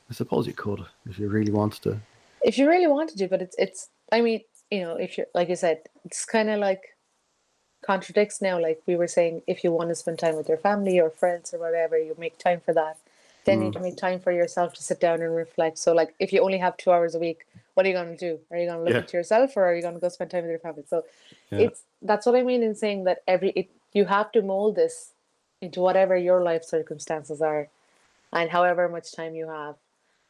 I 0.09 0.13
suppose 0.13 0.47
you 0.47 0.53
could 0.53 0.81
if 1.09 1.19
you 1.19 1.27
really 1.27 1.51
wanted 1.51 1.83
to. 1.83 1.99
if 2.43 2.57
you 2.57 2.67
really 2.67 2.87
wanted 2.87 3.17
to, 3.17 3.27
but 3.27 3.41
it's 3.41 3.55
it's. 3.59 3.89
I 4.13 4.21
mean, 4.21 4.41
you 4.69 4.81
know, 4.81 4.95
if 4.95 5.17
you're 5.17 5.27
like 5.35 5.49
you 5.49 5.55
said, 5.57 5.79
it's 6.05 6.25
kind 6.25 6.49
of 6.49 6.59
like 6.59 6.81
contradicts 7.85 8.41
now. 8.41 8.59
Like 8.59 8.81
we 8.85 8.95
were 8.95 9.07
saying, 9.07 9.43
if 9.47 9.63
you 9.63 9.71
want 9.71 9.89
to 9.89 9.95
spend 9.95 10.19
time 10.19 10.35
with 10.35 10.49
your 10.49 10.57
family 10.57 10.99
or 10.99 11.09
friends 11.09 11.53
or 11.53 11.59
whatever, 11.59 11.97
you 11.97 12.15
make 12.17 12.37
time 12.37 12.61
for 12.61 12.73
that. 12.73 12.97
Then 13.45 13.59
you 13.59 13.65
need 13.65 13.73
to 13.73 13.79
make 13.79 13.97
time 13.97 14.19
for 14.19 14.31
yourself 14.31 14.73
to 14.75 14.83
sit 14.83 14.99
down 14.99 15.21
and 15.21 15.35
reflect. 15.35 15.77
So, 15.79 15.93
like, 15.93 16.13
if 16.19 16.31
you 16.31 16.41
only 16.41 16.59
have 16.59 16.77
two 16.77 16.91
hours 16.91 17.15
a 17.15 17.19
week, 17.19 17.45
what 17.73 17.85
are 17.85 17.89
you 17.89 17.95
going 17.95 18.15
to 18.15 18.17
do? 18.17 18.39
Are 18.51 18.57
you 18.57 18.67
going 18.67 18.77
to 18.77 18.83
look 18.83 18.93
Yeah. 18.93 19.01
into 19.01 19.17
yourself, 19.17 19.57
or 19.57 19.65
are 19.65 19.75
you 19.75 19.81
going 19.81 19.95
to 19.95 19.99
go 19.99 20.09
spend 20.09 20.29
time 20.31 20.43
with 20.43 20.51
your 20.51 20.59
family? 20.59 20.83
So, 20.87 21.05
Yeah. 21.49 21.61
it's 21.65 21.83
that's 22.03 22.25
what 22.25 22.35
I 22.35 22.43
mean 22.43 22.63
in 22.63 22.75
saying 22.75 23.05
that 23.05 23.23
every 23.27 23.49
it, 23.51 23.69
you 23.93 24.05
have 24.05 24.31
to 24.33 24.41
mold 24.41 24.75
this 24.75 25.13
into 25.61 25.81
whatever 25.81 26.15
your 26.17 26.43
life 26.43 26.63
circumstances 26.63 27.41
are, 27.41 27.69
and 28.33 28.51
however 28.51 28.87
much 28.89 29.11
time 29.13 29.35
you 29.35 29.47
have. 29.49 29.75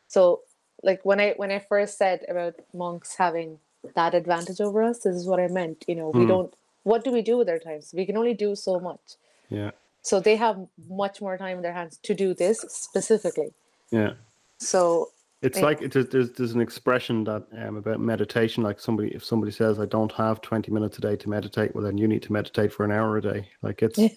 So, 0.07 0.41
like 0.83 1.03
when 1.05 1.19
I 1.19 1.33
when 1.37 1.51
I 1.51 1.59
first 1.59 1.97
said 1.97 2.25
about 2.29 2.55
monks 2.73 3.15
having 3.15 3.59
that 3.95 4.13
advantage 4.15 4.61
over 4.61 4.83
us, 4.83 4.99
this 4.99 5.15
is 5.15 5.27
what 5.27 5.39
I 5.39 5.47
meant. 5.47 5.85
You 5.87 5.95
know, 5.95 6.09
we 6.17 6.23
Hmm. 6.23 6.29
don't. 6.29 6.53
What 6.83 7.03
do 7.03 7.11
we 7.11 7.21
do 7.21 7.37
with 7.37 7.49
our 7.49 7.59
times? 7.59 7.93
We 7.95 8.05
can 8.05 8.17
only 8.17 8.33
do 8.33 8.55
so 8.55 8.79
much. 8.79 9.15
Yeah. 9.49 9.71
So 10.01 10.19
they 10.19 10.35
have 10.35 10.57
much 10.89 11.21
more 11.21 11.37
time 11.37 11.57
in 11.57 11.63
their 11.63 11.73
hands 11.73 11.99
to 12.03 12.13
do 12.15 12.33
this 12.33 12.59
specifically. 12.69 13.53
Yeah. 13.91 14.13
So 14.57 15.09
It's 15.43 15.57
Yeah. 15.57 15.65
like 15.65 15.79
there's, 15.91 16.07
there's 16.09 16.31
there's 16.33 16.51
an 16.53 16.61
expression 16.61 17.23
that 17.23 17.43
um, 17.57 17.75
about 17.77 17.99
meditation. 17.99 18.63
Like 18.63 18.79
somebody, 18.79 19.09
if 19.09 19.23
somebody 19.25 19.51
says, 19.51 19.79
"I 19.79 19.87
don't 19.87 20.11
have 20.11 20.39
20 20.41 20.71
minutes 20.71 20.99
a 20.99 21.01
day 21.01 21.15
to 21.15 21.29
meditate," 21.29 21.73
well, 21.73 21.83
then 21.83 21.97
you 21.97 22.07
need 22.07 22.21
to 22.23 22.31
meditate 22.31 22.71
for 22.71 22.83
an 22.85 22.91
hour 22.91 23.17
a 23.17 23.21
day. 23.21 23.49
Like 23.63 23.81
it's, 23.81 23.97
Yeah. 23.97 24.09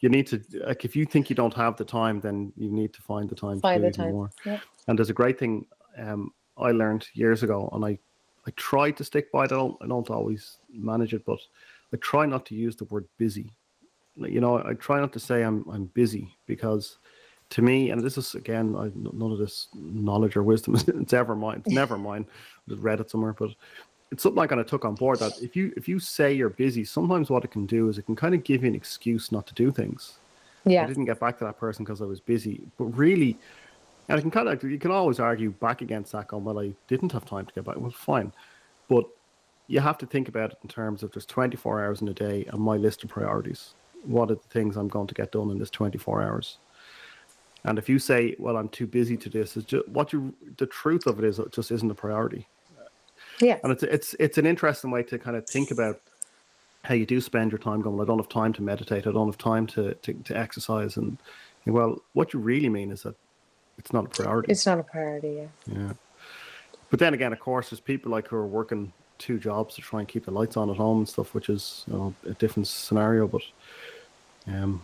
you 0.00 0.08
need 0.08 0.26
to 0.28 0.40
like 0.66 0.84
if 0.84 0.96
you 0.96 1.04
think 1.06 1.30
you 1.30 1.36
don't 1.36 1.54
have 1.54 1.76
the 1.76 1.84
time, 1.84 2.20
then 2.20 2.52
you 2.56 2.68
need 2.70 2.92
to 2.94 3.02
find 3.02 3.30
the 3.30 3.36
time 3.36 3.60
Find 3.60 3.80
to 3.82 3.82
do 3.82 3.86
even 3.88 3.92
time, 4.04 4.12
more. 4.12 4.30
yeah. 4.44 4.58
And 4.88 4.98
there's 4.98 5.10
a 5.10 5.20
great 5.22 5.38
thing 5.38 5.66
um, 5.98 6.32
I 6.56 6.72
learned 6.72 7.06
years 7.14 7.42
ago, 7.44 7.68
and 7.72 7.84
I 7.84 7.98
I 8.48 8.50
tried 8.56 8.96
to 8.96 9.04
stick 9.04 9.30
by 9.30 9.44
it. 9.44 9.52
I 9.52 9.56
don't 9.56 9.76
I 9.84 9.86
don't 9.86 10.10
always 10.10 10.58
manage 10.72 11.14
it, 11.14 11.24
but 11.24 11.38
I 11.92 11.96
try 11.98 12.26
not 12.26 12.46
to 12.46 12.54
use 12.54 12.76
the 12.76 12.84
word 12.84 13.06
busy. 13.18 13.52
You 14.16 14.40
know, 14.40 14.62
I 14.64 14.74
try 14.74 15.00
not 15.00 15.12
to 15.14 15.20
say 15.20 15.42
I'm 15.42 15.64
I'm 15.70 15.86
busy 15.86 16.34
because 16.46 16.98
to 17.50 17.62
me, 17.62 17.90
and 17.90 18.00
this 18.00 18.16
is 18.16 18.34
again, 18.34 18.74
I, 18.76 18.90
none 18.94 19.30
of 19.30 19.38
this 19.38 19.68
knowledge 19.74 20.36
or 20.36 20.42
wisdom 20.42 20.74
is 20.74 20.84
it's 20.88 21.12
ever 21.12 21.34
mine. 21.34 21.62
It's 21.64 21.74
never 21.74 21.98
mine. 22.10 22.26
I 22.66 22.70
just 22.70 22.82
read 22.82 23.00
it 23.00 23.10
somewhere, 23.10 23.34
but 23.34 23.50
it's 24.10 24.22
something 24.22 24.42
I 24.42 24.46
kind 24.46 24.60
of 24.60 24.66
took 24.66 24.84
on 24.84 24.94
board 24.94 25.18
that 25.20 25.32
if 25.40 25.56
you 25.56 25.72
if 25.76 25.88
you 25.88 25.98
say 25.98 26.32
you're 26.32 26.50
busy, 26.50 26.84
sometimes 26.84 27.30
what 27.30 27.44
it 27.44 27.50
can 27.50 27.66
do 27.66 27.88
is 27.88 27.98
it 27.98 28.06
can 28.06 28.16
kind 28.16 28.34
of 28.34 28.44
give 28.44 28.62
you 28.62 28.68
an 28.68 28.74
excuse 28.74 29.32
not 29.32 29.46
to 29.46 29.54
do 29.54 29.70
things. 29.70 30.14
Yeah. 30.64 30.84
I 30.84 30.86
didn't 30.86 31.06
get 31.06 31.18
back 31.18 31.38
to 31.38 31.44
that 31.44 31.58
person 31.58 31.84
because 31.84 32.00
I 32.00 32.04
was 32.04 32.20
busy. 32.20 32.62
But 32.78 32.84
really, 32.84 33.36
and 34.08 34.18
I 34.18 34.20
can 34.20 34.30
kind 34.30 34.48
of 34.48 34.62
you 34.62 34.78
can 34.78 34.90
always 34.90 35.18
argue 35.20 35.50
back 35.50 35.80
against 35.80 36.12
that 36.12 36.28
going, 36.28 36.44
well, 36.44 36.60
I 36.60 36.72
didn't 36.88 37.12
have 37.12 37.24
time 37.24 37.46
to 37.46 37.52
get 37.52 37.64
back. 37.64 37.76
Well, 37.78 37.90
fine, 37.90 38.32
but 38.88 39.06
you 39.68 39.80
have 39.80 39.98
to 39.98 40.06
think 40.06 40.28
about 40.28 40.52
it 40.52 40.58
in 40.62 40.68
terms 40.68 41.02
of 41.02 41.12
there's 41.12 41.26
24 41.26 41.84
hours 41.84 42.02
in 42.02 42.08
a 42.08 42.14
day 42.14 42.44
and 42.52 42.60
my 42.60 42.76
list 42.76 43.04
of 43.04 43.10
priorities. 43.10 43.74
What 44.04 44.30
are 44.30 44.34
the 44.34 44.40
things 44.50 44.76
I'm 44.76 44.88
going 44.88 45.06
to 45.06 45.14
get 45.14 45.32
done 45.32 45.50
in 45.50 45.58
this 45.58 45.70
24 45.70 46.22
hours? 46.22 46.58
And 47.64 47.78
if 47.78 47.88
you 47.88 47.98
say, 47.98 48.34
well, 48.38 48.56
I'm 48.56 48.68
too 48.68 48.86
busy 48.86 49.16
to 49.18 49.28
this, 49.28 49.56
it's 49.56 49.66
just 49.66 49.88
what 49.88 50.12
you 50.12 50.34
the 50.56 50.66
truth 50.66 51.06
of 51.06 51.18
it 51.20 51.24
is 51.24 51.38
it 51.38 51.52
just 51.52 51.70
isn't 51.70 51.90
a 51.90 51.94
priority. 51.94 52.48
yeah, 53.40 53.58
And 53.62 53.72
it's 53.72 53.84
it's 53.84 54.14
it's 54.18 54.36
an 54.38 54.46
interesting 54.46 54.90
way 54.90 55.04
to 55.04 55.18
kind 55.18 55.36
of 55.36 55.48
think 55.48 55.70
about 55.70 56.00
how 56.82 56.94
you 56.94 57.06
do 57.06 57.20
spend 57.20 57.52
your 57.52 57.60
time 57.60 57.80
going, 57.80 57.96
well, 57.96 58.04
I 58.04 58.08
don't 58.08 58.18
have 58.18 58.28
time 58.28 58.52
to 58.54 58.62
meditate, 58.62 59.06
I 59.06 59.12
don't 59.12 59.28
have 59.28 59.38
time 59.38 59.68
to 59.68 59.94
to, 59.94 60.12
to 60.12 60.36
exercise 60.36 60.96
and 60.96 61.16
well, 61.64 62.02
what 62.14 62.32
you 62.34 62.40
really 62.40 62.68
mean 62.68 62.90
is 62.90 63.04
that 63.04 63.14
it's 63.78 63.92
not 63.92 64.06
a 64.06 64.08
priority. 64.08 64.50
it's 64.50 64.66
not 64.66 64.80
a 64.80 64.82
priority. 64.82 65.34
Yeah, 65.68 65.74
yeah. 65.78 65.92
But 66.90 66.98
then 66.98 67.14
again, 67.14 67.32
of 67.32 67.38
course, 67.38 67.70
there's 67.70 67.80
people 67.80 68.10
like 68.10 68.26
who 68.26 68.36
are 68.36 68.46
working 68.46 68.92
two 69.18 69.38
jobs 69.38 69.74
to 69.76 69.82
try 69.82 70.00
and 70.00 70.08
keep 70.08 70.24
the 70.24 70.30
lights 70.30 70.56
on 70.56 70.70
at 70.70 70.76
home 70.76 70.98
and 70.98 71.08
stuff, 71.08 71.34
which 71.34 71.48
is 71.48 71.84
you 71.86 71.94
know, 71.94 72.14
a 72.26 72.32
different 72.34 72.66
scenario. 72.68 73.26
But 73.28 73.42
um, 74.48 74.82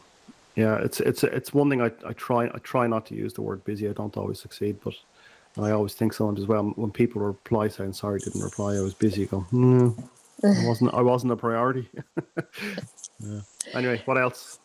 yeah, 0.57 0.77
it's 0.77 1.01
it's 1.01 1.25
it's 1.25 1.55
one 1.55 1.71
thing 1.71 1.83
I, 1.83 1.91
I 2.07 2.13
try 2.15 2.47
I 2.47 2.59
try 2.63 2.87
not 2.87 3.07
to 3.07 3.15
use 3.15 3.33
the 3.35 3.43
word 3.43 3.65
busy. 3.65 3.89
I 3.89 3.93
don't 3.93 4.17
always 4.17 4.41
succeed, 4.41 4.79
but 4.85 4.95
and 5.57 5.67
I 5.67 5.71
always 5.73 5.95
think 5.95 6.13
sometimes 6.13 6.41
as 6.41 6.47
well 6.47 6.65
when 6.77 6.91
people 6.91 7.23
reply 7.23 7.69
saying 7.69 7.95
sorry 7.95 8.21
didn't 8.21 8.43
reply, 8.43 8.77
I 8.77 8.81
was 8.81 8.95
busy. 8.95 9.27
Go 9.27 9.47
no, 9.53 9.97
I 10.45 10.63
wasn't 10.67 10.95
I 10.95 11.03
wasn't 11.03 11.33
a 11.33 11.37
priority. 11.37 11.89
yeah. 13.21 13.41
Anyway, 13.75 14.03
what 14.05 14.19
else? 14.19 14.59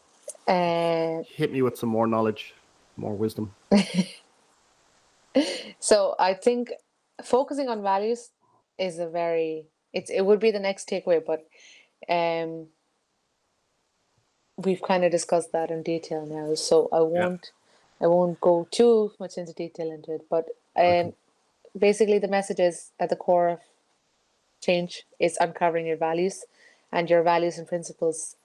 uh, 0.47 1.23
Hit 1.35 1.51
me 1.51 1.61
with 1.61 1.77
some 1.77 1.89
more 1.89 2.07
knowledge, 2.07 2.53
more 2.97 3.15
wisdom. 3.15 3.53
so 5.79 6.15
I 6.19 6.33
think 6.33 6.71
focusing 7.23 7.69
on 7.69 7.81
values 7.81 8.29
is 8.77 8.99
a 8.99 9.07
very 9.07 9.65
it's 9.93 10.09
it 10.09 10.21
would 10.25 10.39
be 10.39 10.51
the 10.51 10.59
next 10.59 10.89
takeaway, 10.89 11.23
but 11.25 11.47
um, 12.09 12.67
we've 14.57 14.81
kind 14.81 15.03
of 15.03 15.11
discussed 15.11 15.51
that 15.51 15.71
in 15.71 15.83
detail 15.83 16.25
now, 16.25 16.55
so 16.55 16.89
I 16.91 17.01
won't 17.01 17.51
I 18.01 18.07
won't 18.07 18.41
go 18.41 18.67
too 18.71 19.13
much 19.19 19.37
into 19.37 19.53
detail 19.53 19.91
into 19.91 20.13
it. 20.15 20.25
But 20.29 20.45
um, 20.75 20.83
Okay. 20.85 21.13
basically, 21.77 22.19
the 22.19 22.27
message 22.27 22.59
is 22.59 22.91
at 22.99 23.09
the 23.09 23.15
core 23.15 23.49
of 23.49 23.59
change 24.61 25.03
is 25.19 25.37
uncovering 25.41 25.85
your 25.85 25.97
values, 25.97 26.45
and 26.91 27.09
your 27.09 27.23
values 27.23 27.57
and 27.57 27.67
principles 27.67 28.35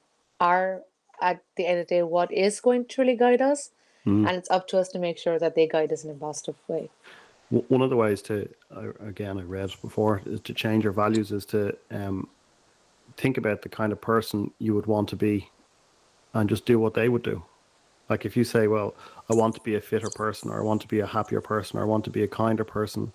are 0.40 0.82
at 1.20 1.42
the 1.56 1.66
end 1.66 1.80
of 1.80 1.88
the 1.88 1.94
day 1.96 2.02
what 2.02 2.30
is 2.32 2.60
going 2.60 2.84
to 2.84 2.94
truly 2.94 3.16
guide 3.16 3.40
us, 3.42 3.70
and 4.28 4.36
it's 4.36 4.50
up 4.50 4.68
to 4.68 4.78
us 4.78 4.88
to 4.90 4.98
make 4.98 5.18
sure 5.18 5.38
that 5.38 5.54
they 5.54 5.66
guide 5.66 5.92
us 5.92 6.04
in 6.04 6.10
a 6.10 6.14
positive 6.14 6.56
way. 6.68 6.90
One 7.50 7.80
of 7.80 7.88
the 7.88 7.96
ways 7.96 8.20
to, 8.22 8.48
uh, 8.74 8.92
again, 9.00 9.38
I 9.38 9.42
read 9.42 9.70
before, 9.80 10.20
is 10.26 10.40
to 10.42 10.52
change 10.52 10.84
your 10.84 10.92
values 10.92 11.32
is 11.32 11.46
to 11.46 11.76
um, 11.90 12.28
think 13.16 13.38
about 13.38 13.62
the 13.62 13.70
kind 13.70 13.90
of 13.92 14.00
person 14.00 14.50
you 14.58 14.74
would 14.74 14.86
want 14.86 15.08
to 15.10 15.16
be 15.16 15.48
and 16.34 16.48
just 16.48 16.66
do 16.66 16.78
what 16.78 16.92
they 16.92 17.08
would 17.08 17.22
do. 17.22 17.42
Like 18.10 18.26
if 18.26 18.36
you 18.36 18.44
say, 18.44 18.68
well, 18.68 18.94
I 19.30 19.34
want 19.34 19.54
to 19.54 19.60
be 19.62 19.76
a 19.76 19.80
fitter 19.80 20.10
person 20.10 20.50
or 20.50 20.60
I 20.60 20.62
want 20.64 20.82
to 20.82 20.88
be 20.88 21.00
a 21.00 21.06
happier 21.06 21.40
person 21.40 21.78
or 21.78 21.82
I 21.82 21.86
want 21.86 22.04
to 22.04 22.10
be 22.10 22.22
a 22.22 22.28
kinder 22.28 22.64
person, 22.64 23.12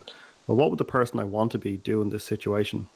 well, 0.47 0.57
what 0.57 0.69
would 0.71 0.79
the 0.79 0.85
person 0.85 1.19
I 1.19 1.23
want 1.23 1.51
to 1.53 1.57
be 1.59 1.77
do 1.77 2.01
in 2.01 2.09
this 2.09 2.23
situation? 2.23 2.87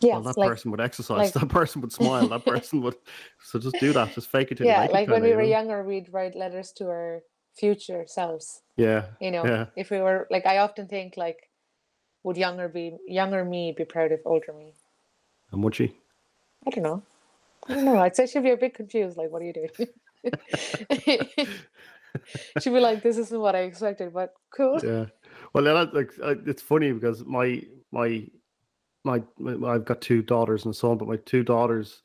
Yeah, 0.00 0.14
well, 0.14 0.22
that 0.22 0.36
like 0.36 0.48
person 0.50 0.72
would 0.72 0.80
exercise, 0.80 1.16
like- 1.16 1.32
that 1.42 1.48
person 1.48 1.80
would 1.82 1.92
smile, 1.92 2.28
that 2.28 2.44
person 2.46 2.82
would. 2.82 2.96
So 3.44 3.58
just 3.58 3.78
do 3.78 3.92
that, 3.92 4.14
just 4.14 4.28
fake 4.28 4.50
it 4.50 4.56
till 4.58 4.66
you 4.66 4.72
yeah, 4.72 4.86
like 4.86 5.08
when 5.08 5.22
we 5.22 5.32
were 5.32 5.42
younger, 5.42 5.84
we'd 5.84 6.12
write 6.12 6.34
letters 6.34 6.72
to 6.72 6.86
our 6.88 7.22
future 7.54 8.04
selves. 8.06 8.62
Yeah. 8.76 9.06
You 9.20 9.30
know, 9.30 9.44
Yeah. 9.44 9.66
if 9.76 9.90
we 9.90 9.98
were 10.00 10.26
like, 10.30 10.46
I 10.46 10.58
often 10.58 10.86
think 10.88 11.16
like, 11.16 11.48
would 12.24 12.36
younger 12.36 12.68
be 12.68 12.96
younger 13.06 13.44
me 13.44 13.72
be 13.76 13.84
proud 13.84 14.12
of 14.12 14.20
older 14.24 14.52
me? 14.52 14.74
And 15.50 15.62
would 15.64 15.74
she? 15.74 15.94
I 16.66 16.70
don't 16.70 16.84
know. 16.84 17.02
I 17.68 17.74
don't 17.74 17.84
know. 17.84 17.98
I'd 17.98 18.16
say 18.16 18.26
she'd 18.26 18.42
be 18.42 18.50
a 18.50 18.56
bit 18.56 18.74
confused. 18.74 19.16
Like, 19.16 19.30
what 19.30 19.42
are 19.42 19.44
you 19.44 19.52
doing? 19.52 19.70
she'd 22.60 22.72
be 22.72 22.80
like, 22.80 23.02
"This 23.02 23.18
isn't 23.18 23.40
what 23.40 23.54
I 23.56 23.60
expected," 23.60 24.12
but 24.12 24.34
cool. 24.56 24.78
yeah. 24.82 25.06
Well, 25.52 25.64
then, 25.64 25.76
I- 25.76 25.82
like 25.92 26.12
I- 26.22 26.36
it's 26.46 26.62
funny 26.62 26.92
because 26.92 27.24
my 27.24 27.62
my 27.90 28.26
my, 29.04 29.22
my 29.38 29.74
I've 29.74 29.84
got 29.84 30.00
two 30.00 30.22
daughters 30.22 30.64
and 30.64 30.72
a 30.74 30.76
son, 30.76 30.96
but 30.98 31.08
my 31.08 31.16
two 31.16 31.42
daughters, 31.42 32.02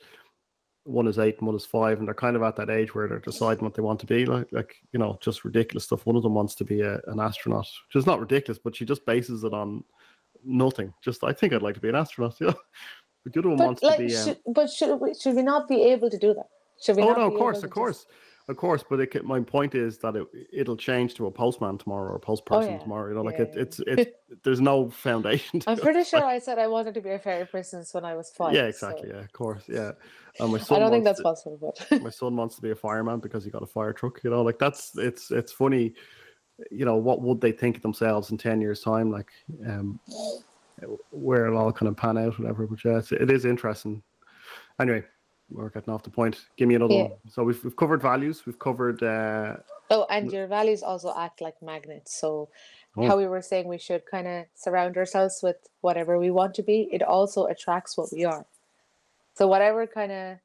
one 0.87 1.07
is 1.07 1.19
eight 1.19 1.37
and 1.37 1.47
one 1.47 1.55
is 1.55 1.65
five, 1.65 1.99
and 1.99 2.07
they're 2.07 2.15
kind 2.15 2.35
of 2.35 2.43
at 2.43 2.55
that 2.55 2.69
age 2.69 2.95
where 2.95 3.07
they're 3.07 3.19
deciding 3.19 3.63
what 3.63 3.73
they 3.73 3.81
want 3.81 3.99
to 3.99 4.05
be. 4.05 4.25
Like 4.25 4.47
like 4.51 4.75
you 4.93 4.99
know, 4.99 5.17
just 5.21 5.43
ridiculous 5.43 5.83
stuff. 5.83 6.05
One 6.05 6.15
of 6.15 6.23
them 6.23 6.33
wants 6.33 6.55
to 6.55 6.63
be 6.63 6.81
a, 6.81 6.99
an 7.07 7.19
astronaut, 7.19 7.67
which 7.87 7.99
is 7.99 8.05
not 8.05 8.19
ridiculous, 8.19 8.57
but 8.57 8.75
she 8.75 8.85
just 8.85 9.05
bases 9.05 9.43
it 9.43 9.53
on 9.53 9.83
nothing. 10.43 10.93
Just 11.03 11.23
I 11.23 11.33
think 11.33 11.53
I'd 11.53 11.61
like 11.61 11.75
to 11.75 11.81
be 11.81 11.89
an 11.89 11.95
astronaut. 11.95 12.35
Yeah, 12.39 12.53
but 13.23 13.33
the 13.33 13.39
other 13.39 13.49
one 13.49 13.57
But 13.57 13.65
wants 13.67 13.83
like, 13.83 13.97
to 13.97 14.07
be. 14.07 14.15
Um, 14.15 14.25
should, 14.25 14.37
but 14.47 14.69
should 14.69 14.95
we 14.95 15.13
should 15.13 15.35
we 15.35 15.43
not 15.43 15.67
be 15.67 15.83
able 15.83 16.09
to 16.09 16.17
do 16.17 16.33
that? 16.33 16.47
Should 16.81 16.95
we? 16.95 17.03
Oh 17.03 17.09
not 17.09 17.17
no, 17.17 17.27
of 17.27 17.33
course, 17.33 17.63
of 17.63 17.69
course, 17.69 18.05
of 18.49 18.57
course. 18.57 18.83
But 18.89 18.99
it, 19.01 19.25
my 19.25 19.39
point 19.41 19.75
is 19.75 19.97
that 19.99 20.15
it 20.15 20.27
it'll 20.53 20.77
change 20.77 21.13
to 21.15 21.25
a 21.27 21.31
postman 21.31 21.77
tomorrow 21.77 22.13
or 22.13 22.15
a 22.15 22.19
postperson 22.19 22.67
Oh, 22.67 22.69
yeah. 22.71 22.77
tomorrow. 22.79 23.09
You 23.09 23.15
know, 23.15 23.21
like 23.23 23.37
Yeah, 23.37 23.45
it, 23.45 23.53
it's 23.55 23.79
it's 23.87 24.11
there's 24.43 24.61
no 24.61 24.89
foundation. 24.89 25.59
To 25.61 25.69
I'm 25.71 25.77
it. 25.77 25.83
pretty 25.83 26.03
sure 26.03 26.23
I 26.35 26.39
said 26.39 26.57
I 26.59 26.67
wanted 26.67 26.93
to 26.95 27.01
be 27.01 27.09
a 27.11 27.19
fairy 27.19 27.45
princess 27.45 27.93
when 27.93 28.05
I 28.05 28.15
was 28.15 28.29
five. 28.31 28.53
yeah, 28.53 28.61
so 28.71 28.87
exactly. 28.89 29.09
Yeah, 29.09 29.19
of 29.19 29.31
course. 29.33 29.63
Yeah, 29.67 29.91
and 30.39 30.51
my 30.51 30.59
I 30.69 30.79
don't 30.79 30.91
think 30.91 31.03
that's 31.03 31.19
to- 31.19 31.23
possible, 31.23 31.57
but 31.89 32.01
my 32.01 32.09
son 32.09 32.35
wants 32.35 32.55
to 32.55 32.61
be 32.61 32.71
a 32.71 32.75
fireman 32.75 33.19
because 33.19 33.43
he 33.43 33.49
got 33.51 33.63
a 33.63 33.67
fire 33.67 33.93
truck. 33.93 34.23
You 34.23 34.29
know, 34.29 34.41
like 34.43 34.59
that's 34.59 34.97
it's 34.97 35.31
it's 35.31 35.51
funny. 35.51 35.93
you 36.71 36.85
know, 36.85 36.95
what 36.95 37.21
would 37.21 37.39
they 37.41 37.51
think 37.51 37.75
of 37.77 37.81
themselves 37.83 38.31
in 38.31 38.37
ten 38.37 38.61
years' 38.61 38.81
time? 38.81 39.11
Like, 39.11 39.29
um, 39.67 39.99
where 41.11 41.47
it'll 41.47 41.57
all 41.59 41.71
kind 41.71 41.87
of 41.89 41.97
pan 41.97 42.17
out, 42.17 42.37
whatever. 42.39 42.67
But 42.67 42.83
yeah, 42.85 42.97
it's, 42.99 43.11
it 43.11 43.29
is 43.31 43.45
interesting. 43.45 44.01
Anyway, 44.79 45.03
we're 45.49 45.69
getting 45.69 45.93
off 45.93 46.03
the 46.03 46.09
point. 46.09 46.45
Give 46.57 46.67
me 46.67 46.75
another 46.75 46.93
Yeah. 46.93 47.03
one. 47.03 47.11
So 47.29 47.43
we've 47.43 47.63
we've 47.63 47.75
covered 47.75 48.01
values. 48.01 48.45
We've 48.45 48.59
covered. 48.59 49.01
Uh, 49.03 49.57
Oh, 49.89 50.05
and 50.09 50.29
your 50.33 50.47
values 50.47 50.83
also 50.83 51.13
act 51.17 51.39
like 51.39 51.55
magnets. 51.61 52.13
So, 52.19 52.49
Oh. 52.97 53.07
how 53.07 53.15
we 53.17 53.25
were 53.27 53.41
saying 53.41 53.67
we 53.69 53.77
should 53.77 54.03
kind 54.05 54.27
of 54.27 54.45
surround 54.55 54.97
ourselves 54.97 55.39
with 55.41 55.55
whatever 55.81 56.17
we 56.19 56.29
want 56.29 56.53
to 56.55 56.63
be, 56.63 56.89
it 56.91 57.01
also 57.01 57.45
attracts 57.45 57.95
what 57.97 58.11
we 58.11 58.25
are. 58.25 58.45
So, 59.35 59.47
whatever 59.47 59.87
kind 59.87 60.11
of, 60.11 60.37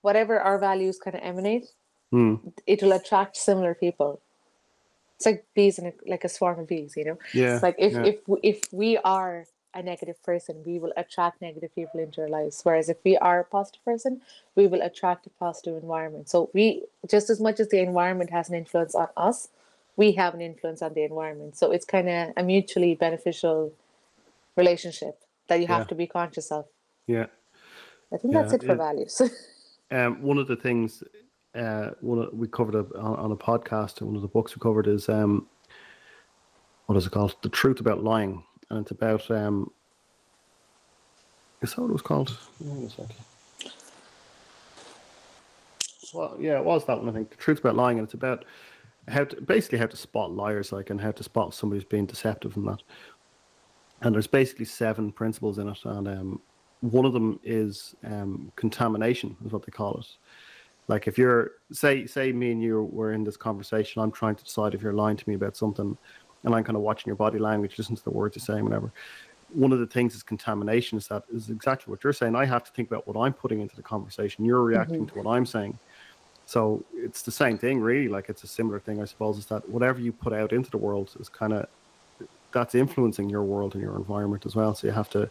whatever 0.00 0.40
our 0.40 0.58
values 0.58 0.98
kind 0.98 1.14
of 1.14 1.22
emanate, 1.22 1.66
hmm, 2.10 2.36
it 2.66 2.82
will 2.82 2.92
attract 2.92 3.36
similar 3.36 3.74
people. 3.74 4.20
It's 5.16 5.26
like 5.26 5.44
bees 5.54 5.78
in 5.78 5.86
a, 5.86 5.92
like 6.04 6.24
a 6.24 6.28
swarm 6.28 6.58
of 6.58 6.66
bees, 6.66 6.94
you 6.96 7.04
know. 7.04 7.18
yeah. 7.32 7.54
It's 7.54 7.62
like 7.62 7.76
if 7.78 7.92
yeah. 7.92 8.04
if 8.06 8.16
if 8.42 8.72
we 8.72 8.98
are 8.98 9.46
a 9.74 9.82
negative 9.82 10.22
person, 10.22 10.62
we 10.64 10.78
will 10.78 10.92
attract 10.96 11.40
negative 11.40 11.74
people 11.74 12.00
into 12.00 12.20
our 12.22 12.28
lives. 12.28 12.60
Whereas 12.62 12.88
if 12.88 12.98
we 13.04 13.16
are 13.18 13.40
a 13.40 13.44
positive 13.44 13.84
person, 13.84 14.20
we 14.54 14.66
will 14.66 14.82
attract 14.82 15.26
a 15.26 15.30
positive 15.30 15.82
environment. 15.82 16.28
So 16.28 16.50
we 16.52 16.84
just 17.08 17.30
as 17.30 17.40
much 17.40 17.60
as 17.60 17.68
the 17.68 17.80
environment 17.80 18.30
has 18.30 18.48
an 18.48 18.54
influence 18.54 18.94
on 18.94 19.08
us, 19.16 19.48
we 19.96 20.12
have 20.12 20.34
an 20.34 20.40
influence 20.40 20.82
on 20.82 20.94
the 20.94 21.04
environment. 21.04 21.56
So 21.56 21.70
it's 21.70 21.84
kind 21.84 22.08
of 22.08 22.32
a 22.36 22.42
mutually 22.42 22.94
beneficial 22.94 23.72
relationship 24.56 25.18
that 25.48 25.60
you 25.60 25.66
have 25.66 25.82
Yeah. 25.82 25.86
to 25.86 25.94
be 25.94 26.06
conscious 26.06 26.50
of. 26.50 26.66
yeah. 27.06 27.26
I 28.12 28.18
think 28.18 28.34
Yeah, 28.34 28.42
that's 28.42 28.52
it 28.54 28.64
for 28.64 28.76
values. 28.76 29.20
Um, 29.90 30.22
one 30.22 30.38
of 30.38 30.46
the 30.48 30.56
things 30.56 31.02
uh, 31.54 31.90
one 32.00 32.18
of, 32.18 32.32
we 32.32 32.48
covered 32.48 32.74
a, 32.74 32.86
on, 32.98 33.16
on 33.16 33.32
a 33.32 33.36
podcast, 33.36 34.00
one 34.00 34.16
of 34.16 34.22
the 34.22 34.28
books 34.28 34.56
we 34.56 34.60
covered 34.60 34.86
is 34.86 35.06
um, 35.10 35.46
what 36.86 36.96
is 36.96 37.06
it 37.06 37.10
called? 37.12 37.36
The 37.42 37.50
Truth 37.50 37.80
About 37.80 38.02
Lying, 38.02 38.42
and 38.72 38.80
it's 38.80 38.90
about 38.90 39.30
um, 39.30 39.70
is 41.60 41.74
that 41.74 41.80
what 41.82 41.90
it 41.90 41.92
was 41.92 42.02
called? 42.02 42.36
Wait 42.58 42.86
a 42.86 42.90
second. 42.90 43.14
Well, 46.12 46.36
yeah, 46.40 46.58
it 46.58 46.64
was 46.64 46.84
that 46.86 46.98
one. 46.98 47.08
I 47.08 47.12
think 47.12 47.30
the 47.30 47.36
Truth 47.36 47.60
About 47.60 47.76
Lying, 47.76 47.98
and 47.98 48.06
it's 48.06 48.14
about 48.14 48.44
how 49.08 49.24
to, 49.24 49.40
basically 49.40 49.78
how 49.78 49.86
to 49.86 49.96
spot 49.96 50.32
liars, 50.32 50.72
like, 50.72 50.90
and 50.90 51.00
how 51.00 51.12
to 51.12 51.22
spot 51.22 51.54
somebody 51.54 51.78
who's 51.78 51.88
being 51.88 52.06
deceptive 52.06 52.56
and 52.56 52.66
that. 52.68 52.82
And 54.00 54.14
there's 54.14 54.26
basically 54.26 54.64
seven 54.64 55.12
principles 55.12 55.58
in 55.58 55.68
it, 55.68 55.78
and 55.84 56.08
um, 56.08 56.40
one 56.80 57.04
of 57.04 57.12
them 57.12 57.38
is 57.44 57.94
um, 58.04 58.50
contamination, 58.56 59.36
is 59.44 59.52
what 59.52 59.64
they 59.64 59.72
call 59.72 59.98
it. 59.98 60.06
Like 60.88 61.06
if 61.06 61.16
you're 61.16 61.52
say 61.70 62.06
say 62.06 62.32
me 62.32 62.50
and 62.50 62.60
you 62.62 62.82
were 62.92 63.12
in 63.12 63.22
this 63.22 63.36
conversation, 63.36 64.02
I'm 64.02 64.10
trying 64.10 64.34
to 64.34 64.44
decide 64.44 64.74
if 64.74 64.82
you're 64.82 64.92
lying 64.92 65.16
to 65.16 65.28
me 65.28 65.34
about 65.36 65.56
something, 65.56 65.96
and 66.44 66.54
I'm 66.54 66.64
kind 66.64 66.76
of 66.76 66.82
watching 66.82 67.04
your 67.06 67.16
body 67.16 67.38
language, 67.38 67.78
listen 67.78 67.96
to 67.96 68.04
the 68.04 68.10
words 68.10 68.36
you're 68.36 68.44
saying, 68.44 68.64
whatever. 68.64 68.92
One 69.52 69.72
of 69.72 69.78
the 69.80 69.86
things 69.86 70.14
is 70.14 70.22
contamination. 70.22 70.98
Is 70.98 71.08
that 71.08 71.24
is 71.34 71.50
exactly 71.50 71.90
what 71.90 72.02
you're 72.02 72.12
saying. 72.12 72.34
I 72.34 72.46
have 72.46 72.64
to 72.64 72.72
think 72.72 72.90
about 72.90 73.06
what 73.06 73.22
I'm 73.22 73.32
putting 73.32 73.60
into 73.60 73.76
the 73.76 73.82
conversation. 73.82 74.44
You're 74.44 74.60
mm-hmm. 74.60 74.76
reacting 74.76 75.06
to 75.06 75.14
what 75.18 75.30
I'm 75.30 75.46
saying. 75.46 75.78
So 76.46 76.84
it's 76.94 77.22
the 77.22 77.30
same 77.30 77.58
thing, 77.58 77.80
really. 77.80 78.08
Like 78.08 78.28
it's 78.28 78.44
a 78.44 78.46
similar 78.46 78.80
thing, 78.80 79.00
I 79.00 79.04
suppose. 79.04 79.38
Is 79.38 79.46
that 79.46 79.68
whatever 79.68 80.00
you 80.00 80.12
put 80.12 80.32
out 80.32 80.52
into 80.52 80.70
the 80.70 80.78
world 80.78 81.14
is 81.20 81.28
kind 81.28 81.52
of 81.52 81.66
that's 82.52 82.74
influencing 82.74 83.28
your 83.30 83.42
world 83.42 83.74
and 83.74 83.82
your 83.82 83.96
environment 83.96 84.46
as 84.46 84.54
well. 84.54 84.74
So 84.74 84.86
you 84.86 84.92
have 84.92 85.10
to. 85.10 85.28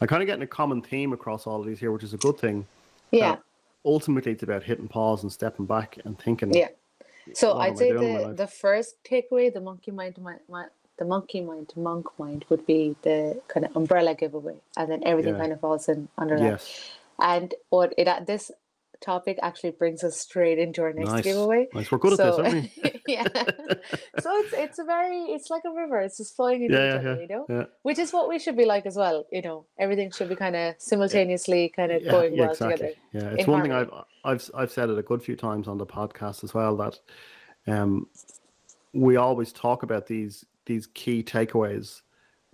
I'm 0.00 0.08
kind 0.08 0.22
of 0.22 0.26
getting 0.26 0.42
a 0.42 0.46
common 0.46 0.82
theme 0.82 1.12
across 1.12 1.46
all 1.46 1.60
of 1.60 1.66
these 1.66 1.78
here, 1.78 1.92
which 1.92 2.02
is 2.02 2.14
a 2.14 2.18
good 2.18 2.38
thing. 2.38 2.66
yeah. 3.12 3.36
ultimately 3.84 4.32
it's 4.32 4.42
about 4.42 4.62
hitting 4.62 4.88
pause 4.88 5.22
and 5.22 5.32
stepping 5.32 5.66
back 5.66 5.98
and 6.04 6.18
thinking. 6.18 6.52
Yeah. 6.52 6.68
So 7.32 7.56
I'd 7.58 7.78
say 7.78 7.90
doing 7.90 8.04
in 8.04 8.12
my 8.14 8.28
the 8.30 8.34
the 8.34 8.46
first 8.46 8.96
takeaway, 9.04 9.52
the 9.52 9.60
monkey 9.60 9.90
mind, 9.90 10.18
my, 10.20 10.36
my, 10.48 10.66
the 10.98 11.04
monkey 11.04 11.40
mind, 11.40 11.72
monk 11.76 12.06
mind 12.18 12.44
would 12.50 12.66
be 12.66 12.94
the 13.02 13.40
kind 13.48 13.64
of 13.66 13.74
umbrella 13.76 14.14
giveaway, 14.14 14.56
and 14.76 14.90
then 14.90 15.02
everything 15.04 15.34
Yeah. 15.34 15.40
kind 15.40 15.52
of 15.52 15.60
falls 15.60 15.88
in 15.88 16.08
under 16.18 16.38
that. 16.38 16.44
Yes. 16.44 16.90
And 17.18 17.54
what 17.70 17.94
it 17.96 18.08
at 18.08 18.26
this 18.26 18.50
topic 19.00 19.38
actually 19.42 19.70
brings 19.70 20.02
us 20.02 20.16
straight 20.16 20.58
into 20.58 20.80
our 20.82 20.92
next 20.92 21.10
Nice. 21.10 21.24
giveaway. 21.24 21.68
Nice. 21.74 21.90
We're 21.92 21.98
good 21.98 22.14
at 22.14 22.18
this, 22.18 22.38
aren't 22.38 22.52
we? 22.54 23.02
yeah. 23.06 23.24
So 24.20 24.30
it's 24.40 24.52
it's 24.54 24.78
a 24.78 24.84
very 24.84 25.18
it's 25.34 25.50
like 25.50 25.62
a 25.66 25.70
river. 25.70 26.00
It's 26.00 26.16
just 26.18 26.34
flowing 26.36 26.62
into 26.64 26.74
Yeah, 26.78 26.84
each 26.98 27.02
yeah, 27.04 27.10
other, 27.10 27.20
you 27.22 27.28
know. 27.28 27.46
Yeah. 27.48 27.64
Which 27.82 27.98
is 27.98 28.12
what 28.12 28.28
we 28.28 28.38
should 28.38 28.56
be 28.56 28.64
like 28.64 28.86
as 28.86 28.96
well. 28.96 29.26
You 29.30 29.42
know, 29.42 29.66
everything 29.78 30.10
should 30.10 30.28
be 30.28 30.36
kind 30.36 30.56
of 30.56 30.74
simultaneously 30.78 31.70
kind 31.74 31.92
of 31.92 32.02
Yeah, 32.02 32.10
going 32.12 32.34
yeah, 32.34 32.40
well 32.42 32.50
exactly. 32.52 32.76
together. 32.76 32.94
Yeah, 33.12 33.36
it's 33.38 33.46
one 33.46 33.62
thing 33.62 33.72
I've 33.72 33.88
harmony. 33.88 34.06
I've 34.24 34.48
I've 34.54 34.70
said 34.70 34.90
it 34.90 34.98
a 34.98 35.02
good 35.02 35.22
few 35.22 35.36
times 35.36 35.68
on 35.68 35.78
the 35.78 35.86
podcast 35.86 36.44
as 36.44 36.54
well 36.54 36.76
that 36.78 36.98
um 37.66 38.06
we 38.92 39.16
always 39.16 39.52
talk 39.52 39.82
about 39.82 40.06
these 40.06 40.44
these 40.66 40.86
key 40.88 41.22
takeaways 41.22 42.02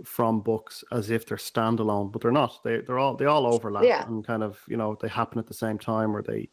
from 0.05 0.41
books 0.41 0.83
as 0.93 1.11
if 1.11 1.27
they're 1.27 1.37
standalone, 1.37 2.11
but 2.11 2.23
they're 2.23 2.33
not. 2.33 2.59
They 2.64 2.81
they're 2.81 2.99
all 2.99 3.14
they 3.16 3.27
all 3.27 3.47
overlap 3.53 3.85
Yeah. 3.85 4.07
and 4.07 4.27
kind 4.27 4.43
of 4.43 4.59
you 4.66 4.77
know 4.77 4.97
they 5.01 5.09
happen 5.09 5.39
at 5.39 5.47
the 5.47 5.55
same 5.55 5.79
time 5.79 6.16
or 6.16 6.23
they 6.23 6.49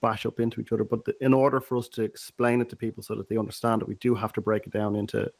bash 0.00 0.24
up 0.26 0.40
into 0.40 0.60
each 0.60 0.72
other. 0.72 0.84
But 0.84 1.04
the, 1.04 1.14
in 1.20 1.32
order 1.34 1.60
for 1.60 1.76
us 1.76 1.88
to 1.90 2.02
explain 2.02 2.60
it 2.60 2.68
to 2.70 2.76
people 2.76 3.02
so 3.02 3.14
that 3.14 3.28
they 3.28 3.36
understand 3.36 3.82
it, 3.82 3.88
we 3.88 3.94
do 3.96 4.14
have 4.14 4.32
to 4.34 4.40
break 4.40 4.66
it 4.66 4.72
down 4.72 4.96
into 4.96 5.30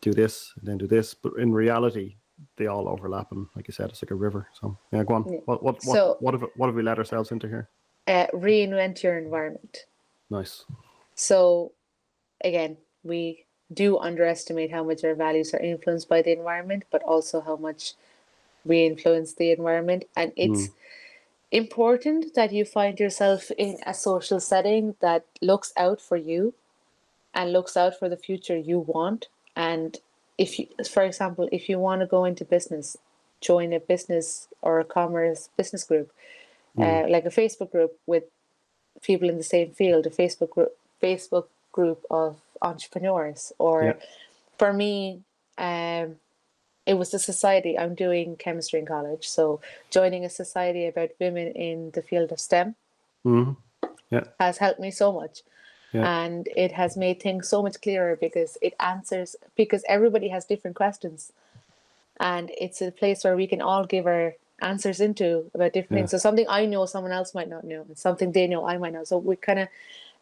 do 0.00 0.12
this 0.12 0.52
and 0.58 0.66
then 0.66 0.78
do 0.78 0.88
this. 0.88 1.14
But 1.14 1.34
in 1.38 1.52
reality, 1.52 2.16
they 2.56 2.66
all 2.66 2.88
overlap, 2.88 3.30
and 3.30 3.46
like 3.54 3.68
you 3.68 3.72
said, 3.72 3.90
it's 3.90 4.02
like 4.02 4.10
a 4.10 4.16
river. 4.16 4.48
So 4.60 4.76
yeah, 4.92 5.04
go 5.04 5.14
on. 5.14 5.24
Yeah. 5.32 5.38
What 5.44 5.62
what 5.62 5.74
what, 5.74 5.82
So- 5.82 6.16
what 6.20 6.34
have 6.34 6.44
what 6.56 6.66
have 6.66 6.74
we 6.74 6.82
let 6.82 6.98
ourselves 6.98 7.30
into 7.30 7.46
here? 7.48 7.68
Uh, 8.06 8.26
reinvent 8.34 9.02
your 9.02 9.16
environment. 9.16 9.86
Nice. 10.28 10.64
So, 11.14 11.72
again, 12.42 12.76
we 13.04 13.44
do 13.72 13.98
underestimate 13.98 14.70
how 14.70 14.82
much 14.82 15.04
our 15.04 15.14
values 15.14 15.54
are 15.54 15.60
influenced 15.60 16.08
by 16.08 16.22
the 16.22 16.32
environment, 16.32 16.84
but 16.90 17.02
also 17.02 17.40
how 17.40 17.56
much 17.56 17.94
we 18.64 18.86
influence 18.86 19.34
the 19.34 19.50
environment. 19.52 20.04
And 20.16 20.32
it's 20.36 20.70
important 21.50 22.34
that 22.34 22.52
you 22.52 22.64
find 22.64 22.98
yourself 22.98 23.50
in 23.52 23.78
a 23.86 23.94
social 23.94 24.40
setting 24.40 24.96
that 25.00 25.24
looks 25.40 25.72
out 25.76 26.00
for 26.00 26.16
you 26.16 26.54
and 27.34 27.52
looks 27.52 27.76
out 27.76 27.98
for 27.98 28.08
the 28.08 28.16
future 28.16 28.56
you 28.56 28.80
want. 28.80 29.28
And 29.56 29.98
if 30.38 30.58
you, 30.58 30.66
for 30.90 31.02
example, 31.02 31.48
if 31.52 31.68
you 31.68 31.78
want 31.78 32.00
to 32.00 32.06
go 32.06 32.24
into 32.24 32.44
business, 32.44 32.96
join 33.40 33.72
a 33.72 33.80
business 33.80 34.48
or 34.60 34.80
a 34.80 34.84
commerce 34.84 35.50
business 35.56 35.84
group, 35.84 36.12
uh, 36.78 37.04
like 37.08 37.24
a 37.24 37.30
Facebook 37.30 37.70
group 37.70 37.98
with 38.06 38.24
people 39.02 39.28
in 39.28 39.36
the 39.36 39.42
same 39.42 39.70
field, 39.70 40.06
a 40.06 40.10
Facebook 40.10 40.50
group, 40.50 40.76
Facebook 41.02 41.46
group 41.72 42.04
of 42.10 42.40
entrepreneurs, 42.62 43.52
or 43.58 43.84
Yeah. 43.84 43.92
for 44.58 44.72
me, 44.72 45.22
um, 45.58 46.16
it 46.86 46.94
was 46.94 47.10
the 47.10 47.18
society. 47.18 47.78
I'm 47.78 47.94
doing 47.94 48.36
chemistry 48.36 48.78
in 48.80 48.86
college, 48.86 49.28
so 49.28 49.60
joining 49.90 50.24
a 50.24 50.30
society 50.30 50.86
about 50.86 51.10
women 51.20 51.48
in 51.52 51.90
the 51.92 52.02
field 52.02 52.32
of 52.32 52.40
STEM 52.40 52.74
hmm 53.22 53.52
Yeah. 54.10 54.24
has 54.40 54.58
helped 54.58 54.80
me 54.80 54.90
so 54.90 55.12
much. 55.12 55.42
Yeah. 55.92 56.22
And 56.24 56.48
it 56.56 56.72
has 56.72 56.96
made 56.96 57.20
things 57.20 57.48
so 57.48 57.62
much 57.62 57.80
clearer 57.82 58.16
because 58.16 58.56
it 58.62 58.74
answers 58.80 59.36
because 59.56 59.84
everybody 59.88 60.28
has 60.28 60.44
different 60.46 60.76
questions. 60.76 61.32
And 62.18 62.50
it's 62.58 62.80
a 62.80 62.90
place 62.90 63.24
where 63.24 63.36
we 63.36 63.46
can 63.46 63.60
all 63.60 63.84
give 63.84 64.06
our 64.06 64.34
answers 64.62 65.00
into 65.00 65.50
about 65.54 65.72
different 65.72 65.92
Yeah. 65.92 65.98
things. 66.00 66.10
So 66.12 66.18
something 66.18 66.46
I 66.48 66.66
know 66.66 66.86
someone 66.86 67.12
else 67.12 67.34
might 67.34 67.48
not 67.48 67.64
know, 67.64 67.82
and 67.88 67.98
something 67.98 68.32
they 68.32 68.46
know 68.46 68.66
I 68.66 68.78
might 68.78 68.92
know. 68.92 69.04
So 69.04 69.18
we 69.18 69.36
kind 69.36 69.58
of 69.60 69.68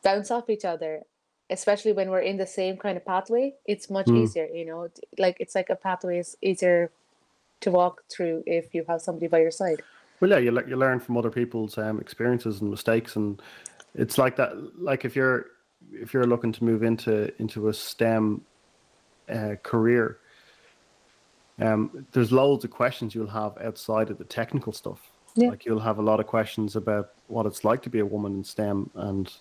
bounce 0.02 0.30
off 0.30 0.50
each 0.50 0.64
other, 0.64 1.02
especially 1.50 1.92
when 1.92 2.10
we're 2.10 2.20
in 2.20 2.36
the 2.38 2.46
same 2.46 2.76
kind 2.76 2.96
of 2.96 3.04
pathway. 3.04 3.54
It's 3.66 3.90
much 3.90 4.06
Mm. 4.06 4.24
easier, 4.24 4.46
you 4.46 4.64
know. 4.64 4.88
Like 5.18 5.36
it's 5.40 5.54
like 5.54 5.70
a 5.70 5.76
pathway 5.76 6.18
is 6.18 6.36
easier 6.42 6.90
to 7.60 7.70
walk 7.70 8.02
through 8.10 8.42
if 8.46 8.74
you 8.74 8.84
have 8.88 9.02
somebody 9.02 9.28
by 9.28 9.40
your 9.40 9.50
side. 9.50 9.82
Well, 10.20 10.30
yeah, 10.30 10.38
you 10.38 10.52
le- 10.52 10.66
you 10.66 10.76
learn 10.76 11.00
from 11.00 11.16
other 11.16 11.30
people's 11.30 11.78
um, 11.78 12.00
experiences 12.00 12.60
and 12.60 12.70
mistakes, 12.70 13.16
and 13.16 13.40
it's 13.94 14.18
like 14.18 14.36
that. 14.36 14.52
Like 14.78 15.04
if 15.04 15.16
you're 15.16 15.46
if 15.92 16.12
you're 16.14 16.26
looking 16.26 16.52
to 16.52 16.64
move 16.64 16.82
into 16.82 17.32
into 17.40 17.68
a 17.68 17.74
STEM 17.74 18.42
uh, 19.28 19.56
career, 19.62 20.18
um, 21.60 22.06
there's 22.12 22.32
loads 22.32 22.64
of 22.64 22.70
questions 22.70 23.14
you'll 23.14 23.26
have 23.26 23.56
outside 23.58 24.10
of 24.10 24.18
the 24.18 24.24
technical 24.24 24.72
stuff. 24.72 25.10
Yeah. 25.34 25.48
Like 25.48 25.64
you'll 25.64 25.80
have 25.80 25.98
a 25.98 26.02
lot 26.02 26.20
of 26.20 26.26
questions 26.26 26.76
about 26.76 27.12
what 27.28 27.46
it's 27.46 27.64
like 27.64 27.82
to 27.82 27.90
be 27.90 28.00
a 28.00 28.06
woman 28.06 28.34
in 28.34 28.44
STEM, 28.44 28.90
and 28.94 29.32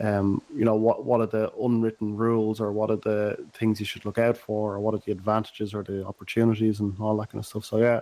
um, 0.00 0.42
you 0.54 0.64
know 0.64 0.74
what 0.74 1.04
what 1.04 1.20
are 1.20 1.26
the 1.26 1.52
unwritten 1.54 2.16
rules, 2.16 2.60
or 2.60 2.72
what 2.72 2.90
are 2.90 2.96
the 2.96 3.46
things 3.54 3.80
you 3.80 3.86
should 3.86 4.04
look 4.04 4.18
out 4.18 4.36
for, 4.36 4.74
or 4.74 4.80
what 4.80 4.94
are 4.94 5.00
the 5.06 5.12
advantages 5.12 5.72
or 5.72 5.82
the 5.82 6.04
opportunities, 6.04 6.80
and 6.80 6.98
all 7.00 7.16
that 7.16 7.30
kind 7.30 7.40
of 7.40 7.46
stuff. 7.46 7.64
So 7.64 7.78
yeah, 7.78 8.00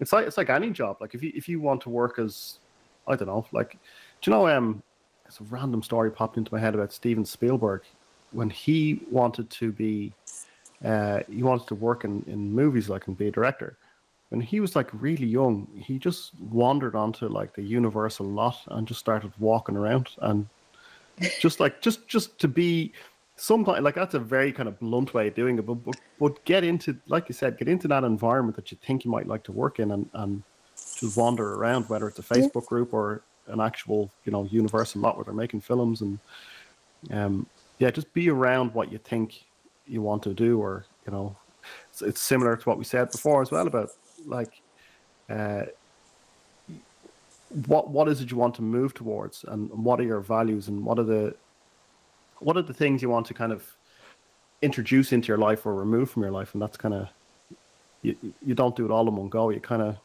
it's 0.00 0.12
like 0.12 0.26
it's 0.26 0.36
like 0.36 0.50
any 0.50 0.70
job. 0.70 0.96
Like 1.00 1.14
if 1.14 1.22
you 1.22 1.32
if 1.34 1.48
you 1.48 1.60
want 1.60 1.80
to 1.82 1.90
work 1.90 2.18
as 2.18 2.58
I 3.06 3.14
don't 3.14 3.28
know, 3.28 3.46
like 3.52 3.78
do 4.20 4.30
you 4.30 4.36
know 4.36 4.48
um 4.48 4.82
it's 5.26 5.40
a 5.40 5.44
random 5.44 5.82
story 5.82 6.10
popped 6.10 6.38
into 6.38 6.52
my 6.52 6.58
head 6.58 6.74
about 6.74 6.92
Steven 6.92 7.24
Spielberg 7.24 7.82
when 8.32 8.50
he 8.50 9.02
wanted 9.10 9.48
to 9.50 9.72
be 9.72 10.12
uh 10.84 11.20
he 11.30 11.42
wanted 11.42 11.66
to 11.68 11.74
work 11.74 12.04
in, 12.04 12.22
in 12.26 12.52
movies 12.52 12.88
like 12.88 13.06
and 13.06 13.16
be 13.16 13.28
a 13.28 13.32
director. 13.32 13.76
When 14.30 14.40
he 14.40 14.60
was 14.60 14.76
like 14.76 14.90
really 14.92 15.26
young, 15.26 15.66
he 15.74 15.98
just 15.98 16.38
wandered 16.38 16.94
onto 16.94 17.28
like 17.28 17.54
the 17.54 17.62
Universal 17.62 18.26
lot 18.26 18.58
and 18.68 18.86
just 18.86 19.00
started 19.00 19.32
walking 19.38 19.76
around 19.76 20.10
and 20.20 20.46
just 21.40 21.60
like 21.60 21.80
just 21.86 22.06
just 22.08 22.38
to 22.38 22.48
be 22.48 22.92
sometimes 23.38 23.82
like 23.82 23.94
that's 23.94 24.14
a 24.14 24.18
very 24.18 24.52
kind 24.52 24.68
of 24.68 24.78
blunt 24.80 25.14
way 25.14 25.28
of 25.28 25.34
doing 25.34 25.58
it 25.58 25.64
but, 25.64 25.74
but 25.74 25.96
but 26.18 26.44
get 26.44 26.64
into 26.64 26.96
like 27.06 27.28
you 27.28 27.32
said 27.32 27.56
get 27.56 27.68
into 27.68 27.86
that 27.88 28.04
environment 28.04 28.56
that 28.56 28.70
you 28.72 28.78
think 28.84 29.04
you 29.04 29.10
might 29.10 29.28
like 29.28 29.44
to 29.44 29.52
work 29.52 29.78
in 29.78 29.92
and 29.92 30.10
and 30.14 30.42
just 30.74 31.16
wander 31.16 31.54
around 31.54 31.88
whether 31.88 32.08
it's 32.08 32.18
a 32.18 32.22
facebook 32.22 32.66
group 32.66 32.92
or 32.92 33.22
an 33.46 33.60
actual 33.60 34.10
you 34.24 34.32
know 34.32 34.44
universal 34.50 35.00
lot 35.00 35.16
where 35.16 35.24
they're 35.24 35.32
making 35.32 35.60
films 35.60 36.00
and 36.00 36.18
um 37.12 37.46
yeah 37.78 37.90
just 37.90 38.12
be 38.12 38.28
around 38.28 38.74
what 38.74 38.90
you 38.90 38.98
think 38.98 39.44
you 39.88 40.02
want 40.02 40.22
to 40.22 40.34
do 40.34 40.60
or 40.60 40.84
you 41.06 41.12
know 41.12 41.36
it's, 41.90 42.02
it's 42.02 42.20
similar 42.20 42.56
to 42.56 42.68
what 42.68 42.78
we 42.78 42.84
said 42.84 43.10
before 43.10 43.42
as 43.42 43.50
well 43.50 43.66
about 43.66 43.90
like 44.26 44.60
uh 45.30 45.62
what 47.66 47.88
what 47.88 48.08
is 48.08 48.20
it 48.20 48.30
you 48.30 48.36
want 48.36 48.54
to 48.54 48.62
move 48.62 48.94
towards 48.94 49.44
and 49.48 49.70
what 49.70 50.00
are 50.00 50.04
your 50.04 50.20
values 50.20 50.68
and 50.68 50.84
what 50.84 50.98
are 50.98 51.04
the 51.04 51.34
what 52.40 52.56
are 52.56 52.62
the 52.62 52.74
things 52.74 53.02
you 53.02 53.08
want 53.08 53.26
to 53.26 53.34
kind 53.34 53.52
of 53.52 53.64
introduce 54.62 55.12
into 55.12 55.28
your 55.28 55.38
life 55.38 55.66
or 55.66 55.74
remove 55.74 56.10
from 56.10 56.22
your 56.22 56.32
life? 56.32 56.52
And 56.54 56.62
that's 56.62 56.76
kind 56.76 56.94
of 56.94 57.08
you, 58.02 58.16
you 58.44 58.54
don't 58.54 58.76
do 58.76 58.84
it 58.84 58.90
all 58.90 59.08
in 59.08 59.16
one 59.16 59.28
go. 59.28 59.50
You 59.50 59.60
kind 59.60 59.82
of 59.82 59.96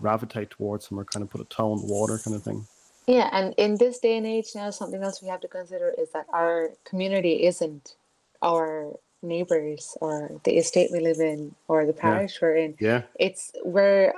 gravitate 0.00 0.50
towards 0.50 0.88
them 0.88 0.98
or 0.98 1.04
kind 1.04 1.22
of 1.22 1.30
put 1.30 1.40
a 1.40 1.44
toe 1.44 1.72
in 1.74 1.80
the 1.80 1.92
water 1.92 2.18
kind 2.18 2.36
of 2.36 2.42
thing. 2.42 2.66
Yeah, 3.06 3.28
and 3.32 3.54
in 3.56 3.76
this 3.76 4.00
day 4.00 4.16
and 4.16 4.26
age 4.26 4.48
now, 4.54 4.70
something 4.70 5.02
else 5.02 5.22
we 5.22 5.28
have 5.28 5.40
to 5.40 5.48
consider 5.48 5.94
is 5.96 6.10
that 6.10 6.26
our 6.32 6.70
community 6.84 7.44
isn't 7.46 7.94
our 8.42 8.92
neighbors 9.26 9.96
or 10.00 10.40
the 10.44 10.56
estate 10.58 10.90
we 10.92 11.00
live 11.00 11.18
in 11.20 11.54
or 11.68 11.86
the 11.86 11.92
parish 11.92 12.40
we're 12.40 12.56
in. 12.56 12.74
yeah 12.80 13.02
It's 13.18 13.52
where 13.62 14.14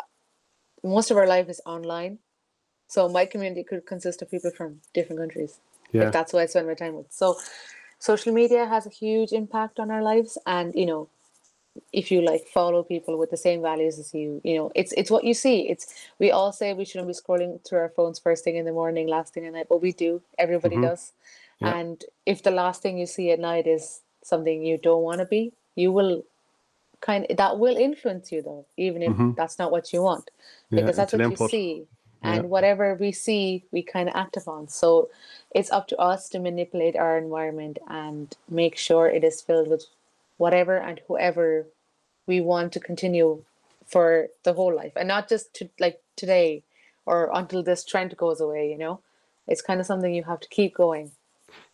most 0.82 1.10
of 1.10 1.16
our 1.16 1.26
life 1.26 1.48
is 1.48 1.60
online. 1.66 2.18
So 2.88 3.08
my 3.08 3.26
community 3.26 3.64
could 3.64 3.84
consist 3.86 4.22
of 4.22 4.30
people 4.30 4.50
from 4.50 4.80
different 4.94 5.20
countries. 5.20 5.60
yeah 5.92 6.04
If 6.06 6.12
that's 6.12 6.32
who 6.32 6.38
I 6.38 6.46
spend 6.46 6.66
my 6.68 6.74
time 6.74 6.94
with. 6.94 7.06
So 7.10 7.36
social 7.98 8.32
media 8.32 8.66
has 8.66 8.86
a 8.86 8.90
huge 8.90 9.32
impact 9.32 9.80
on 9.80 9.90
our 9.90 10.02
lives 10.02 10.38
and 10.46 10.74
you 10.74 10.86
know 10.86 11.08
if 11.92 12.10
you 12.12 12.20
like 12.22 12.44
follow 12.46 12.82
people 12.82 13.16
with 13.18 13.30
the 13.30 13.36
same 13.36 13.60
values 13.62 13.98
as 13.98 14.12
you 14.14 14.40
you 14.44 14.54
know 14.56 14.70
it's 14.74 14.92
it's 15.00 15.10
what 15.10 15.24
you 15.24 15.34
see 15.34 15.68
it's 15.68 15.86
we 16.18 16.30
all 16.30 16.52
say 16.52 16.74
we 16.74 16.84
shouldn't 16.84 17.08
be 17.08 17.14
scrolling 17.14 17.52
through 17.64 17.78
our 17.78 17.92
phones 17.96 18.18
first 18.18 18.42
thing 18.44 18.56
in 18.56 18.64
the 18.64 18.72
morning 18.72 19.06
last 19.06 19.32
thing 19.34 19.46
at 19.46 19.52
night 19.52 19.66
but 19.68 19.82
we 19.82 19.92
do 19.92 20.20
everybody 20.38 20.76
Mhm. 20.76 20.82
does 20.88 21.12
Yeah. 21.60 21.74
and 21.78 22.04
if 22.26 22.42
the 22.42 22.50
last 22.62 22.82
thing 22.82 22.98
you 22.98 23.06
see 23.06 23.30
at 23.32 23.40
night 23.40 23.66
is 23.66 24.00
something 24.28 24.62
you 24.64 24.78
don't 24.78 25.02
want 25.02 25.20
to 25.20 25.26
be 25.26 25.52
you 25.76 25.90
will 25.92 26.22
kind 27.00 27.26
that 27.36 27.58
will 27.58 27.76
influence 27.76 28.32
you 28.32 28.42
though 28.42 28.64
even 28.76 29.02
if 29.02 29.12
Mhm. 29.12 29.36
that's 29.36 29.58
not 29.58 29.70
what 29.70 29.92
you 29.92 30.02
want. 30.02 30.30
Yeah 30.70 30.80
because 30.80 30.96
that's 30.96 31.12
what 31.12 31.22
an 31.22 31.30
you 31.30 31.36
see 31.36 31.86
Yeah. 32.22 32.32
and 32.34 32.50
whatever 32.50 32.96
we 32.96 33.12
see 33.12 33.64
we 33.70 33.82
kind 33.82 34.08
of 34.08 34.16
act 34.16 34.36
upon. 34.36 34.68
So 34.68 35.10
it's 35.54 35.70
up 35.70 35.86
to 35.88 35.96
us 35.98 36.28
to 36.30 36.40
manipulate 36.40 36.96
our 36.96 37.16
environment 37.18 37.78
and 37.88 38.36
make 38.48 38.76
sure 38.76 39.08
it 39.08 39.22
is 39.24 39.40
filled 39.40 39.68
with 39.68 39.84
whatever 40.38 40.76
and 40.78 41.00
whoever 41.06 41.68
we 42.26 42.40
want 42.40 42.72
to 42.74 42.80
continue 42.80 43.44
for 43.86 44.28
the 44.44 44.52
whole 44.54 44.74
life 44.74 44.92
and 44.96 45.08
not 45.08 45.28
just 45.28 45.54
to 45.54 45.70
like 45.78 46.00
today 46.16 46.64
or 47.06 47.30
until 47.32 47.62
this 47.62 47.84
trend 47.84 48.16
goes 48.16 48.40
away 48.40 48.70
you 48.72 48.78
know? 48.78 49.00
It's 49.46 49.62
kind 49.62 49.80
of 49.80 49.86
something 49.86 50.12
you 50.14 50.24
have 50.24 50.40
to 50.40 50.48
keep 50.48 50.74
going. 50.74 51.12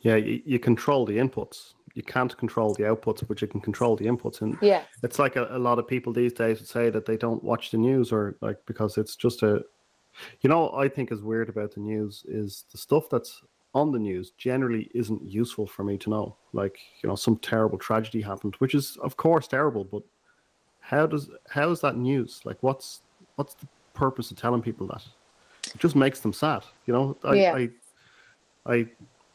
Yeah 0.00 0.16
you, 0.16 0.42
you 0.44 0.58
control 0.58 1.06
the 1.06 1.16
inputs 1.18 1.72
you 1.94 2.02
can't 2.02 2.36
control 2.36 2.74
the 2.74 2.82
outputs 2.82 3.26
but 3.26 3.40
you 3.40 3.48
can 3.48 3.60
control 3.60 3.96
the 3.96 4.06
inputs. 4.06 4.42
And 4.42 4.58
yeah. 4.60 4.82
it's 5.02 5.18
like 5.18 5.36
a, 5.36 5.48
a 5.50 5.58
lot 5.58 5.78
of 5.78 5.88
people 5.88 6.12
these 6.12 6.32
days 6.32 6.58
would 6.58 6.68
say 6.68 6.90
that 6.90 7.06
they 7.06 7.16
don't 7.16 7.42
watch 7.42 7.70
the 7.70 7.78
news 7.78 8.12
or 8.12 8.36
like 8.40 8.58
because 8.66 8.98
it's 8.98 9.16
just 9.16 9.42
a 9.42 9.64
you 10.42 10.48
know 10.48 10.72
i 10.76 10.88
think 10.88 11.10
is 11.10 11.22
weird 11.22 11.48
about 11.48 11.74
the 11.74 11.80
news 11.80 12.24
is 12.28 12.66
the 12.70 12.78
stuff 12.78 13.10
that's 13.10 13.42
on 13.74 13.90
the 13.90 13.98
news 13.98 14.30
generally 14.38 14.88
isn't 14.94 15.22
useful 15.24 15.66
for 15.66 15.82
me 15.82 15.98
to 15.98 16.10
know. 16.10 16.36
Like 16.52 16.78
you 17.02 17.08
know 17.08 17.16
some 17.16 17.36
terrible 17.38 17.78
tragedy 17.78 18.20
happened 18.20 18.54
which 18.58 18.74
is 18.74 18.96
of 19.02 19.16
course 19.16 19.48
terrible 19.48 19.84
but 19.84 20.02
how 20.80 21.06
does 21.06 21.28
how 21.48 21.70
is 21.70 21.80
that 21.80 21.96
news? 21.96 22.40
Like 22.44 22.58
what's 22.62 23.02
what's 23.36 23.54
the 23.54 23.66
purpose 23.92 24.30
of 24.30 24.36
telling 24.36 24.62
people 24.62 24.86
that? 24.88 25.02
It 25.66 25.78
just 25.78 25.96
makes 25.96 26.20
them 26.20 26.32
sad 26.32 26.62
you 26.86 26.94
know? 26.94 27.16
I 27.24 27.34
Yeah. 27.34 27.54
i 27.54 27.70
i, 28.66 28.86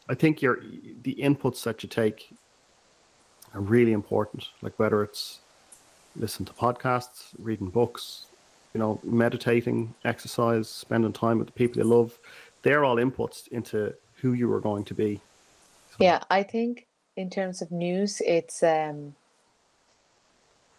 I 0.07 0.16
think 0.16 0.41
your 0.41 0.62
the 1.03 1.16
inputs 1.16 1.64
that 1.64 1.84
you 1.84 1.89
take 1.89 2.34
are 3.53 3.61
really 3.61 3.93
important 3.93 4.49
like 4.61 4.77
whether 4.77 5.03
it's 5.03 5.39
listen 6.15 6.45
to 6.45 6.53
podcasts, 6.53 7.29
reading 7.37 7.69
books, 7.69 8.25
you 8.73 8.79
know, 8.79 8.99
meditating, 9.03 9.93
exercise, 10.05 10.69
spending 10.69 11.13
time 11.13 11.37
with 11.37 11.47
the 11.47 11.53
people 11.53 11.81
you 11.81 11.87
love. 11.87 12.17
They're 12.61 12.83
all 12.83 12.97
inputs 12.97 13.47
into 13.49 13.93
who 14.21 14.33
you 14.33 14.51
are 14.53 14.59
going 14.59 14.83
to 14.85 14.93
be. 14.93 15.21
Yeah, 15.99 16.21
I 16.29 16.43
think 16.43 16.87
in 17.15 17.29
terms 17.29 17.61
of 17.61 17.71
news, 17.71 18.21
it's 18.25 18.63
um 18.63 19.15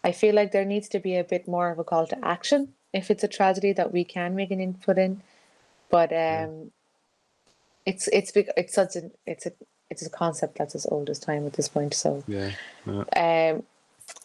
I 0.03 0.11
feel 0.11 0.33
like 0.35 0.51
there 0.51 0.65
needs 0.65 0.89
to 0.89 0.99
be 0.99 1.17
a 1.17 1.23
bit 1.23 1.47
more 1.47 1.69
of 1.69 1.79
a 1.79 1.83
call 1.83 2.07
to 2.07 2.25
action 2.25 2.73
if 2.93 3.11
it's 3.11 3.23
a 3.23 3.27
tragedy 3.27 3.73
that 3.73 3.91
we 3.91 4.03
can 4.03 4.35
make 4.35 4.51
an 4.51 4.59
input 4.59 4.97
in. 4.97 5.21
But 5.89 6.11
um 6.13 6.71
it's 7.85 8.07
it's 8.09 8.31
bec- 8.31 8.53
it's 8.57 8.73
such 8.73 8.95
an 8.95 9.11
it's 9.25 9.45
a 9.45 9.51
it's 9.91 10.05
a 10.05 10.09
concept 10.09 10.57
that's 10.57 10.75
as 10.75 10.85
old 10.93 11.09
as 11.09 11.19
time 11.19 11.45
at 11.45 11.53
this 11.53 11.69
point. 11.69 11.93
So 11.93 12.23
Yeah. 12.27 12.51
um 13.25 13.63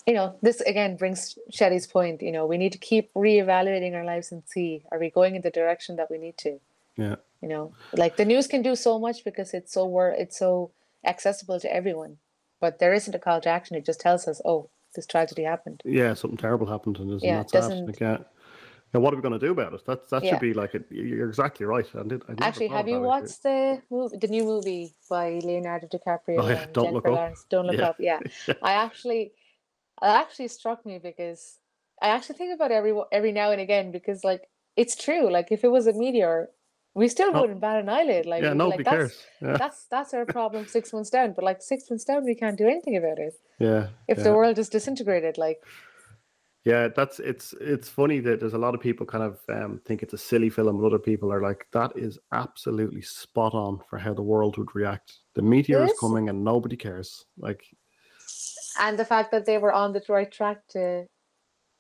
you 0.06 0.14
know, 0.14 0.34
this 0.42 0.60
again 0.62 0.96
brings 0.96 1.38
Shetty's 1.56 1.86
point, 1.86 2.22
you 2.22 2.32
know, 2.32 2.46
we 2.46 2.56
need 2.58 2.72
to 2.72 2.78
keep 2.90 3.12
reevaluating 3.14 3.94
our 3.94 4.04
lives 4.04 4.32
and 4.32 4.42
see 4.46 4.82
are 4.90 4.98
we 4.98 5.10
going 5.10 5.34
in 5.36 5.42
the 5.42 5.50
direction 5.50 5.96
that 5.96 6.10
we 6.10 6.18
need 6.18 6.36
to 6.46 6.52
Yeah. 6.96 7.16
you 7.42 7.48
know 7.54 7.64
like 8.02 8.14
the 8.16 8.24
news 8.32 8.46
can 8.52 8.62
do 8.62 8.74
so 8.86 8.98
much 9.06 9.18
because 9.28 9.50
it's 9.58 9.72
so 9.76 9.82
wor- 9.94 10.16
it's 10.22 10.38
so 10.38 10.70
accessible 11.12 11.58
to 11.60 11.68
everyone 11.80 12.12
but 12.62 12.72
there 12.80 12.94
isn't 12.98 13.14
a 13.14 13.18
call 13.26 13.38
to 13.42 13.50
action 13.58 13.76
it 13.76 13.84
just 13.90 14.00
tells 14.00 14.26
us 14.30 14.40
oh 14.50 14.60
this 14.94 15.06
tragedy 15.06 15.42
happened 15.52 15.82
Yeah. 15.84 16.14
Something 16.14 16.38
terrible 16.46 16.66
happened 16.74 16.96
and, 17.00 17.20
Yeah, 17.22 17.38
that 17.42 17.50
sad? 17.50 17.60
doesn't- 17.60 17.86
Like, 17.86 18.00
yeah. 18.00 18.18
Now, 18.96 19.00
what 19.02 19.12
are 19.12 19.16
we 19.16 19.22
going 19.28 19.38
to 19.38 19.46
do 19.46 19.52
about 19.52 19.74
it? 19.74 19.84
That 19.84 20.08
that 20.08 20.24
Yeah. 20.24 20.30
should 20.30 20.40
be 20.40 20.54
like 20.54 20.74
it. 20.74 20.86
You're 20.90 21.28
exactly 21.28 21.66
right. 21.66 21.84
I 21.94 22.02
did, 22.02 22.22
I 22.30 22.46
actually 22.46 22.68
have 22.68 22.88
you 22.88 23.00
watched 23.00 23.42
the 23.42 23.82
movie 23.90 24.16
the 24.16 24.28
new 24.28 24.44
movie 24.44 24.94
by 25.10 25.26
leonardo 25.48 25.86
dicaprio 25.86 26.38
Oh, 26.42 26.48
yeah, 26.48 26.62
and 26.62 26.72
Don't 26.72 26.94
Look 26.94 27.04
jennifer 27.04 27.08
Up. 27.10 27.16
lawrence 27.18 27.44
don't 27.50 27.66
look 27.66 27.76
Yeah. 27.76 27.90
up 27.90 27.96
yeah 28.08 28.20
i 28.70 28.72
actually 28.86 29.22
it 30.06 30.12
actually 30.22 30.48
struck 30.48 30.80
me 30.86 30.96
because 31.10 31.40
i 32.00 32.08
actually 32.14 32.36
think 32.40 32.52
about 32.54 32.70
it 32.70 32.74
every 32.80 32.94
every 33.18 33.32
now 33.40 33.48
and 33.54 33.60
again 33.66 33.86
because 33.98 34.20
like 34.30 34.42
it's 34.82 34.96
true 35.06 35.24
like 35.36 35.48
if 35.56 35.60
it 35.66 35.72
was 35.76 35.86
a 35.86 35.92
meteor 35.92 36.48
we 36.94 37.06
still 37.16 37.32
No- 37.32 37.40
wouldn't 37.42 37.60
bat 37.66 37.78
an 37.82 37.88
eyelid 37.98 38.24
like 38.32 38.42
Yeah. 38.42 38.54
Nobody 38.54 38.78
like, 38.78 38.84
that's, 38.86 38.96
cares. 38.96 39.16
Yeah. 39.42 39.56
that's 39.62 39.78
that's 39.94 40.12
our 40.14 40.24
problem 40.38 40.62
six 40.76 40.84
months 40.94 41.10
down 41.16 41.28
but 41.36 41.44
like 41.50 41.60
six 41.72 41.78
months 41.90 42.04
down 42.10 42.24
we 42.24 42.34
can't 42.42 42.56
do 42.62 42.66
anything 42.74 42.96
about 43.02 43.18
it 43.26 43.34
Yeah. 43.68 43.82
if 44.08 44.16
yeah. 44.18 44.24
the 44.26 44.32
world 44.38 44.56
is 44.62 44.68
disintegrated 44.78 45.34
like 45.46 45.60
Yeah, 46.66 46.88
that's 46.88 47.20
it's 47.20 47.54
it's 47.60 47.88
funny 47.88 48.18
that 48.20 48.40
there's 48.40 48.54
a 48.54 48.58
lot 48.58 48.74
of 48.74 48.80
people 48.80 49.06
kind 49.06 49.22
of 49.22 49.38
um, 49.48 49.80
think 49.84 50.02
it's 50.02 50.14
a 50.14 50.18
silly 50.18 50.50
film, 50.50 50.78
but 50.80 50.86
other 50.86 50.98
people 50.98 51.32
are 51.32 51.40
like, 51.40 51.68
that 51.72 51.92
is 51.96 52.18
absolutely 52.32 53.02
spot 53.02 53.54
on 53.54 53.78
for 53.88 53.98
how 53.98 54.12
the 54.12 54.22
world 54.22 54.58
would 54.58 54.74
react. 54.74 55.18
The 55.34 55.42
meteor 55.42 55.84
is 55.84 55.94
coming 56.00 56.28
and 56.28 56.42
nobody 56.42 56.76
cares. 56.76 57.24
Like, 57.38 57.64
and 58.80 58.98
the 58.98 59.04
fact 59.04 59.30
that 59.30 59.46
they 59.46 59.58
were 59.58 59.72
on 59.72 59.92
the 59.92 60.02
right 60.08 60.30
track 60.30 60.66
to 60.70 61.06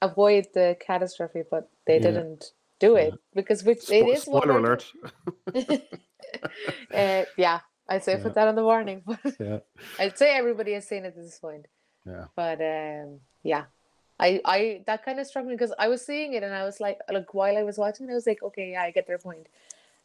avoid 0.02 0.46
the 0.54 0.76
catastrophe 0.78 1.42
but 1.50 1.68
they 1.86 1.94
Yeah. 1.94 2.02
didn't 2.02 2.52
do 2.78 2.94
it 2.96 3.14
because 3.34 3.64
which 3.64 3.90
it 3.90 4.04
spo- 4.04 4.14
is 4.14 4.24
what 4.26 4.44
spoiler 4.44 4.58
alert. 4.58 4.92
uh, 6.94 7.24
yeah 7.36 7.60
i'd 7.88 8.04
say 8.04 8.12
Yeah. 8.12 8.22
put 8.22 8.34
that 8.34 8.46
on 8.46 8.54
the 8.54 8.62
warning 8.62 9.02
yeah, 9.40 9.58
i'd 9.98 10.16
say 10.18 10.36
everybody 10.36 10.74
has 10.74 10.86
seen 10.86 11.04
it 11.04 11.08
at 11.08 11.16
this 11.16 11.38
point 11.38 11.66
yeah, 12.06 12.26
but 12.36 12.60
um 12.60 13.20
yeah 13.42 13.64
i 14.20 14.40
i 14.44 14.82
that 14.86 15.04
kind 15.04 15.20
of 15.20 15.26
struck 15.26 15.44
me 15.46 15.54
because 15.54 15.72
i 15.78 15.88
was 15.88 16.04
seeing 16.04 16.34
it 16.34 16.42
and 16.42 16.54
i 16.54 16.64
was 16.64 16.80
like 16.80 16.98
like 17.12 17.34
while 17.34 17.56
i 17.58 17.62
was 17.62 17.78
watching 17.78 18.08
it, 18.08 18.12
i 18.12 18.14
was 18.14 18.26
like 18.26 18.42
okay 18.42 18.72
yeah 18.72 18.82
i 18.82 18.90
get 18.90 19.06
their 19.06 19.18
point 19.18 19.48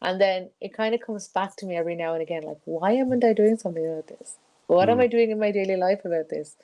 and 0.02 0.20
then 0.20 0.50
it 0.60 0.74
kind 0.74 0.94
of 0.94 1.00
comes 1.00 1.28
back 1.28 1.56
to 1.56 1.66
me 1.66 1.76
every 1.76 1.96
now 1.96 2.14
and 2.14 2.22
again 2.22 2.42
like 2.44 2.60
why 2.66 2.92
am 2.92 3.12
i 3.12 3.32
doing 3.34 3.56
something 3.56 3.86
about 3.86 4.06
this 4.08 4.38
what 4.68 4.88
am 4.90 4.98
Mm. 4.98 5.02
i 5.02 5.06
doing 5.08 5.30
in 5.30 5.38
my 5.38 5.50
daily 5.52 5.76
life 5.76 6.04
about 6.04 6.28
this 6.30 6.56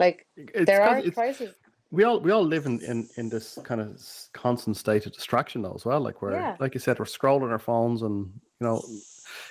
like 0.00 0.26
It's 0.36 0.66
there 0.66 0.82
are 0.82 1.02
crises 1.14 1.54
we 1.90 2.04
all 2.04 2.20
we 2.20 2.32
all 2.32 2.44
live 2.44 2.66
in, 2.66 2.80
in 2.82 3.08
in 3.16 3.30
this 3.30 3.58
kind 3.64 3.80
of 3.80 4.00
constant 4.34 4.76
state 4.76 5.06
of 5.06 5.12
distraction 5.12 5.62
though 5.62 5.74
as 5.74 5.86
well. 5.86 6.00
Like 6.00 6.22
we're 6.22 6.32
Yeah. 6.32 6.56
like 6.60 6.74
you 6.74 6.80
said, 6.80 6.98
we're 7.00 7.06
scrolling 7.06 7.50
our 7.50 7.58
phones 7.60 8.02
and 8.02 8.26
you 8.60 8.66
know. 8.66 8.82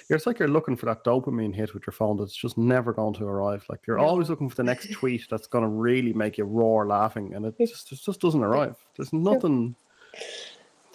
It's 0.09 0.25
like 0.25 0.39
you're 0.39 0.47
looking 0.47 0.75
for 0.75 0.86
that 0.88 1.03
dopamine 1.03 1.53
hit 1.53 1.73
with 1.73 1.86
your 1.86 1.91
phone 1.93 2.17
that's 2.17 2.36
just 2.36 2.57
never 2.57 2.93
going 2.93 3.13
to 3.15 3.25
arrive. 3.25 3.63
Like 3.69 3.82
you're 3.88 3.97
No. 3.97 4.03
always 4.05 4.30
looking 4.30 4.49
for 4.49 4.55
the 4.55 4.63
next 4.63 4.91
tweet 4.93 5.27
that's 5.30 5.47
going 5.47 5.63
to 5.63 5.69
really 5.69 6.13
make 6.13 6.38
you 6.38 6.45
roar 6.45 6.88
laughing, 6.88 7.34
and 7.34 7.45
it 7.45 7.55
just 7.59 7.91
it 7.91 7.99
just 8.03 8.19
doesn't 8.21 8.43
arrive. 8.43 8.75
There's 8.97 9.13
nothing. 9.13 9.75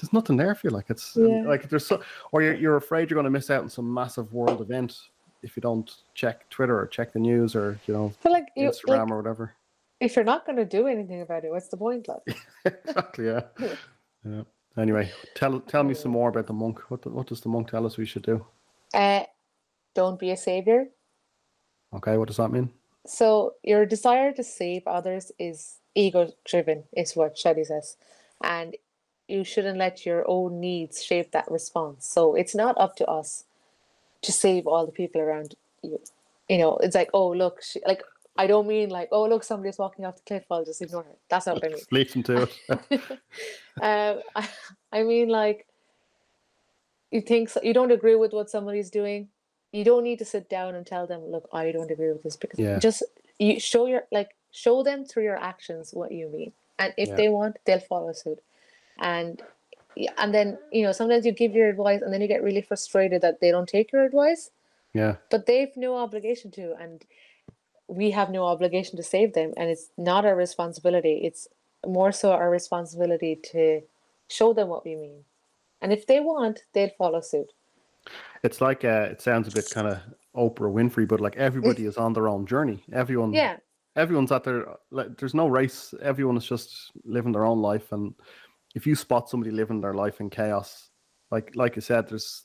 There's 0.01 0.13
nothing 0.13 0.37
there 0.37 0.55
for 0.55 0.67
you. 0.69 0.71
Like 0.73 0.91
it's 0.91 1.17
Yeah. 1.17 1.43
like 1.47 1.69
there's 1.69 1.87
so, 1.87 2.03
or 2.33 2.43
you're 2.43 2.55
you're 2.55 2.77
afraid 2.77 3.09
you're 3.11 3.15
going 3.17 3.25
to 3.25 3.31
miss 3.31 3.51
out 3.51 3.63
on 3.63 3.71
some 3.71 3.93
massive 3.93 4.33
world 4.33 4.61
event 4.61 4.99
if 5.43 5.57
you 5.57 5.61
don't 5.61 5.91
check 6.15 6.49
Twitter 6.51 6.79
or 6.79 6.87
check 6.87 7.13
the 7.13 7.19
news 7.19 7.55
or 7.55 7.79
you 7.87 7.95
know 7.95 8.13
but 8.23 8.33
like 8.33 8.47
you 8.57 8.69
Instagram 8.69 9.03
like, 9.05 9.11
or 9.13 9.17
whatever. 9.19 9.53
if 10.01 10.17
you're 10.17 10.25
not 10.25 10.47
going 10.47 10.57
to 10.57 10.65
do 10.65 10.87
anything 10.89 11.21
about 11.21 11.45
it 11.45 11.51
what's 11.51 11.69
the 11.69 11.77
point 11.77 12.09
like 12.09 12.37
exactly. 12.65 13.27
Yeah. 13.27 13.43
yeah. 14.25 14.43
Anyway, 14.77 15.13
tell 15.37 15.61
tell 15.61 15.85
me 15.85 15.95
some 15.95 16.11
more 16.11 16.31
about 16.31 16.47
the 16.49 16.53
monk. 16.53 16.81
What 16.91 17.07
what 17.07 17.29
does 17.29 17.41
the 17.41 17.49
monk 17.49 17.71
tell 17.71 17.87
us 17.87 17.97
we 17.97 18.05
should 18.07 18.23
do? 18.25 18.45
Uh 18.95 19.25
don't 19.95 20.19
be 20.19 20.31
a 20.31 20.37
savior 20.37 20.87
Okay, 21.95 22.17
what 22.17 22.29
does 22.29 22.39
that 22.39 22.51
mean? 22.51 22.71
So 23.07 23.55
your 23.63 23.87
desire 23.87 24.33
to 24.33 24.43
save 24.43 24.83
others 24.87 25.31
is 25.39 25.79
ego 25.95 26.33
driven, 26.45 26.85
is 26.97 27.15
what 27.15 27.37
Shetty 27.37 27.67
says. 27.67 27.97
And 28.43 28.77
you 29.29 29.45
shouldn't 29.45 29.79
let 29.79 30.05
your 30.05 30.29
own 30.29 30.61
needs 30.61 31.03
shape 31.03 31.31
that 31.33 31.51
response. 31.51 32.07
So 32.07 32.35
it's 32.35 32.55
not 32.55 32.77
up 32.79 32.97
to 32.97 33.07
us 33.07 33.45
to 34.23 34.33
save 34.33 34.67
all 34.67 34.87
the 34.87 34.93
people 34.93 35.21
around 35.21 35.55
you. 35.83 36.01
You 36.49 36.59
know, 36.59 36.77
it's 36.79 36.95
like, 36.95 37.11
oh 37.15 37.31
look, 37.31 37.63
she, 37.63 37.81
like 37.87 38.03
I 38.37 38.47
don't 38.47 38.67
mean 38.67 38.91
like, 38.91 39.09
oh 39.13 39.27
look, 39.27 39.45
somebody's 39.45 39.79
walking 39.79 40.05
off 40.05 40.17
the 40.17 40.23
cliff, 40.23 40.45
I'll 40.51 40.65
just 40.65 40.83
ignore 40.83 41.05
her. 41.05 41.17
That's 41.29 41.47
not 41.47 41.57
what 41.57 41.65
I 41.65 41.69
mean. 41.69 41.79
Leave 41.91 42.13
them 42.13 42.23
to 42.25 42.43
it. 42.43 42.61
um, 43.81 44.21
I, 44.35 44.49
I 44.93 45.03
mean 45.05 45.29
like 45.29 45.67
you 47.15 47.21
think 47.21 47.49
so, 47.49 47.61
you 47.63 47.73
don't 47.79 47.93
agree 47.99 48.17
with 48.17 48.33
what 48.33 48.51
somebody's 48.51 48.91
doing, 48.91 49.29
you 49.73 49.85
don't 49.85 50.05
need 50.09 50.19
to 50.19 50.25
sit 50.35 50.49
down 50.49 50.75
and 50.75 50.85
tell 50.87 51.07
them, 51.07 51.21
look, 51.35 51.49
I 51.53 51.73
don't 51.73 51.91
agree 51.91 52.13
with 52.13 52.23
this 52.25 52.37
because 52.37 52.59
Yeah. 52.59 52.79
just 52.79 53.03
you 53.39 53.59
show 53.61 53.87
your 53.87 54.03
like 54.19 54.31
show 54.65 54.83
them 54.89 55.05
through 55.05 55.25
your 55.31 55.41
actions 55.53 55.95
what 56.01 56.11
you 56.13 56.29
mean, 56.29 56.53
and 56.81 56.93
if 56.97 57.09
Yeah. 57.09 57.17
they 57.21 57.29
want, 57.29 57.57
they'll 57.65 57.89
follow 57.93 58.13
suit, 58.13 58.41
and 58.99 59.43
yeah, 59.97 60.15
and 60.19 60.35
then 60.37 60.59
you 60.77 60.83
know 60.85 60.93
sometimes 60.93 61.25
you 61.27 61.33
give 61.33 61.53
your 61.59 61.69
advice 61.75 62.01
and 62.03 62.13
then 62.13 62.21
you 62.21 62.29
get 62.35 62.43
really 62.49 62.63
frustrated 62.71 63.21
that 63.23 63.41
they 63.41 63.51
don't 63.55 63.69
take 63.77 63.93
your 63.93 64.05
advice, 64.05 64.51
yeah, 65.01 65.15
but 65.31 65.47
they've 65.47 65.77
no 65.77 65.97
obligation 65.97 66.51
to, 66.59 66.75
and 66.83 67.05
we 68.01 68.11
have 68.19 68.31
no 68.31 68.45
obligation 68.55 68.97
to 68.97 69.03
save 69.15 69.35
them, 69.35 69.53
and 69.57 69.71
it's 69.71 69.91
not 69.97 70.25
our 70.25 70.37
responsibility. 70.47 71.17
It's 71.29 71.47
more 71.87 72.13
so 72.13 72.33
our 72.33 72.51
responsibility 72.51 73.35
to 73.53 73.83
show 74.29 74.53
them 74.53 74.69
what 74.69 74.85
we 74.85 74.95
mean, 74.97 75.25
and 75.85 75.93
if 75.93 76.07
they 76.07 76.19
want, 76.21 76.61
they'll 76.73 76.91
follow 76.99 77.21
suit. 77.21 77.53
it's 78.43 78.61
like 78.61 78.85
uh, 78.85 79.09
it 79.13 79.21
sounds 79.21 79.47
a 79.49 79.53
bit 79.53 79.69
kind 79.71 79.87
of 79.87 79.99
Oprah 80.35 80.73
Winfrey, 80.73 81.07
but 81.07 81.21
like 81.21 81.37
everybody 81.37 81.85
is 81.91 81.97
on 81.97 82.13
their 82.15 82.27
own 82.29 82.47
journey. 82.47 82.83
Everyone, 82.93 83.33
Yeah. 83.33 83.57
everyone's 83.95 84.33
at 84.33 84.43
their 84.45 84.67
like. 84.91 85.17
There's 85.19 85.35
no 85.35 85.47
race. 85.47 85.95
Everyone 86.03 86.37
is 86.37 86.47
just 86.47 86.91
living 87.05 87.33
their 87.33 87.45
own 87.45 87.61
life, 87.63 87.93
and 87.93 88.15
if 88.75 88.87
you 88.89 88.95
spot 88.97 89.29
somebody 89.29 89.53
living 89.53 89.81
their 89.81 89.95
life 89.95 90.21
in 90.21 90.29
chaos, 90.31 90.91
like 91.31 91.55
like 91.55 91.77
you 91.77 91.83
said, 91.83 92.09
there's 92.09 92.45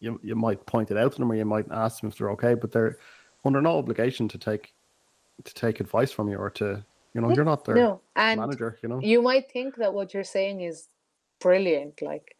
you 0.00 0.18
you 0.22 0.36
might 0.36 0.64
point 0.66 0.90
it 0.92 0.96
out 0.96 1.12
to 1.12 1.18
them 1.18 1.30
or 1.32 1.34
you 1.36 1.44
might 1.44 1.66
ask 1.70 2.00
them 2.00 2.08
if 2.10 2.16
they're 2.16 2.30
okay, 2.36 2.54
but 2.54 2.70
they're 2.72 2.96
under 3.44 3.60
no 3.60 3.78
obligation 3.78 4.28
to 4.28 4.38
take 4.38 4.72
to 5.44 5.52
take 5.54 5.80
advice 5.80 6.10
from 6.12 6.28
you 6.30 6.38
or 6.38 6.50
to 6.50 6.84
you 7.14 7.20
know 7.20 7.30
you're 7.34 7.44
not 7.52 7.64
their 7.64 7.74
No, 7.76 8.00
and 8.16 8.40
manager. 8.40 8.78
You 8.82 8.88
know, 8.88 9.00
you 9.12 9.20
might 9.22 9.46
think 9.52 9.76
that 9.76 9.92
what 9.92 10.14
you're 10.14 10.24
saying 10.38 10.62
is 10.62 10.88
brilliant, 11.40 12.00
like 12.02 12.34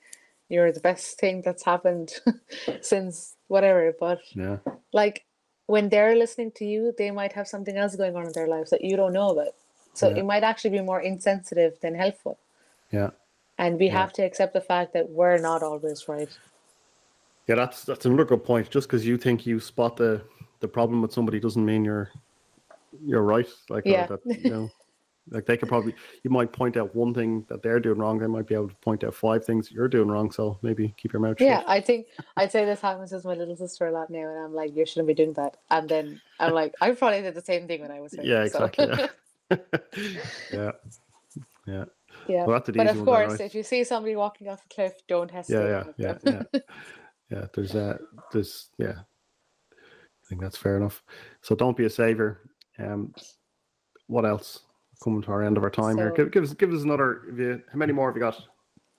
you're 0.48 0.72
the 0.72 0.80
best 0.80 1.18
thing 1.18 1.42
that's 1.44 1.64
happened 1.64 2.12
since 2.80 3.36
whatever, 3.48 3.92
but 3.98 4.20
yeah, 4.34 4.58
like 4.92 5.24
when 5.66 5.88
they're 5.90 6.16
listening 6.16 6.50
to 6.56 6.64
you, 6.64 6.94
they 6.96 7.10
might 7.10 7.32
have 7.32 7.46
something 7.46 7.76
else 7.76 7.94
going 7.96 8.16
on 8.16 8.26
in 8.26 8.32
their 8.32 8.48
lives 8.48 8.70
that 8.70 8.82
you 8.82 8.96
don't 8.96 9.12
know 9.12 9.30
about. 9.30 9.54
So 9.94 10.08
Yeah. 10.08 10.16
it 10.18 10.24
might 10.24 10.42
actually 10.44 10.70
be 10.70 10.80
more 10.80 11.00
insensitive 11.00 11.78
than 11.80 11.94
helpful. 11.94 12.38
yeah. 12.90 13.10
And 13.58 13.78
we 13.78 13.86
Yeah. 13.86 13.98
have 14.00 14.12
to 14.14 14.22
accept 14.22 14.52
the 14.54 14.60
fact 14.60 14.92
that 14.92 15.10
we're 15.10 15.38
not 15.38 15.62
always 15.62 16.08
right. 16.08 16.30
Yeah, 17.48 17.56
that's 17.56 17.84
that's 17.84 18.06
another 18.06 18.24
good 18.24 18.44
point. 18.44 18.70
Just 18.70 18.88
because 18.88 19.06
you 19.06 19.18
think 19.18 19.46
you 19.46 19.58
spot 19.60 19.96
the 19.96 20.22
the 20.60 20.68
problem 20.68 21.02
with 21.02 21.12
somebody 21.12 21.40
doesn't 21.40 21.64
mean 21.64 21.84
you're 21.84 22.10
you're 23.04 23.22
right. 23.22 23.48
Like 23.68 23.84
or 23.86 23.90
Yeah. 23.90 24.06
that, 24.06 24.20
you 24.26 24.50
know, 24.50 24.70
like 25.30 25.46
they 25.46 25.56
could 25.56 25.68
probably 25.68 25.94
you 26.22 26.30
might 26.30 26.52
point 26.52 26.76
out 26.76 26.94
one 26.94 27.12
thing 27.14 27.44
that 27.48 27.62
they're 27.62 27.80
doing 27.80 27.98
wrong. 27.98 28.18
They 28.18 28.26
might 28.26 28.46
be 28.46 28.54
able 28.54 28.68
to 28.68 28.74
point 28.76 29.04
out 29.04 29.14
five 29.14 29.44
things 29.44 29.70
you're 29.70 29.88
doing 29.88 30.08
wrong. 30.08 30.30
So 30.30 30.58
maybe 30.62 30.94
keep 30.96 31.12
your 31.12 31.20
mouth 31.20 31.38
shut. 31.38 31.46
Yeah. 31.48 31.62
I 31.66 31.80
think 31.80 32.06
I'd 32.36 32.52
say 32.52 32.64
this 32.64 32.80
happens 32.80 33.12
with 33.12 33.24
my 33.24 33.34
little 33.34 33.56
sister 33.56 33.86
a 33.86 33.92
lot 33.92 34.10
now, 34.10 34.28
and 34.28 34.38
I'm 34.44 34.54
like, 34.54 34.74
you 34.76 34.84
shouldn't 34.86 35.08
be 35.08 35.14
doing 35.14 35.32
that. 35.34 35.56
And 35.70 35.88
then 35.88 36.20
I'm 36.40 36.52
like, 36.52 36.74
I 36.80 36.90
probably 36.92 37.22
did 37.22 37.34
the 37.34 37.42
same 37.42 37.66
thing 37.66 37.80
when 37.82 37.90
I 37.90 38.00
was 38.00 38.14
her. 38.14 38.22
Yeah, 38.22 38.46
so- 38.46 38.64
exactly. 38.64 38.86
Yeah. 38.86 39.06
yeah, 40.52 40.72
yeah, 41.66 41.84
yeah. 42.28 42.44
Well, 42.44 42.62
But 42.66 42.86
of 42.88 43.04
course, 43.04 43.30
right? 43.32 43.40
if 43.40 43.54
you 43.54 43.62
see 43.62 43.84
somebody 43.84 44.14
walking 44.16 44.48
off 44.48 44.64
a 44.64 44.74
cliff, 44.74 44.92
don't 45.08 45.30
hesitate. 45.30 45.70
yeah, 45.70 45.84
yeah, 45.96 46.14
yeah, 46.24 46.42
yeah. 46.52 46.60
Yeah, 47.30 47.46
there's 47.54 47.74
uh 47.74 47.98
there's 48.32 48.70
yeah. 48.78 49.00
I 49.70 50.24
think 50.28 50.40
that's 50.40 50.56
fair 50.56 50.76
enough. 50.76 51.02
So 51.42 51.54
don't 51.54 51.76
be 51.76 51.84
a 51.84 51.90
savior. 51.90 52.40
Um, 52.78 53.14
what 54.06 54.24
else? 54.24 54.60
Coming 55.02 55.22
to 55.22 55.30
our 55.30 55.42
end 55.44 55.56
of 55.56 55.62
our 55.62 55.70
time 55.70 55.96
here. 55.96 56.10
Give, 56.10 56.30
give 56.30 56.42
us 56.42 56.54
give 56.54 56.72
us 56.72 56.82
another. 56.82 57.22
You, 57.36 57.62
how 57.70 57.78
many 57.78 57.92
more 57.92 58.08
have 58.08 58.16
you 58.16 58.20
got? 58.20 58.42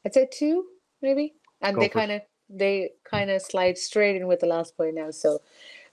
I'd 0.05 0.13
say 0.13 0.29
two, 0.31 0.65
maybe. 1.01 1.33
And 1.61 1.75
Go 1.75 1.81
they 1.81 1.89
kind 1.89 2.11
of 2.11 2.21
they 2.49 2.91
kind 3.03 3.29
of 3.29 3.41
slide 3.41 3.77
straight 3.77 4.15
in 4.15 4.25
with 4.27 4.39
the 4.39 4.47
last 4.47 4.77
point 4.77 4.95
now. 4.95 5.11
So, 5.11 5.41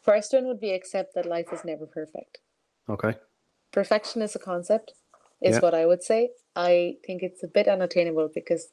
first 0.02 0.32
one 0.32 0.46
would 0.46 0.60
be 0.60 0.70
accept 0.70 1.14
that 1.14 1.26
life 1.26 1.48
is 1.52 1.64
never 1.64 1.86
perfect. 1.86 2.38
Okay. 2.88 3.14
Perfection 3.72 4.22
is 4.22 4.36
a 4.36 4.38
concept, 4.38 4.94
is 5.42 5.56
Yeah. 5.56 5.60
what 5.60 5.74
I 5.74 5.86
would 5.86 6.04
say. 6.04 6.30
I 6.54 6.96
think 7.04 7.22
it's 7.24 7.42
a 7.42 7.48
bit 7.48 7.66
unattainable 7.66 8.30
because, 8.32 8.68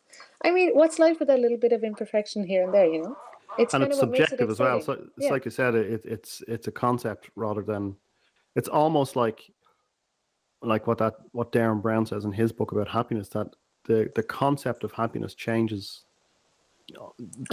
I 0.46 0.52
mean, 0.52 0.70
what's 0.74 1.00
life 1.00 1.20
without 1.20 1.40
a 1.40 1.42
little 1.42 1.58
bit 1.58 1.74
of 1.74 1.84
imperfection 1.84 2.46
here 2.46 2.64
and 2.64 2.74
there? 2.74 2.86
You 2.86 3.02
know, 3.02 3.18
it's 3.58 3.74
and 3.74 3.82
kind 3.82 3.92
it's 3.92 4.02
makes 4.04 4.20
it 4.20 4.30
subjective 4.30 4.50
as 4.52 4.60
well. 4.60 4.82
So 4.82 4.94
it's 4.94 5.10
Yeah. 5.18 5.32
like 5.32 5.46
you 5.46 5.52
said, 5.52 5.74
it, 5.74 6.06
it's 6.06 6.44
it's 6.48 6.68
a 6.68 6.72
concept 6.72 7.32
rather 7.36 7.64
than 7.64 7.96
it's 8.56 8.70
almost 8.70 9.16
like 9.16 9.52
like 10.66 10.88
what 10.88 10.98
that 11.00 11.16
what 11.32 11.52
Derren 11.52 11.82
Brown 11.82 12.06
says 12.06 12.26
in 12.26 12.32
his 12.32 12.52
book 12.52 12.72
about 12.72 12.88
happiness 12.88 13.30
that 13.30 13.48
the 13.86 14.12
the 14.16 14.24
concept 14.24 14.84
of 14.84 14.92
happiness 14.92 15.36
changes 15.36 16.04
day 16.88 16.96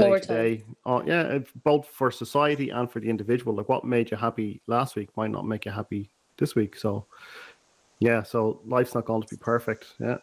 Over 0.06 0.18
to 0.20 0.26
time. 0.26 0.36
day. 0.36 0.64
Oh 0.84 1.02
yeah, 1.04 1.38
both 1.64 1.86
for 1.86 2.11
society 2.11 2.70
and 2.70 2.90
for 2.90 3.00
the 3.00 3.08
individual. 3.08 3.54
Like 3.54 3.68
what 3.68 3.84
made 3.84 4.11
you 4.11 4.16
happy 4.16 4.61
last 4.66 4.96
week 4.96 5.08
might 5.16 5.30
not 5.30 5.46
make 5.46 5.64
you 5.64 5.72
happy 5.72 6.11
this 6.36 6.54
week. 6.54 6.76
So 6.76 7.06
yeah, 8.00 8.22
so 8.22 8.61
life's 8.66 8.94
not 8.94 9.04
going 9.04 9.22
to 9.22 9.28
be 9.28 9.36
perfect. 9.36 9.94
Yeah, 10.00 10.18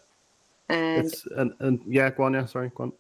and 0.69 1.05
it's 1.05 1.25
and 1.37 1.53
and 1.59 1.81
yeah, 1.87 2.09
go 2.09 2.23
on. 2.23 2.33
Yeah, 2.33 2.45
sorry, 2.45 2.71
go 2.75 2.85
on. 2.85 2.93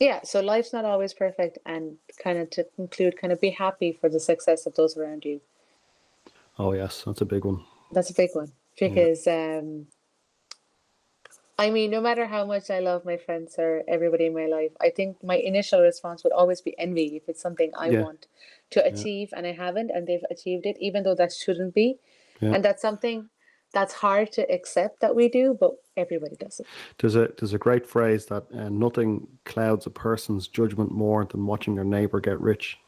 yeah, 0.00 0.20
so 0.24 0.40
life's 0.40 0.72
not 0.72 0.84
always 0.84 1.14
perfect. 1.14 1.58
And 1.66 1.96
kind 2.22 2.38
of 2.38 2.50
to 2.50 2.64
conclude, 2.76 3.16
kind 3.20 3.32
of 3.32 3.40
be 3.40 3.50
happy 3.50 3.92
for 3.92 4.08
the 4.08 4.20
success 4.20 4.66
of 4.66 4.74
those 4.74 4.96
around 4.96 5.24
you. 5.24 5.40
Oh 6.58 6.72
yes, 6.72 7.04
that's 7.06 7.20
a 7.20 7.26
big 7.26 7.44
one. 7.44 7.64
That's 7.92 8.10
a 8.10 8.14
big 8.14 8.30
one 8.34 8.52
because 8.80 9.26
um 9.26 9.86
I 11.60 11.70
mean, 11.70 11.90
no 11.90 12.00
matter 12.00 12.24
how 12.24 12.44
much 12.46 12.70
I 12.70 12.78
love 12.78 13.04
my 13.04 13.16
friends 13.16 13.56
or 13.58 13.82
everybody 13.88 14.26
in 14.26 14.34
my 14.34 14.46
life, 14.46 14.70
I 14.80 14.90
think 14.90 15.24
my 15.24 15.34
initial 15.36 15.80
response 15.80 16.22
would 16.22 16.32
always 16.32 16.60
be 16.60 16.78
envy 16.78 17.16
if 17.16 17.28
it's 17.28 17.42
something 17.42 17.72
I 17.76 17.90
Yeah. 17.90 18.02
want 18.02 18.28
to 18.70 18.84
achieve 18.86 19.30
and 19.36 19.44
I 19.44 19.52
haven't 19.52 19.90
and 19.90 20.06
they've 20.06 20.24
achieved 20.30 20.66
it, 20.66 20.76
even 20.78 21.02
though 21.02 21.16
that 21.16 21.32
shouldn't 21.32 21.74
be. 21.74 21.98
Yeah. 22.40 22.54
And 22.54 22.64
that's 22.64 22.80
something 22.80 23.28
that's 23.72 23.92
hard 23.92 24.30
to 24.32 24.42
accept 24.52 25.00
that 25.00 25.16
we 25.16 25.28
do, 25.28 25.56
but 25.58 25.72
everybody 25.96 26.36
does 26.36 26.60
it. 26.60 26.66
There's 26.98 27.16
a 27.16 27.28
there's 27.36 27.54
a 27.54 27.58
great 27.58 27.86
phrase 27.86 28.26
that 28.26 28.44
uh, 28.54 28.68
nothing 28.68 29.26
clouds 29.44 29.86
a 29.86 29.90
person's 29.90 30.46
judgment 30.46 30.92
more 30.92 31.24
than 31.24 31.44
watching 31.44 31.74
their 31.74 31.84
neighbor 31.84 32.20
get 32.20 32.40
rich. 32.40 32.78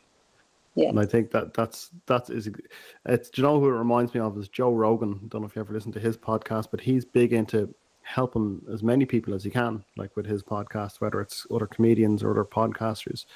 Yeah. 0.81 0.89
And 0.89 0.99
I 0.99 1.05
think 1.05 1.31
that 1.33 1.53
that's 1.53 1.91
that 2.07 2.31
is 2.31 2.51
it's 3.07 3.29
do 3.29 3.43
you 3.43 3.47
know 3.47 3.61
who 3.61 3.69
it 3.69 3.79
reminds 3.79 4.15
me 4.15 4.21
of 4.21 4.39
is 4.39 4.49
Joe 4.49 4.73
Rogan. 4.73 5.21
Don't 5.29 5.43
know 5.43 5.47
if 5.47 5.55
you 5.55 5.61
ever 5.61 5.75
listened 5.75 5.93
to 5.95 6.01
his 6.01 6.17
podcast, 6.17 6.69
but 6.71 6.81
he's 6.81 7.05
big 7.05 7.35
into 7.35 7.73
helping 8.03 8.63
as 8.73 8.83
many 8.83 9.05
people 9.05 9.35
as 9.35 9.45
he 9.45 9.51
can, 9.51 9.85
like 9.99 10.17
with 10.17 10.25
his 10.25 10.43
podcast, 10.43 11.01
whether 11.01 11.21
it's 11.21 11.47
other 11.51 11.67
comedians 11.67 12.23
or 12.23 12.31
other 12.31 12.45
podcasters, 12.45 13.27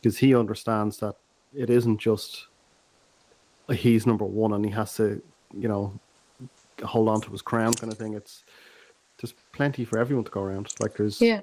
because 0.00 0.16
he 0.16 0.34
understands 0.34 0.96
that 0.98 1.14
it 1.54 1.68
isn't 1.68 1.98
just 1.98 2.46
he's 3.70 4.06
number 4.06 4.24
one 4.24 4.54
and 4.54 4.64
he 4.64 4.70
has 4.70 4.94
to, 4.94 5.22
you 5.52 5.68
know, 5.68 5.92
hold 6.82 7.08
on 7.10 7.20
to 7.20 7.30
his 7.30 7.42
crown 7.42 7.74
kind 7.74 7.92
of 7.92 7.98
thing. 7.98 8.14
It's 8.14 8.44
there's 9.20 9.34
plenty 9.52 9.84
for 9.84 9.98
everyone 9.98 10.24
to 10.24 10.30
go 10.30 10.40
around. 10.40 10.72
Like 10.80 10.96
there's 10.96 11.20
Yeah. 11.20 11.42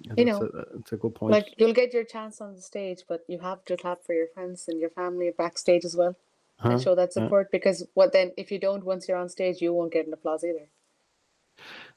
Yeah, 0.00 0.14
You 0.16 0.24
know, 0.24 0.42
a, 0.42 0.78
it's 0.78 0.92
a 0.92 0.96
good 0.96 1.14
point. 1.14 1.32
Like 1.32 1.54
you'll 1.58 1.72
get 1.74 1.92
your 1.92 2.04
chance 2.04 2.40
on 2.40 2.54
the 2.54 2.60
stage, 2.62 3.00
but 3.08 3.22
you 3.28 3.38
have 3.40 3.64
to 3.66 3.76
clap 3.76 4.02
for 4.04 4.14
your 4.14 4.26
friends 4.28 4.66
and 4.68 4.80
your 4.80 4.90
family 4.90 5.30
backstage 5.36 5.84
as 5.84 5.96
well 5.96 6.16
Huh? 6.58 6.70
and 6.70 6.82
show 6.82 6.94
that 6.94 7.10
Yeah. 7.14 7.24
support 7.24 7.50
because 7.50 7.84
what 7.94 8.12
then 8.12 8.32
if 8.36 8.50
you 8.52 8.58
don't 8.58 8.84
once 8.84 9.08
you're 9.08 9.18
on 9.18 9.28
stage 9.28 9.60
you 9.60 9.72
won't 9.74 9.92
get 9.92 10.06
an 10.06 10.12
applause 10.12 10.44
either. 10.44 10.68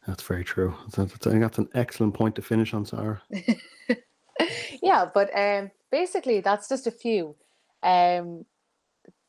That's 0.07 0.23
very 0.23 0.43
true. 0.43 0.75
That's, 0.95 0.95
that's- 1.13 1.27
I 1.27 1.29
think 1.31 1.41
that's 1.41 1.57
an 1.57 1.69
excellent 1.73 2.13
point 2.13 2.35
to 2.35 2.41
finish 2.41 2.73
on, 2.73 2.85
Sarah. 2.85 3.21
yeah, 4.81 5.09
but 5.13 5.29
um, 5.37 5.71
basically 5.91 6.41
that's 6.41 6.67
just 6.69 6.87
a 6.87 6.91
few. 6.91 7.35
Um, 7.83 8.45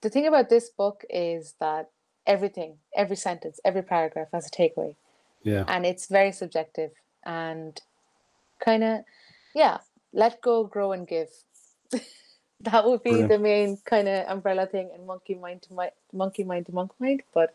the 0.02 0.10
thing 0.10 0.26
about 0.26 0.48
this 0.48 0.68
book 0.70 1.04
is 1.08 1.54
that 1.60 1.90
everything, 2.26 2.78
every 2.94 3.16
sentence, 3.16 3.60
every 3.64 3.82
paragraph 3.82 4.28
has 4.32 4.46
a 4.46 4.50
takeaway, 4.50 4.96
Yeah. 5.42 5.64
and 5.68 5.86
it's 5.86 6.06
very 6.06 6.32
subjective 6.32 6.90
and 7.24 7.80
kind 8.60 8.84
of, 8.84 9.00
yeah, 9.54 9.78
let 10.12 10.40
go, 10.40 10.64
grow, 10.64 10.92
and 10.92 11.06
give. 11.06 11.28
that 12.60 12.84
would 12.84 13.02
be 13.02 13.10
Brilliant. 13.10 13.30
the 13.30 13.38
main 13.38 13.78
kind 13.84 14.08
of 14.08 14.26
umbrella 14.28 14.66
thing 14.66 14.90
in 14.94 15.06
monkey 15.06 15.34
mind 15.34 15.62
to 15.62 15.74
my 15.74 15.90
monkey 16.12 16.44
mind 16.44 16.66
to 16.66 16.72
monk 16.74 16.92
mind. 16.98 17.22
But 17.34 17.54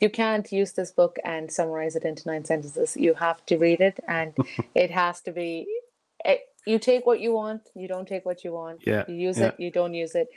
you 0.00 0.10
can't 0.10 0.50
use 0.50 0.72
this 0.72 0.90
book 0.90 1.16
and 1.24 1.50
summarize 1.52 1.96
it 1.96 2.04
into 2.04 2.26
nine 2.26 2.44
sentences. 2.44 2.96
You 2.96 3.14
have 3.14 3.44
to 3.46 3.58
read 3.58 3.80
it, 3.80 4.00
and 4.08 4.34
it 4.74 4.90
has 4.90 5.20
to 5.22 5.32
be. 5.32 5.66
It, 6.24 6.40
you 6.66 6.78
take 6.78 7.06
what 7.06 7.20
you 7.20 7.32
want. 7.32 7.62
You 7.74 7.88
don't 7.88 8.06
take 8.06 8.26
what 8.26 8.44
you 8.44 8.52
want. 8.52 8.86
Yeah, 8.86 9.04
You 9.08 9.14
use 9.14 9.38
yeah. 9.38 9.46
it. 9.48 9.54
You 9.58 9.70
don't 9.70 9.94
use 9.94 10.14
it. 10.14 10.28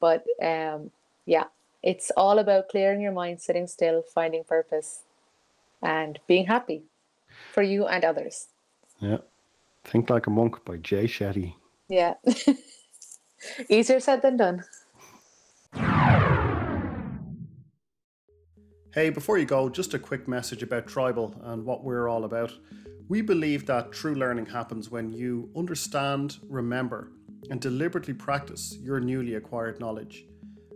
But 0.00 0.24
um, 0.42 0.90
yeah, 1.24 1.44
it's 1.82 2.10
all 2.16 2.38
about 2.38 2.68
clearing 2.68 3.00
your 3.00 3.12
mind, 3.12 3.40
sitting 3.40 3.66
still, 3.66 4.02
finding 4.02 4.44
purpose, 4.44 5.02
and 5.80 6.18
being 6.26 6.46
happy 6.46 6.82
for 7.52 7.62
you 7.62 7.86
and 7.86 8.04
others. 8.04 8.48
Yeah. 9.00 9.18
Think 9.84 10.10
Like 10.10 10.26
a 10.26 10.30
Monk 10.30 10.64
by 10.64 10.76
Jay 10.76 11.06
Shetty. 11.06 11.54
Yeah. 11.88 12.14
Easier 13.68 14.00
said 14.00 14.22
than 14.22 14.36
done. 14.36 14.64
Hey, 18.94 19.08
before 19.08 19.38
you 19.38 19.46
go, 19.46 19.68
just 19.68 19.94
a 19.94 19.98
quick 19.98 20.28
message 20.28 20.62
about 20.62 20.86
Tribal 20.86 21.34
and 21.44 21.64
what 21.64 21.82
we're 21.82 22.08
all 22.08 22.24
about. 22.24 22.52
We 23.08 23.22
believe 23.22 23.66
that 23.66 23.90
true 23.90 24.14
learning 24.14 24.46
happens 24.46 24.90
when 24.90 25.12
you 25.12 25.50
understand, 25.56 26.38
remember, 26.48 27.10
and 27.50 27.60
deliberately 27.60 28.14
practice 28.14 28.76
your 28.80 29.00
newly 29.00 29.34
acquired 29.34 29.80
knowledge. 29.80 30.24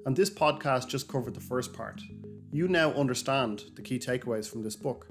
And 0.07 0.17
this 0.17 0.31
podcast 0.31 0.89
just 0.89 1.09
covered 1.09 1.35
the 1.35 1.41
first 1.41 1.73
part. 1.73 2.01
You 2.53 2.69
now 2.69 2.93
understand 2.93 3.65
the 3.75 3.83
key 3.83 3.99
takeaways 3.99 4.49
from 4.49 4.63
this 4.63 4.77
book. 4.77 5.09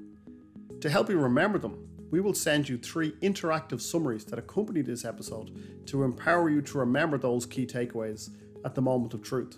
To 0.82 0.90
help 0.90 1.10
you 1.10 1.20
remember 1.20 1.60
them, 1.60 1.88
we 2.12 2.22
will 2.22 2.34
send 2.34 2.70
you 2.70 2.78
three 2.78 3.12
interactive 3.22 3.82
summaries 3.82 4.26
that 4.26 4.40
accompany 4.40 4.82
this 4.82 5.06
episode 5.06 5.86
to 5.88 6.04
empower 6.04 6.50
you 6.50 6.62
to 6.62 6.78
remember 6.78 7.18
those 7.18 7.46
key 7.46 7.66
takeaways 7.66 8.30
at 8.64 8.76
the 8.76 8.82
moment 8.82 9.14
of 9.14 9.22
truth. 9.22 9.58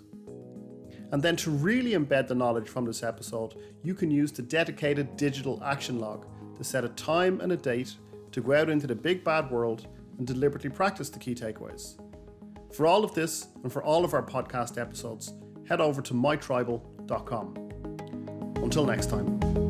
And 1.10 1.22
then 1.22 1.36
to 1.36 1.50
really 1.50 1.92
embed 1.92 2.28
the 2.28 2.34
knowledge 2.34 2.68
from 2.68 2.84
this 2.84 3.02
episode, 3.02 3.54
you 3.82 3.94
can 3.94 4.10
use 4.10 4.32
the 4.32 4.42
dedicated 4.42 5.16
digital 5.16 5.62
action 5.64 5.98
log 5.98 6.26
to 6.56 6.64
set 6.64 6.84
a 6.84 6.90
time 6.90 7.40
and 7.40 7.52
a 7.52 7.56
date 7.56 7.94
to 8.32 8.40
go 8.40 8.54
out 8.54 8.68
into 8.68 8.86
the 8.86 8.94
big 8.94 9.24
bad 9.24 9.50
world 9.50 9.88
and 10.18 10.26
deliberately 10.26 10.70
practice 10.70 11.08
the 11.08 11.18
key 11.18 11.34
takeaways. 11.34 11.98
For 12.74 12.86
all 12.86 13.04
of 13.04 13.14
this 13.14 13.46
and 13.62 13.72
for 13.72 13.82
all 13.82 14.04
of 14.04 14.12
our 14.12 14.22
podcast 14.22 14.78
episodes, 14.78 15.32
head 15.66 15.80
over 15.80 16.02
to 16.02 16.14
mytribal.com. 16.14 17.54
Until 18.62 18.84
next 18.84 19.08
time. 19.08 19.67